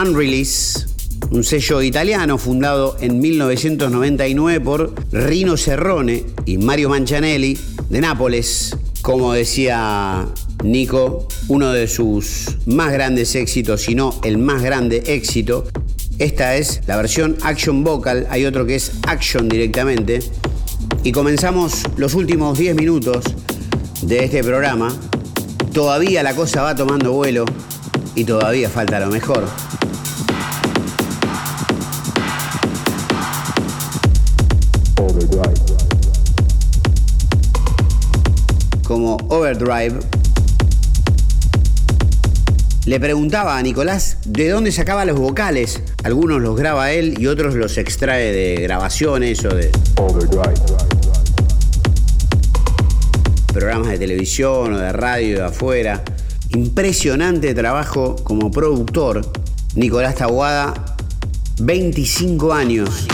Unrelease, 0.00 0.86
un 1.30 1.42
sello 1.42 1.82
italiano 1.82 2.38
fundado 2.38 2.96
en 3.00 3.18
1999 3.18 4.60
por 4.60 4.94
Rino 5.10 5.56
Serrone 5.56 6.24
y 6.44 6.58
Mario 6.58 6.90
Mancianelli 6.90 7.58
de 7.90 8.00
Nápoles. 8.00 8.76
Como 9.02 9.32
decía 9.32 10.28
Nico, 10.62 11.26
uno 11.48 11.72
de 11.72 11.88
sus 11.88 12.56
más 12.66 12.92
grandes 12.92 13.34
éxitos, 13.34 13.82
si 13.82 13.96
no 13.96 14.14
el 14.22 14.38
más 14.38 14.62
grande 14.62 15.02
éxito. 15.06 15.66
Esta 16.18 16.56
es 16.56 16.82
la 16.86 16.96
versión 16.96 17.36
Action 17.42 17.82
Vocal, 17.82 18.28
hay 18.30 18.44
otro 18.44 18.64
que 18.64 18.76
es 18.76 18.92
Action 19.08 19.48
directamente. 19.48 20.20
Y 21.02 21.10
comenzamos 21.10 21.82
los 21.96 22.14
últimos 22.14 22.58
10 22.58 22.76
minutos 22.76 23.24
de 24.02 24.24
este 24.24 24.44
programa. 24.44 24.96
Todavía 25.76 26.22
la 26.22 26.34
cosa 26.34 26.62
va 26.62 26.74
tomando 26.74 27.12
vuelo 27.12 27.44
y 28.14 28.24
todavía 28.24 28.70
falta 28.70 28.98
lo 28.98 29.08
mejor. 29.08 29.46
Como 38.84 39.18
Overdrive. 39.28 40.00
Le 42.86 42.98
preguntaba 42.98 43.58
a 43.58 43.62
Nicolás 43.62 44.16
de 44.24 44.48
dónde 44.48 44.72
sacaba 44.72 45.04
los 45.04 45.18
vocales. 45.18 45.82
Algunos 46.04 46.40
los 46.40 46.56
graba 46.56 46.90
él 46.92 47.16
y 47.18 47.26
otros 47.26 47.54
los 47.54 47.76
extrae 47.76 48.32
de 48.32 48.62
grabaciones 48.62 49.44
o 49.44 49.54
de 49.54 49.70
programas 53.56 53.88
de 53.88 53.98
televisión 53.98 54.74
o 54.74 54.78
de 54.78 54.92
radio 54.92 55.38
de 55.38 55.44
afuera. 55.44 56.02
Impresionante 56.50 57.54
trabajo 57.54 58.14
como 58.16 58.50
productor. 58.50 59.22
Nicolás 59.74 60.16
Taguada, 60.16 60.74
25 61.60 62.52
años. 62.52 63.06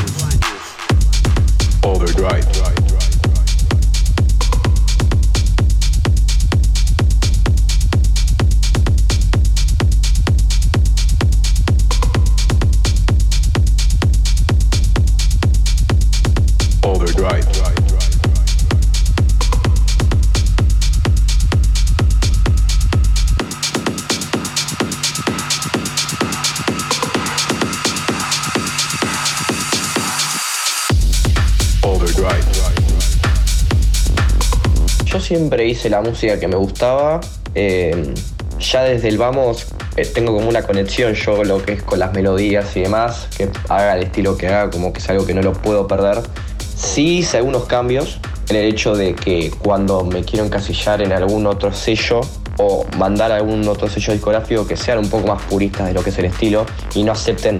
Siempre 35.33 35.67
hice 35.67 35.89
la 35.89 36.03
música 36.03 36.39
que 36.39 36.47
me 36.47 36.57
gustaba. 36.57 37.19
Eh, 37.55 38.13
ya 38.61 38.83
desde 38.83 39.09
el 39.09 39.17
vamos 39.17 39.67
eh, 39.97 40.05
tengo 40.05 40.35
como 40.35 40.47
una 40.47 40.63
conexión 40.63 41.15
yo 41.15 41.43
lo 41.43 41.63
que 41.65 41.73
es 41.73 41.83
con 41.83 41.99
las 41.99 42.13
melodías 42.13 42.77
y 42.77 42.81
demás, 42.81 43.29
que 43.35 43.49
haga 43.71 43.97
el 43.97 44.03
estilo 44.03 44.37
que 44.37 44.49
haga, 44.49 44.69
como 44.69 44.93
que 44.93 44.99
es 44.99 45.09
algo 45.09 45.25
que 45.25 45.33
no 45.33 45.41
lo 45.41 45.55
puedo 45.55 45.87
perder. 45.87 46.21
Sí 46.77 47.21
hice 47.21 47.39
algunos 47.39 47.65
cambios 47.65 48.21
en 48.51 48.57
el 48.57 48.67
hecho 48.67 48.95
de 48.95 49.15
que 49.15 49.51
cuando 49.59 50.05
me 50.05 50.23
quiero 50.23 50.45
encasillar 50.45 51.01
en 51.01 51.13
algún 51.13 51.47
otro 51.47 51.73
sello 51.73 52.21
o 52.59 52.85
mandar 52.99 53.33
algún 53.33 53.67
otro 53.67 53.89
sello 53.89 54.13
discográfico 54.13 54.67
que 54.67 54.77
sean 54.77 54.99
un 54.99 55.09
poco 55.09 55.29
más 55.29 55.43
puristas 55.45 55.87
de 55.87 55.95
lo 55.95 56.05
que 56.05 56.11
es 56.11 56.19
el 56.19 56.27
estilo 56.27 56.67
y 56.95 57.05
no 57.05 57.13
acepten 57.13 57.59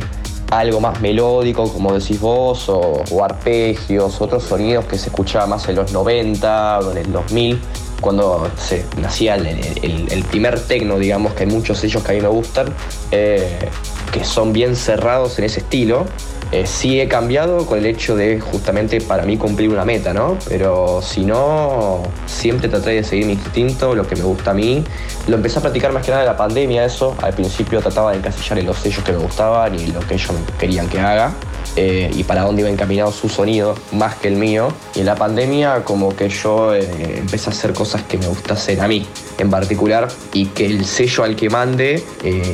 algo 0.53 0.81
más 0.81 1.01
melódico, 1.01 1.73
como 1.73 1.95
decís 1.95 2.21
vos, 2.21 2.69
o, 2.69 3.25
arpegios, 3.25 4.21
otros 4.21 4.43
sonidos 4.43 4.85
que 4.85 4.99
se 4.99 5.09
escuchaba 5.09 5.47
más 5.47 5.67
en 5.69 5.77
los 5.77 5.93
90 5.93 6.81
o 6.81 6.91
en 6.93 6.99
el 6.99 7.13
2000 7.13 7.61
cuando 8.01 8.51
se 8.57 8.85
nacía 9.01 9.37
el, 9.37 10.25
primer 10.29 10.59
tecno, 10.61 10.99
digamos, 10.99 11.35
que 11.35 11.45
hay 11.45 11.51
muchos 11.51 11.79
sellos 11.79 12.03
que 12.03 12.11
a 12.11 12.15
mí 12.17 12.21
me 12.21 12.29
gustan, 12.29 12.67
eh, 13.13 13.71
que 14.13 14.25
son 14.25 14.53
bien 14.53 14.75
cerrados 14.75 15.39
en 15.39 15.45
ese 15.45 15.61
estilo. 15.61 16.05
Eh, 16.53 16.67
sí 16.67 17.01
he 17.01 17.09
cambiado 17.09 17.65
con 17.65 17.79
el 17.79 17.87
hecho 17.87 18.15
de 18.15 18.39
justamente 18.39 19.01
para 19.01 19.23
mí 19.23 19.39
cumplir 19.39 19.71
una 19.71 19.87
meta, 19.87 20.13
¿no? 20.13 20.37
Pero 20.47 21.01
si 21.01 21.25
no, 21.25 22.03
siempre 22.27 22.69
traté 22.69 22.91
de 22.91 23.05
seguir 23.05 23.25
mi 23.25 23.33
instinto, 23.33 23.95
lo 23.95 24.07
que 24.07 24.17
me 24.17 24.23
gusta 24.23 24.51
a 24.51 24.55
mí. 24.55 24.85
Lo 25.29 25.37
empecé 25.37 25.61
a 25.61 25.63
practicar 25.63 25.93
más 25.93 26.05
que 26.05 26.11
nada 26.11 26.25
en 26.25 26.29
la 26.29 26.37
pandemia, 26.37 26.85
eso. 26.85 27.17
Al 27.23 27.33
principio 27.33 27.81
trataba 27.81 28.11
de 28.13 28.19
encasillar 28.19 28.59
en 28.59 28.67
los 28.67 28.77
sellos 28.77 29.03
que 29.03 29.13
me 29.13 29.19
gustaban 29.19 29.75
y 29.75 29.87
lo 29.87 30.01
que 30.01 30.15
ellos 30.15 30.31
querían 30.59 30.89
que 30.91 31.01
haga. 31.01 31.33
Eh, 31.77 32.11
y 32.13 32.25
para 32.25 32.43
dónde 32.43 32.61
iba 32.61 32.71
encaminado 32.71 33.13
su 33.13 33.31
sonido 33.31 33.75
más 33.93 34.17
que 34.17 34.29
el 34.29 34.37
mío. 34.37 34.69
Y 34.95 35.01
en 35.01 35.07
la 35.07 35.15
pandemia 35.15 35.85
como 35.85 36.15
que 36.15 36.29
yo 36.29 36.75
eh, 36.75 37.17
empecé 37.17 37.49
a 37.49 37.53
hacer 37.55 37.73
cosas 37.73 38.03
que 38.03 38.19
me 38.19 38.27
gustasen 38.27 38.79
a 38.81 38.89
mí 38.89 39.07
en 39.39 39.49
particular 39.49 40.09
y 40.35 40.47
que 40.47 40.67
el 40.67 40.85
sello 40.85 41.25
al 41.25 41.35
que 41.35 41.49
mande 41.49 42.05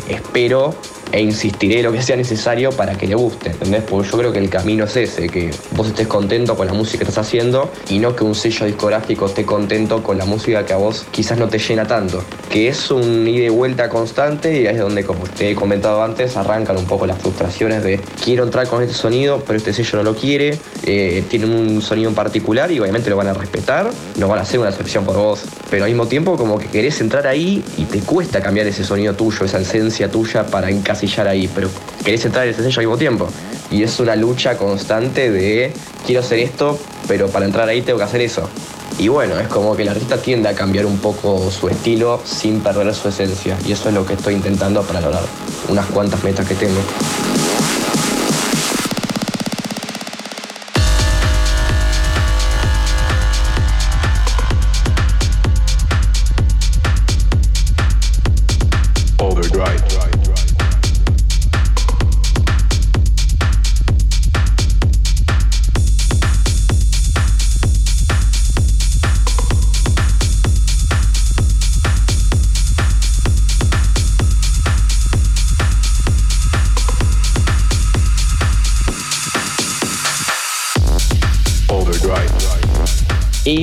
espero 0.09 0.77
e 1.13 1.21
insistiré 1.21 1.83
lo 1.83 1.93
que 1.93 2.03
sea 2.03 2.17
necesario 2.17 2.71
para 2.71 2.95
que 2.97 3.07
le 3.07 3.15
guste, 3.15 3.51
¿entendés? 3.51 3.83
Porque 3.83 4.09
yo 4.11 4.19
creo 4.19 4.33
que 4.33 4.39
el 4.39 4.51
camino 4.51 4.85
es 4.85 4.97
ese, 4.97 5.29
que 5.29 5.51
vos 5.73 5.87
estés 5.87 6.07
contento 6.07 6.57
con 6.57 6.67
la 6.67 6.73
música 6.73 7.05
que 7.05 7.11
estás 7.11 7.27
haciendo 7.27 7.71
y 7.89 7.99
no 7.99 8.15
que 8.15 8.25
un 8.25 8.35
sello 8.35 8.67
discográfico 8.67 9.27
esté 9.27 9.45
contento 9.45 10.03
con 10.03 10.19
la 10.19 10.25
música 10.25 10.65
que 10.67 10.73
a 10.73 10.77
vos 10.77 11.07
quizás 11.11 11.39
no 11.39 11.49
te 11.49 11.59
llena 11.59 11.87
tanto. 11.87 12.23
Que 12.51 12.69
es 12.69 12.91
un 12.91 13.27
ida 13.27 13.47
y 13.47 13.49
vuelta 13.49 13.89
constante 13.89 14.61
y 14.61 14.67
ahí 14.67 14.75
es 14.75 14.81
donde, 14.81 15.05
como 15.05 15.25
te 15.25 15.51
he 15.51 15.55
comentado 15.55 16.03
antes, 16.03 16.37
arrancan 16.37 16.77
un 16.77 16.87
poco 16.87 17.07
las 17.07 17.19
frustraciones 17.19 17.83
de 17.83 18.01
quiero 18.23 18.45
entrar 18.45 18.67
con 18.69 18.83
este 18.83 18.95
sonido, 18.95 19.43
pero 19.47 19.57
este 19.57 19.73
sello 19.73 19.99
no 19.99 20.05
lo 20.05 20.15
quiere, 20.15 20.59
eh, 20.85 21.23
tienen 21.29 21.51
un 21.51 21.83
sonido 21.83 22.09
en 22.09 22.15
particular 22.15 22.71
y 22.71 22.81
obviamente 22.81 23.11
lo 23.11 23.17
van 23.17 23.29
a 23.29 23.35
respetar, 23.35 23.91
no 24.17 24.29
van 24.29 24.41
a 24.41 24.43
hacer 24.43 24.61
una 24.61 24.71
excepción 24.71 25.05
por 25.05 25.17
vos, 25.17 25.43
pero 25.71 25.85
al 25.85 25.91
mismo 25.91 26.07
tiempo 26.07 26.37
como 26.37 26.59
que 26.59 26.67
querés 26.67 27.01
entrar 27.01 27.27
ahí 27.27 27.65
y 27.77 27.85
te 27.85 28.01
cuesta 28.01 28.43
cambiar 28.43 28.67
ese 28.67 28.85
sonido 28.85 29.15
tuyo, 29.15 29.45
esa 29.45 29.59
esencia 29.59 30.11
tuya 30.11 30.47
para 30.47 30.71
encajar 30.71 30.98
ahí, 31.27 31.49
pero 31.55 31.69
querés 32.05 32.25
entrar 32.25 32.47
en 32.47 32.55
ese 32.55 32.63
sello 32.63 32.81
al 32.81 32.87
mismo 32.87 32.99
tiempo. 32.99 33.29
Y 33.71 33.83
es 33.83 34.01
una 34.01 34.17
lucha 34.17 34.57
constante 34.57 35.31
de 35.31 35.73
quiero 36.07 36.21
hacer 36.21 36.39
esto, 36.39 36.79
pero 37.07 37.29
para 37.29 37.47
entrar 37.47 37.69
ahí 37.69 37.83
tengo 37.83 37.99
que 37.99 38.05
hacer 38.05 38.21
eso. 38.21 38.49
Y 38.99 39.09
bueno, 39.09 39.39
es 39.39 39.47
como 39.47 39.77
que 39.77 39.83
el 39.83 39.89
artista 39.89 40.17
tiende 40.17 40.49
a 40.49 40.55
cambiar 40.55 40.87
un 40.87 40.99
poco 40.99 41.51
su 41.51 41.69
estilo 41.69 42.21
sin 42.25 42.61
perder 42.61 42.93
su 42.95 43.09
esencia. 43.09 43.57
Y 43.67 43.73
eso 43.73 43.89
es 43.91 43.95
lo 43.95 44.05
que 44.05 44.15
estoy 44.15 44.35
intentando 44.35 44.83
para 44.83 45.01
lograr 45.01 45.23
unas 45.69 45.87
cuantas 45.87 46.25
metas 46.25 46.49
que 46.49 46.55
tengo. 46.55 46.81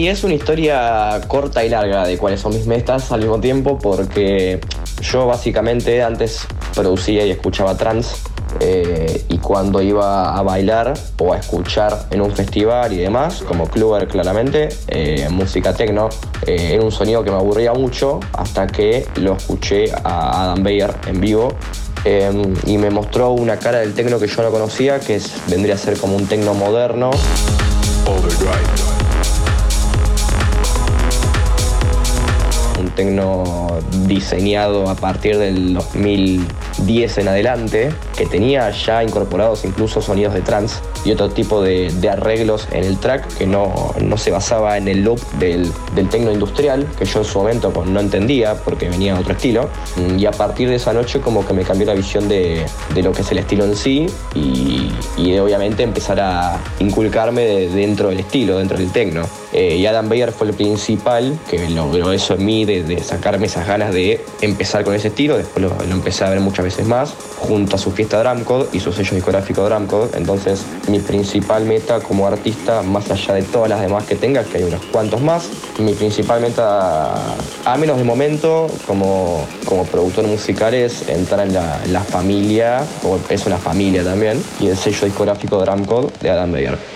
Es 0.07 0.23
una 0.23 0.35
historia 0.35 1.19
corta 1.27 1.65
y 1.65 1.69
larga 1.69 2.05
de 2.05 2.17
cuáles 2.17 2.39
son 2.39 2.53
mis 2.53 2.67
metas 2.67 3.11
al 3.11 3.21
mismo 3.21 3.39
tiempo 3.39 3.79
porque 3.79 4.61
yo 5.01 5.25
básicamente 5.25 6.03
antes 6.03 6.45
producía 6.75 7.25
y 7.25 7.31
escuchaba 7.31 7.75
trans 7.75 8.15
eh, 8.59 9.25
y 9.29 9.39
cuando 9.39 9.81
iba 9.81 10.37
a 10.37 10.43
bailar 10.43 10.93
o 11.17 11.33
a 11.33 11.39
escuchar 11.39 12.05
en 12.11 12.21
un 12.21 12.31
festival 12.31 12.93
y 12.93 12.97
demás, 12.97 13.41
como 13.47 13.67
Kluber 13.67 14.07
claramente, 14.07 14.69
eh, 14.89 15.27
música 15.31 15.73
techno, 15.73 16.09
eh, 16.45 16.73
era 16.73 16.83
un 16.83 16.91
sonido 16.91 17.23
que 17.23 17.31
me 17.31 17.37
aburría 17.37 17.73
mucho 17.73 18.19
hasta 18.33 18.67
que 18.67 19.07
lo 19.15 19.33
escuché 19.33 19.91
a 20.03 20.43
Adam 20.43 20.63
Beyer 20.63 20.93
en 21.07 21.19
vivo 21.19 21.53
y 22.67 22.77
me 22.77 22.91
mostró 22.91 23.31
una 23.31 23.57
cara 23.57 23.79
del 23.79 23.95
techno 23.95 24.19
que 24.19 24.27
yo 24.27 24.43
no 24.43 24.51
conocía, 24.51 24.99
que 24.99 25.19
vendría 25.47 25.73
a 25.73 25.77
ser 25.79 25.97
como 25.97 26.15
un 26.15 26.27
techno 26.27 26.53
moderno. 26.53 27.09
Tecno 32.95 33.67
diseñado 34.07 34.89
a 34.89 34.95
partir 34.95 35.37
del 35.37 35.73
2010 35.73 37.17
en 37.19 37.27
adelante, 37.27 37.93
que 38.17 38.25
tenía 38.25 38.69
ya 38.71 39.03
incorporados 39.03 39.65
incluso 39.65 40.01
sonidos 40.01 40.33
de 40.33 40.41
trance 40.41 40.77
y 41.03 41.11
otro 41.11 41.29
tipo 41.29 41.61
de, 41.61 41.93
arreglos 42.09 42.67
en 42.71 42.83
el 42.83 42.97
track 42.97 43.27
que 43.37 43.47
no, 43.47 43.93
no, 43.99 44.17
se 44.17 44.31
basaba 44.31 44.77
en 44.77 44.87
el 44.87 45.03
loop 45.03 45.19
del, 45.39 45.71
del 45.95 46.09
tecno 46.09 46.31
industrial, 46.31 46.87
que 46.97 47.05
yo 47.05 47.19
en 47.19 47.25
su 47.25 47.39
momento 47.39 47.71
pues, 47.71 47.87
no 47.87 47.99
entendía 47.99 48.55
porque 48.55 48.89
venía 48.89 49.19
otro 49.19 49.33
estilo. 49.33 49.69
Y 50.17 50.25
a 50.25 50.31
partir 50.31 50.69
de 50.69 50.75
esa 50.75 50.93
noche 50.93 51.19
como 51.19 51.45
que 51.45 51.53
me 51.53 51.63
cambió 51.63 51.87
la 51.87 51.93
visión 51.93 52.27
de, 52.27 52.65
de 52.93 53.03
lo 53.03 53.11
que 53.11 53.21
es 53.21 53.31
el 53.31 53.39
estilo 53.39 53.65
en 53.65 53.75
sí 53.75 54.07
y, 54.33 54.91
y 55.17 55.37
obviamente 55.37 55.83
empezar 55.83 56.19
a 56.19 56.59
inculcarme 56.79 57.67
dentro 57.67 58.09
del 58.09 58.19
estilo, 58.19 58.57
dentro 58.57 58.77
del 58.77 58.91
tecno. 58.91 59.25
Eh, 59.55 59.77
y 59.77 59.85
Adam 59.85 60.09
Bayer 60.09 60.33
fue 60.33 60.47
el 60.47 60.53
principal 60.53 61.39
que 61.49 61.69
logró 61.69 62.11
eso 62.11 62.33
en 62.33 62.45
mí, 62.45 62.65
de, 62.65 63.01
sacarme 63.01 63.45
esas 63.45 63.65
ganas 63.65 63.93
de 63.93 64.19
empezar 64.41 64.83
con 64.83 64.93
ese 64.93 65.07
estilo. 65.07 65.37
Después 65.37 65.63
lo, 65.63 65.73
empecé 65.89 66.25
a 66.25 66.29
ver 66.29 66.41
muchas 66.41 66.65
veces 66.65 66.85
más, 66.85 67.13
junto 67.37 67.77
a 67.77 67.79
su 67.79 67.91
fiesta 67.91 68.21
Drumcode 68.21 68.67
y 68.73 68.81
su 68.81 68.91
sello 68.91 69.15
discográfico 69.15 69.63
Drumcode. 69.63 70.17
Entonces, 70.17 70.65
mi 70.89 70.99
principal 70.99 71.63
meta 71.63 72.01
como 72.01 72.27
artista, 72.27 72.81
más 72.81 73.09
allá 73.09 73.35
de 73.35 73.43
todas 73.43 73.69
las 73.69 73.79
demás 73.79 74.03
que 74.03 74.15
tenga, 74.15 74.43
que 74.43 74.57
hay 74.57 74.63
unos 74.65 74.83
cuantos 74.87 75.21
más, 75.21 75.47
mi 75.79 75.93
principal 75.93 76.41
meta, 76.41 77.13
a 77.63 77.77
menos 77.77 77.97
de 77.97 78.03
momento, 78.03 78.67
como, 78.85 79.47
como 79.63 79.85
productor 79.85 80.27
musical, 80.27 80.73
es 80.73 81.07
entrar 81.07 81.47
en 81.47 81.53
la, 81.53 82.01
familia, 82.01 82.83
o 83.03 83.17
es 83.29 83.45
una 83.45 83.57
familia 83.57 84.03
también, 84.03 84.43
y 84.59 84.67
el 84.67 84.75
sello 84.75 85.05
discográfico 85.05 85.63
Drumcode 85.63 86.09
de 86.19 86.29
Adam 86.29 86.51
Bayer. 86.51 86.94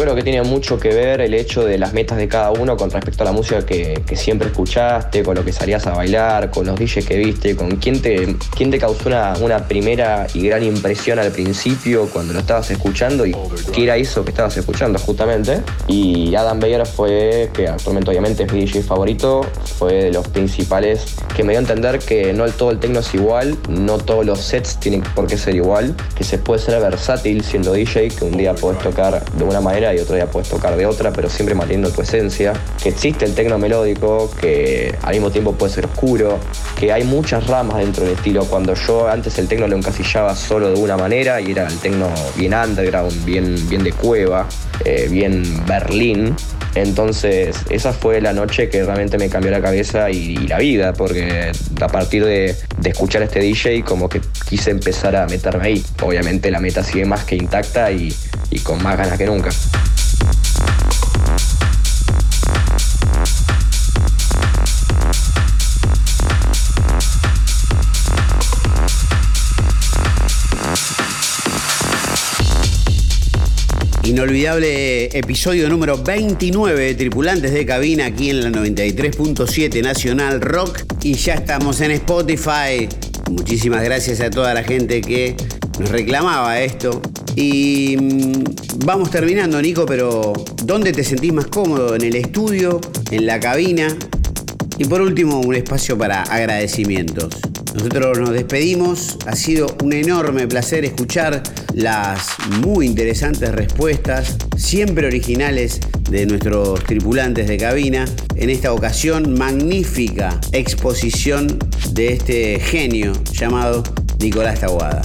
Creo 0.00 0.14
que 0.14 0.22
tiene 0.22 0.42
mucho 0.42 0.78
que 0.78 0.88
ver 0.88 1.20
el 1.20 1.34
hecho 1.34 1.64
de 1.64 1.76
las 1.76 1.92
metas 1.92 2.16
de 2.16 2.26
cada 2.26 2.50
uno 2.50 2.76
con 2.76 2.90
respecto 2.90 3.24
a 3.24 3.26
la 3.26 3.32
música 3.32 3.64
que, 3.66 4.02
siempre 4.14 4.48
escuchaste, 4.48 5.22
con 5.22 5.34
lo 5.34 5.44
que 5.44 5.52
salías 5.52 5.86
a 5.86 5.94
bailar, 5.94 6.50
con 6.50 6.66
los 6.66 6.78
DJs 6.78 7.04
que 7.06 7.16
viste, 7.18 7.56
con 7.56 7.76
quién 7.76 8.00
te, 8.00 8.36
quién 8.56 8.70
te 8.70 8.78
causó 8.78 9.08
una, 9.08 9.34
una 9.40 9.66
primera 9.66 10.26
y 10.32 10.46
gran 10.46 10.62
impresión 10.62 11.18
al 11.18 11.32
principio 11.32 12.08
cuando 12.12 12.32
lo 12.32 12.40
estabas 12.40 12.70
escuchando 12.70 13.26
y 13.26 13.34
qué 13.74 13.84
era 13.84 13.96
eso 13.96 14.24
que 14.24 14.30
estabas 14.30 14.56
escuchando 14.56 14.98
justamente. 14.98 15.60
Y 15.88 16.34
Adam 16.34 16.60
Beyer 16.60 16.86
fue, 16.86 17.50
que 17.52 17.68
actualmente 17.68 18.10
obviamente 18.10 18.44
es 18.44 18.52
mi 18.52 18.60
DJ 18.60 18.82
favorito, 18.82 19.42
fue 19.78 20.04
de 20.04 20.12
los 20.12 20.28
principales 20.28 21.16
que 21.34 21.42
me 21.42 21.52
dio 21.52 21.58
a 21.58 21.62
entender 21.62 21.98
que 21.98 22.32
no 22.32 22.46
todo 22.46 22.70
el 22.70 22.78
techno 22.78 23.00
es 23.00 23.14
igual, 23.14 23.56
no 23.68 23.98
todos 23.98 24.24
los 24.24 24.40
sets 24.40 24.78
tienen 24.78 25.02
por 25.14 25.26
qué 25.26 25.36
ser 25.36 25.54
igual, 25.54 25.94
que 26.14 26.24
se 26.24 26.38
puede 26.38 26.60
ser 26.60 26.80
versátil 26.80 27.42
siendo 27.42 27.72
DJ, 27.72 28.08
que 28.08 28.24
un 28.24 28.36
día 28.36 28.54
podés 28.54 28.78
tocar 28.80 29.24
de 29.32 29.44
una 29.44 29.60
manera 29.60 29.81
y 29.94 29.98
otro 29.98 30.14
día 30.14 30.26
puedes 30.26 30.48
tocar 30.48 30.76
de 30.76 30.86
otra, 30.86 31.12
pero 31.12 31.28
siempre 31.28 31.54
manteniendo 31.54 31.90
tu 31.90 32.02
esencia. 32.02 32.52
Que 32.82 32.90
existe 32.90 33.24
el 33.24 33.34
tecno 33.34 33.58
melódico, 33.58 34.30
que 34.40 34.94
al 35.02 35.14
mismo 35.14 35.30
tiempo 35.30 35.52
puede 35.52 35.72
ser 35.72 35.86
oscuro, 35.86 36.38
que 36.78 36.92
hay 36.92 37.04
muchas 37.04 37.46
ramas 37.46 37.78
dentro 37.78 38.04
del 38.04 38.14
estilo. 38.14 38.44
Cuando 38.44 38.74
yo 38.74 39.08
antes 39.08 39.38
el 39.38 39.48
tecno 39.48 39.66
lo 39.66 39.76
encasillaba 39.76 40.36
solo 40.36 40.70
de 40.72 40.80
una 40.80 40.96
manera 40.96 41.40
y 41.40 41.50
era 41.50 41.66
el 41.66 41.78
tecno 41.78 42.08
bien 42.36 42.54
underground, 42.54 43.24
bien, 43.24 43.56
bien 43.68 43.82
de 43.82 43.92
cueva, 43.92 44.46
eh, 44.84 45.08
bien 45.10 45.42
Berlín. 45.66 46.36
Entonces, 46.74 47.56
esa 47.68 47.92
fue 47.92 48.20
la 48.20 48.32
noche 48.32 48.68
que 48.68 48.82
realmente 48.82 49.18
me 49.18 49.28
cambió 49.28 49.50
la 49.50 49.60
cabeza 49.60 50.10
y, 50.10 50.36
la 50.36 50.58
vida, 50.58 50.92
porque 50.94 51.52
a 51.80 51.88
partir 51.88 52.24
de, 52.24 52.56
escuchar 52.84 53.22
este 53.22 53.40
DJ, 53.40 53.82
como 53.84 54.08
que 54.08 54.20
quise 54.48 54.70
empezar 54.70 55.14
a 55.16 55.26
meterme 55.26 55.66
ahí. 55.66 55.84
Obviamente, 56.02 56.50
la 56.50 56.60
meta 56.60 56.82
sigue 56.82 57.04
más 57.04 57.24
que 57.24 57.36
intacta 57.36 57.90
y 57.92 58.14
con 58.62 58.82
más 58.82 58.96
ganas 58.96 59.18
que 59.18 59.26
nunca. 59.26 59.50
Inolvidable 74.04 75.16
episodio 75.16 75.68
número 75.68 75.96
29 75.96 76.86
de 76.86 76.94
Tripulantes 76.96 77.52
de 77.52 77.64
Cabina 77.64 78.06
aquí 78.06 78.30
en 78.30 78.42
la 78.42 78.50
93.7 78.50 79.80
Nacional 79.80 80.40
Rock 80.40 80.82
y 81.04 81.14
ya 81.14 81.34
estamos 81.34 81.80
en 81.80 81.92
Spotify. 81.92 82.88
Muchísimas 83.30 83.84
gracias 83.84 84.20
a 84.20 84.28
toda 84.28 84.54
la 84.54 84.64
gente 84.64 85.00
que 85.02 85.36
nos 85.78 85.88
reclamaba 85.90 86.60
esto. 86.60 87.00
Y 87.36 87.96
mm, 87.96 88.44
vamos 88.84 89.12
terminando, 89.12 89.62
Nico, 89.62 89.86
pero 89.86 90.32
¿dónde 90.64 90.92
te 90.92 91.04
sentís 91.04 91.32
más 91.32 91.46
cómodo? 91.46 91.94
¿En 91.94 92.02
el 92.02 92.16
estudio? 92.16 92.80
¿En 93.12 93.24
la 93.24 93.38
cabina? 93.38 93.96
Y 94.78 94.84
por 94.84 95.00
último, 95.00 95.40
un 95.40 95.54
espacio 95.54 95.96
para 95.96 96.22
agradecimientos. 96.24 97.28
Nosotros 97.74 98.18
nos 98.18 98.30
despedimos, 98.30 99.16
ha 99.26 99.34
sido 99.34 99.66
un 99.82 99.92
enorme 99.92 100.46
placer 100.46 100.84
escuchar 100.84 101.42
las 101.74 102.26
muy 102.60 102.86
interesantes 102.86 103.50
respuestas, 103.50 104.36
siempre 104.56 105.06
originales 105.06 105.80
de 106.10 106.26
nuestros 106.26 106.84
tripulantes 106.84 107.48
de 107.48 107.56
cabina. 107.56 108.04
En 108.36 108.50
esta 108.50 108.72
ocasión, 108.72 109.34
magnífica 109.38 110.38
exposición 110.52 111.58
de 111.92 112.12
este 112.12 112.60
genio 112.60 113.12
llamado 113.32 113.82
Nicolás 114.18 114.60
Taguada. 114.60 115.02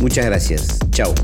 Muchas 0.00 0.26
gracias. 0.26 0.78
Chao. 0.90 1.14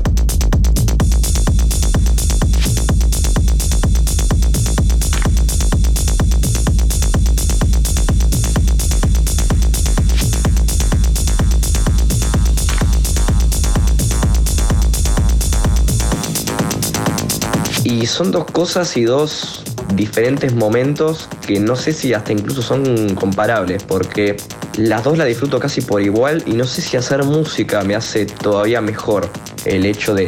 Y 17.89 18.05
son 18.05 18.33
dos 18.33 18.43
cosas 18.43 18.97
y 18.97 19.05
dos 19.05 19.63
diferentes 19.95 20.53
momentos 20.53 21.29
que 21.47 21.57
no 21.61 21.77
sé 21.77 21.93
si 21.93 22.13
hasta 22.13 22.33
incluso 22.33 22.61
son 22.61 23.15
comparables, 23.15 23.81
porque 23.83 24.35
las 24.75 25.05
dos 25.05 25.17
la 25.17 25.23
disfruto 25.23 25.57
casi 25.57 25.79
por 25.79 26.01
igual 26.01 26.43
y 26.45 26.51
no 26.51 26.65
sé 26.65 26.81
si 26.81 26.97
hacer 26.97 27.23
música 27.23 27.83
me 27.83 27.95
hace 27.95 28.25
todavía 28.25 28.81
mejor 28.81 29.29
el 29.63 29.85
hecho 29.85 30.13
de, 30.13 30.27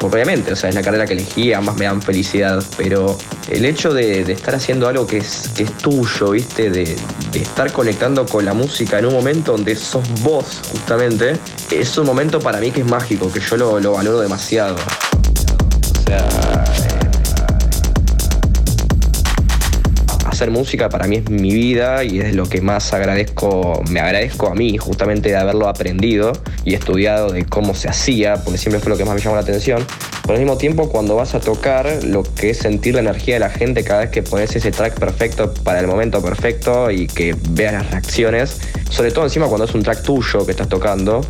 obviamente, 0.00 0.54
o 0.54 0.56
sea, 0.56 0.70
es 0.70 0.74
la 0.74 0.80
carrera 0.80 1.04
que 1.04 1.12
elegí, 1.12 1.52
ambas 1.52 1.76
me 1.76 1.84
dan 1.84 2.00
felicidad, 2.00 2.64
pero 2.78 3.18
el 3.50 3.66
hecho 3.66 3.92
de, 3.92 4.22
estar 4.32 4.54
haciendo 4.54 4.88
algo 4.88 5.06
que 5.06 5.18
es, 5.18 5.50
que 5.54 5.64
es 5.64 5.76
tuyo, 5.76 6.30
¿viste? 6.30 6.70
De, 6.70 6.96
estar 7.34 7.70
conectando 7.72 8.24
con 8.24 8.46
la 8.46 8.54
música 8.54 8.98
en 9.00 9.04
un 9.04 9.12
momento 9.12 9.52
donde 9.52 9.76
sos 9.76 10.08
vos, 10.22 10.62
justamente, 10.72 11.36
es 11.70 11.98
un 11.98 12.06
momento 12.06 12.40
para 12.40 12.58
mí 12.58 12.70
que 12.70 12.80
es 12.80 12.86
mágico, 12.86 13.30
que 13.30 13.40
yo 13.40 13.58
lo, 13.58 13.80
lo 13.80 13.92
valoro 13.92 14.20
demasiado. 14.20 14.76
O 16.06 16.73
hacer 20.34 20.50
música 20.50 20.88
para 20.88 21.06
mí 21.06 21.16
es 21.16 21.30
mi 21.30 21.52
vida 21.52 22.04
y 22.04 22.20
es 22.20 22.34
lo 22.34 22.46
que 22.46 22.60
más 22.60 22.92
agradezco, 22.92 23.82
me 23.90 24.00
agradezco 24.00 24.48
a 24.48 24.54
mí 24.54 24.76
justamente 24.76 25.30
de 25.30 25.36
haberlo 25.36 25.68
aprendido 25.68 26.32
y 26.64 26.74
estudiado 26.74 27.30
de 27.30 27.44
cómo 27.44 27.74
se 27.74 27.88
hacía, 27.88 28.34
porque 28.42 28.58
siempre 28.58 28.80
fue 28.80 28.90
lo 28.90 28.96
que 28.96 29.04
más 29.04 29.14
me 29.14 29.20
llamó 29.20 29.36
la 29.36 29.42
atención. 29.42 29.84
Pero 30.22 30.34
al 30.34 30.40
mismo 30.40 30.56
tiempo, 30.56 30.88
cuando 30.88 31.16
vas 31.16 31.34
a 31.34 31.40
tocar, 31.40 31.86
lo 32.02 32.22
que 32.22 32.50
es 32.50 32.58
sentir 32.58 32.94
la 32.94 33.00
energía 33.00 33.34
de 33.34 33.40
la 33.40 33.50
gente 33.50 33.84
cada 33.84 34.00
vez 34.00 34.10
que 34.10 34.22
pones 34.22 34.56
ese 34.56 34.70
track 34.70 34.98
perfecto 34.98 35.52
para 35.62 35.80
el 35.80 35.86
momento 35.86 36.22
perfecto 36.22 36.90
y 36.90 37.06
que 37.06 37.36
veas 37.50 37.74
las 37.74 37.90
reacciones, 37.90 38.58
sobre 38.90 39.10
todo 39.10 39.24
encima 39.24 39.46
cuando 39.46 39.66
es 39.66 39.74
un 39.74 39.82
track 39.82 40.02
tuyo 40.02 40.44
que 40.46 40.52
estás 40.52 40.68
tocando 40.68 41.20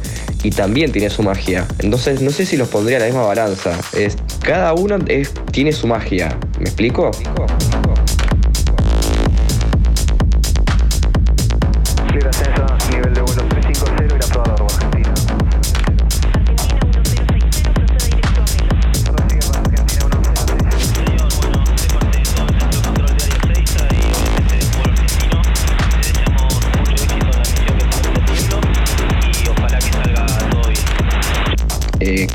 y 0.43 0.51
también 0.51 0.93
tiene 0.93 1.11
su 1.11 1.23
magia. 1.23 1.67
Entonces, 1.81 2.23
no 2.23 2.31
sé 2.31 2.47
si 2.47 2.57
los 2.57 2.69
pondría 2.69 2.99
a 2.99 3.01
la 3.01 3.07
misma 3.07 3.25
balanza. 3.25 3.79
Es, 3.93 4.17
cada 4.41 4.73
uno 4.75 4.97
tiene 5.51 5.73
su 5.73 5.87
magia. 5.87 6.39
¿Me 6.59 6.65
explico? 6.65 7.11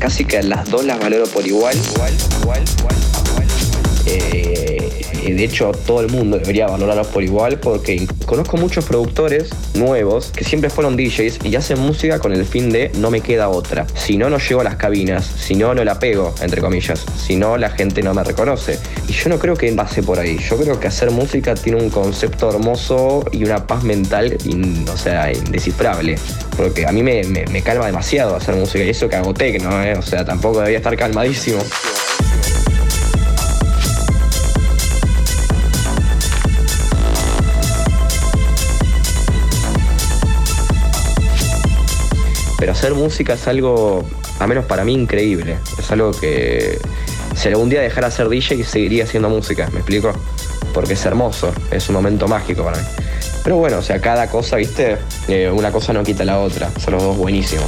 Casi 0.00 0.24
que 0.24 0.42
las 0.42 0.68
dos 0.70 0.84
las 0.84 0.98
valoro 0.98 1.26
por 1.26 1.46
igual. 1.46 1.76
igual, 1.76 2.12
igual, 2.42 2.64
igual 2.78 2.96
eh, 4.06 4.90
de 5.22 5.44
hecho, 5.44 5.72
todo 5.86 6.00
el 6.00 6.08
mundo 6.08 6.38
debería 6.38 6.66
valorarlos 6.66 7.06
por 7.08 7.22
igual 7.22 7.58
porque 7.60 8.06
conozco 8.26 8.56
muchos 8.56 8.84
productores 8.84 9.50
nuevos 9.74 10.32
que 10.34 10.44
siempre 10.44 10.70
fueron 10.70 10.96
DJs 10.96 11.44
y 11.44 11.54
hacen 11.56 11.78
música 11.78 12.18
con 12.18 12.32
el 12.32 12.44
fin 12.44 12.70
de 12.70 12.90
no 12.98 13.10
me 13.10 13.20
queda 13.20 13.48
otra. 13.48 13.86
Si 13.94 14.16
no, 14.16 14.30
no 14.30 14.38
llego 14.38 14.60
a 14.60 14.64
las 14.64 14.76
cabinas. 14.76 15.24
Si 15.24 15.54
no, 15.54 15.74
no 15.74 15.84
la 15.84 15.98
pego, 15.98 16.34
entre 16.42 16.60
comillas. 16.60 17.04
Si 17.16 17.36
no, 17.36 17.56
la 17.56 17.70
gente 17.70 18.02
no 18.02 18.14
me 18.14 18.24
reconoce. 18.24 18.78
Y 19.08 19.12
yo 19.12 19.28
no 19.28 19.38
creo 19.38 19.54
que 19.54 19.70
pase 19.72 20.02
por 20.02 20.18
ahí. 20.18 20.38
Yo 20.38 20.56
creo 20.56 20.80
que 20.80 20.88
hacer 20.88 21.10
música 21.10 21.54
tiene 21.54 21.82
un 21.82 21.90
concepto 21.90 22.50
hermoso 22.50 23.24
y 23.32 23.44
una 23.44 23.66
paz 23.66 23.84
mental, 23.84 24.36
o 24.92 24.96
sea, 24.96 25.32
indescifrable. 25.32 26.16
Porque 26.60 26.86
a 26.86 26.92
mí 26.92 27.02
me, 27.02 27.22
calma 27.62 27.86
demasiado 27.86 28.36
hacer 28.36 28.54
música 28.54 28.84
y 28.84 28.90
eso 28.90 29.08
que 29.08 29.16
hago 29.16 29.32
tecno, 29.32 29.82
¿eh? 29.82 29.94
o 29.96 30.02
sea, 30.02 30.26
tampoco 30.26 30.58
debería 30.58 30.76
estar 30.76 30.94
calmadísimo. 30.94 31.58
Pero 42.58 42.72
hacer 42.72 42.92
música 42.92 43.32
es 43.32 43.48
algo, 43.48 44.04
a 44.38 44.46
menos 44.46 44.66
para 44.66 44.84
mí, 44.84 44.92
increíble. 44.92 45.56
Es 45.78 45.90
algo 45.90 46.10
que 46.10 46.78
si 47.36 47.48
algún 47.48 47.70
día 47.70 47.80
dejara 47.80 48.10
de 48.10 48.14
ser 48.14 48.28
DJ 48.28 48.64
seguiría 48.64 49.04
haciendo 49.04 49.30
música, 49.30 49.66
¿me 49.72 49.78
explico? 49.78 50.12
Porque 50.74 50.92
es 50.92 51.06
hermoso, 51.06 51.54
es 51.70 51.88
un 51.88 51.94
momento 51.94 52.28
mágico 52.28 52.64
para 52.64 52.76
mí. 52.76 52.84
Pero 53.50 53.58
bueno, 53.58 53.78
o 53.78 53.82
sea, 53.82 54.00
cada 54.00 54.28
cosa, 54.28 54.58
viste, 54.58 54.96
eh, 55.26 55.50
una 55.50 55.72
cosa 55.72 55.92
no 55.92 56.04
quita 56.04 56.24
la 56.24 56.38
otra. 56.38 56.70
Son 56.78 56.94
los 56.94 57.02
dos 57.02 57.16
buenísimos. 57.16 57.66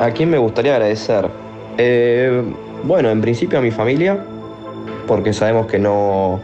¿A 0.00 0.10
quién 0.10 0.28
me 0.28 0.38
gustaría 0.38 0.72
agradecer? 0.72 1.28
Eh, 1.78 2.42
bueno, 2.82 3.10
en 3.10 3.20
principio 3.20 3.60
a 3.60 3.62
mi 3.62 3.70
familia, 3.70 4.24
porque 5.06 5.32
sabemos 5.32 5.68
que 5.68 5.78
no. 5.78 6.40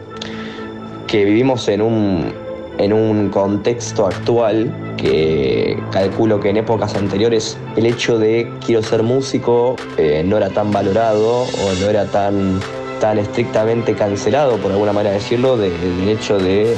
que 1.05 1.25
vivimos 1.25 1.67
en 1.67 1.81
un, 1.81 2.33
en 2.77 2.93
un 2.93 3.27
contexto 3.27 4.07
actual 4.07 4.73
que 4.99 5.81
calculo 5.91 6.39
que 6.39 6.49
en 6.49 6.57
épocas 6.57 6.95
anteriores 6.95 7.57
el 7.75 7.85
hecho 7.85 8.17
de 8.17 8.51
quiero 8.65 8.83
ser 8.83 9.03
músico 9.03 9.75
eh, 9.97 10.23
no 10.25 10.37
era 10.37 10.49
tan 10.49 10.71
valorado 10.71 11.43
o 11.43 11.73
no 11.79 11.89
era 11.89 12.05
tan, 12.05 12.59
tan 12.99 13.17
estrictamente 13.17 13.95
cancelado, 13.95 14.57
por 14.57 14.71
alguna 14.71 14.93
manera 14.93 15.15
decirlo, 15.15 15.57
del 15.57 16.09
hecho 16.09 16.37
de 16.37 16.75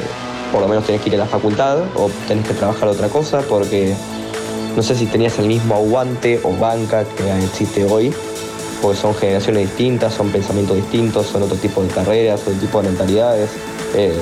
por 0.51 0.61
lo 0.61 0.67
menos 0.67 0.85
tenés 0.85 1.01
que 1.01 1.09
ir 1.09 1.15
a 1.15 1.19
la 1.19 1.25
facultad 1.25 1.79
o 1.95 2.09
tenés 2.27 2.47
que 2.47 2.53
trabajar 2.53 2.89
otra 2.89 3.07
cosa 3.07 3.41
porque 3.41 3.95
no 4.75 4.83
sé 4.83 4.95
si 4.95 5.05
tenías 5.05 5.39
el 5.39 5.47
mismo 5.47 5.75
aguante 5.75 6.39
o 6.43 6.55
banca 6.55 7.05
que 7.05 7.45
existe 7.45 7.85
hoy 7.85 8.13
porque 8.81 8.97
son 8.97 9.13
generaciones 9.15 9.67
distintas, 9.67 10.13
son 10.13 10.29
pensamientos 10.29 10.75
distintos, 10.75 11.27
son 11.27 11.43
otro 11.43 11.55
tipo 11.55 11.83
de 11.83 11.89
carreras, 11.89 12.41
otro 12.41 12.53
tipo 12.53 12.81
de 12.81 12.89
mentalidades. 12.89 13.51
Eh, 13.95 14.17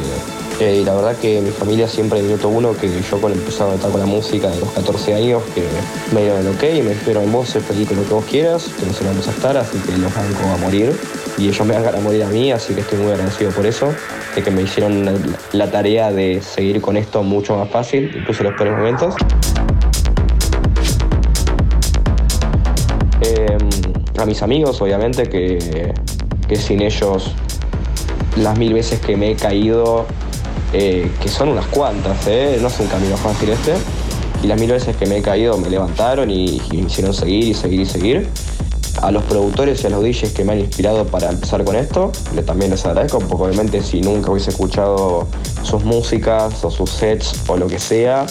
eh, 0.59 0.79
y 0.81 0.83
la 0.83 0.93
verdad 0.93 1.15
que 1.15 1.39
mi 1.39 1.51
familia 1.51 1.87
siempre 1.87 2.21
minuto 2.21 2.49
uno 2.49 2.75
que 2.75 2.89
yo 2.89 3.21
cuando 3.21 3.39
empecé 3.39 3.63
a 3.63 3.73
estar 3.73 3.89
con 3.89 3.99
la 4.01 4.05
música 4.05 4.49
de 4.49 4.59
los 4.59 4.69
14 4.71 5.13
años, 5.13 5.41
que 5.55 5.63
me 6.13 6.21
dieron 6.21 6.41
el 6.41 6.47
ok, 6.49 6.63
me 6.83 6.89
dijeron 6.89 7.31
vos 7.31 7.47
ser 7.47 7.61
feliz 7.61 7.87
con 7.87 7.95
lo 7.95 8.03
que 8.03 8.13
vos 8.13 8.25
quieras, 8.25 8.69
que 8.77 8.85
no 8.85 8.91
se 8.91 9.05
vamos 9.05 9.25
a 9.25 9.31
estar, 9.31 9.55
así 9.55 9.77
que 9.77 9.97
los 9.97 10.13
banco 10.13 10.43
a 10.53 10.57
morir. 10.57 10.93
Y 11.37 11.47
ellos 11.47 11.65
me 11.65 11.79
van 11.79 11.95
a 11.95 11.99
morir 12.01 12.23
a 12.23 12.27
mí, 12.27 12.51
así 12.51 12.73
que 12.73 12.81
estoy 12.81 12.99
muy 12.99 13.11
agradecido 13.13 13.51
por 13.51 13.65
eso, 13.65 13.93
de 14.35 14.43
que 14.43 14.51
me 14.51 14.63
hicieron 14.63 15.09
la 15.53 15.71
tarea 15.71 16.11
de 16.11 16.41
seguir 16.41 16.81
con 16.81 16.97
esto 16.97 17.23
mucho 17.23 17.55
más 17.55 17.69
fácil, 17.69 18.11
incluso 18.13 18.43
en 18.43 18.49
los 18.49 18.57
peores 18.57 18.77
momentos. 18.77 19.15
Em, 23.21 23.69
a 24.17 24.25
mis 24.25 24.41
amigos, 24.41 24.81
obviamente, 24.81 25.29
que, 25.29 25.93
que 26.49 26.55
sin 26.57 26.81
ellos 26.81 27.33
las 28.35 28.57
mil 28.57 28.73
veces 28.73 28.99
que 28.99 29.15
me 29.15 29.31
he 29.31 29.35
caído 29.35 30.05
eh, 30.73 31.11
que 31.21 31.29
son 31.29 31.49
unas 31.49 31.65
cuantas, 31.67 32.27
¿eh? 32.27 32.57
no 32.61 32.67
es 32.67 32.79
un 32.79 32.87
camino 32.87 33.17
fácil 33.17 33.49
este. 33.49 33.73
Y 34.43 34.47
las 34.47 34.59
mil 34.59 34.71
veces 34.71 34.95
que 34.95 35.05
me 35.05 35.17
he 35.17 35.21
caído 35.21 35.57
me 35.57 35.69
levantaron 35.69 36.29
y, 36.29 36.61
me 36.71 36.87
hicieron 36.87 37.13
seguir 37.13 37.45
y 37.45 37.53
seguir 37.53 37.81
y 37.81 37.85
seguir. 37.85 38.29
A 39.01 39.11
los 39.11 39.23
productores 39.23 39.81
y 39.83 39.87
a 39.87 39.89
los 39.89 40.03
DJs 40.03 40.33
que 40.33 40.43
me 40.43 40.53
han 40.53 40.59
inspirado 40.59 41.05
para 41.05 41.29
empezar 41.29 41.63
con 41.63 41.75
esto, 41.75 42.11
también 42.45 42.71
les 42.71 42.85
agradezco, 42.85 43.19
porque 43.19 43.45
obviamente 43.45 43.81
si 43.81 44.01
nunca 44.01 44.31
hubiese 44.31 44.49
escuchado 44.49 45.25
sus 45.63 45.85
músicas 45.85 46.65
o 46.65 46.71
sus 46.71 46.89
sets 46.89 47.33
o 47.47 47.55
lo 47.55 47.67
que 47.67 47.79
sea, 47.79 48.25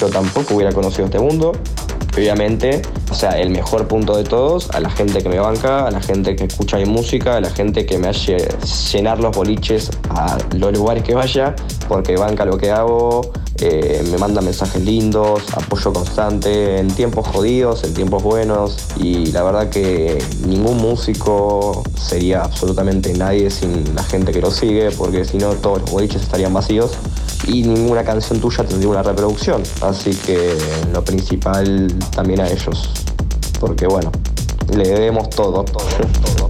yo 0.00 0.10
tampoco 0.10 0.54
hubiera 0.54 0.72
conocido 0.72 1.06
este 1.06 1.18
mundo 1.18 1.52
obviamente, 2.16 2.82
o 3.10 3.14
sea, 3.14 3.38
el 3.38 3.50
mejor 3.50 3.88
punto 3.88 4.16
de 4.16 4.24
todos, 4.24 4.70
a 4.70 4.80
la 4.80 4.90
gente 4.90 5.22
que 5.22 5.28
me 5.28 5.38
banca, 5.38 5.86
a 5.86 5.90
la 5.90 6.00
gente 6.00 6.36
que 6.36 6.44
escucha 6.44 6.76
mi 6.76 6.84
música, 6.84 7.36
a 7.36 7.40
la 7.40 7.50
gente 7.50 7.86
que 7.86 7.98
me 7.98 8.08
hace 8.08 8.36
llenar 8.92 9.20
los 9.20 9.34
boliches 9.34 9.90
a 10.10 10.38
los 10.54 10.72
lugares 10.72 11.02
que 11.02 11.14
vaya, 11.14 11.54
porque 11.88 12.16
banca 12.16 12.44
lo 12.44 12.58
que 12.58 12.70
hago, 12.70 13.32
eh, 13.60 14.04
me 14.10 14.18
manda 14.18 14.40
mensajes 14.40 14.82
lindos, 14.82 15.42
apoyo 15.54 15.92
constante 15.92 16.78
en 16.78 16.88
tiempos 16.88 17.28
jodidos, 17.28 17.84
en 17.84 17.94
tiempos 17.94 18.22
buenos, 18.22 18.76
y 18.96 19.26
la 19.26 19.42
verdad 19.42 19.70
que 19.70 20.18
ningún 20.46 20.78
músico 20.78 21.82
sería 21.96 22.42
absolutamente 22.42 23.12
nadie 23.14 23.50
sin 23.50 23.94
la 23.94 24.02
gente 24.02 24.32
que 24.32 24.40
lo 24.40 24.50
sigue, 24.50 24.90
porque 24.90 25.24
si 25.24 25.38
no 25.38 25.50
todos 25.54 25.80
los 25.80 25.90
boliches 25.90 26.22
estarían 26.22 26.52
vacíos 26.52 26.92
y 27.46 27.62
ninguna 27.62 28.04
canción 28.04 28.40
tuya 28.40 28.64
tendría 28.64 28.88
una 28.88 29.02
reproducción. 29.02 29.62
Así 29.80 30.14
que 30.14 30.56
lo 30.92 31.04
principal 31.04 31.92
también 32.14 32.40
a 32.40 32.48
ellos. 32.48 32.90
Porque 33.60 33.86
bueno, 33.86 34.10
le 34.74 34.88
debemos 34.88 35.30
todo, 35.30 35.64
todo, 35.64 35.86
todo. 36.36 36.48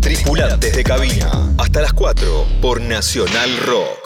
Tripulantes 0.00 0.74
de 0.76 0.84
cabina, 0.84 1.52
hasta 1.58 1.80
las 1.80 1.92
4 1.92 2.44
por 2.60 2.80
Nacional 2.80 3.56
Rock. 3.66 4.05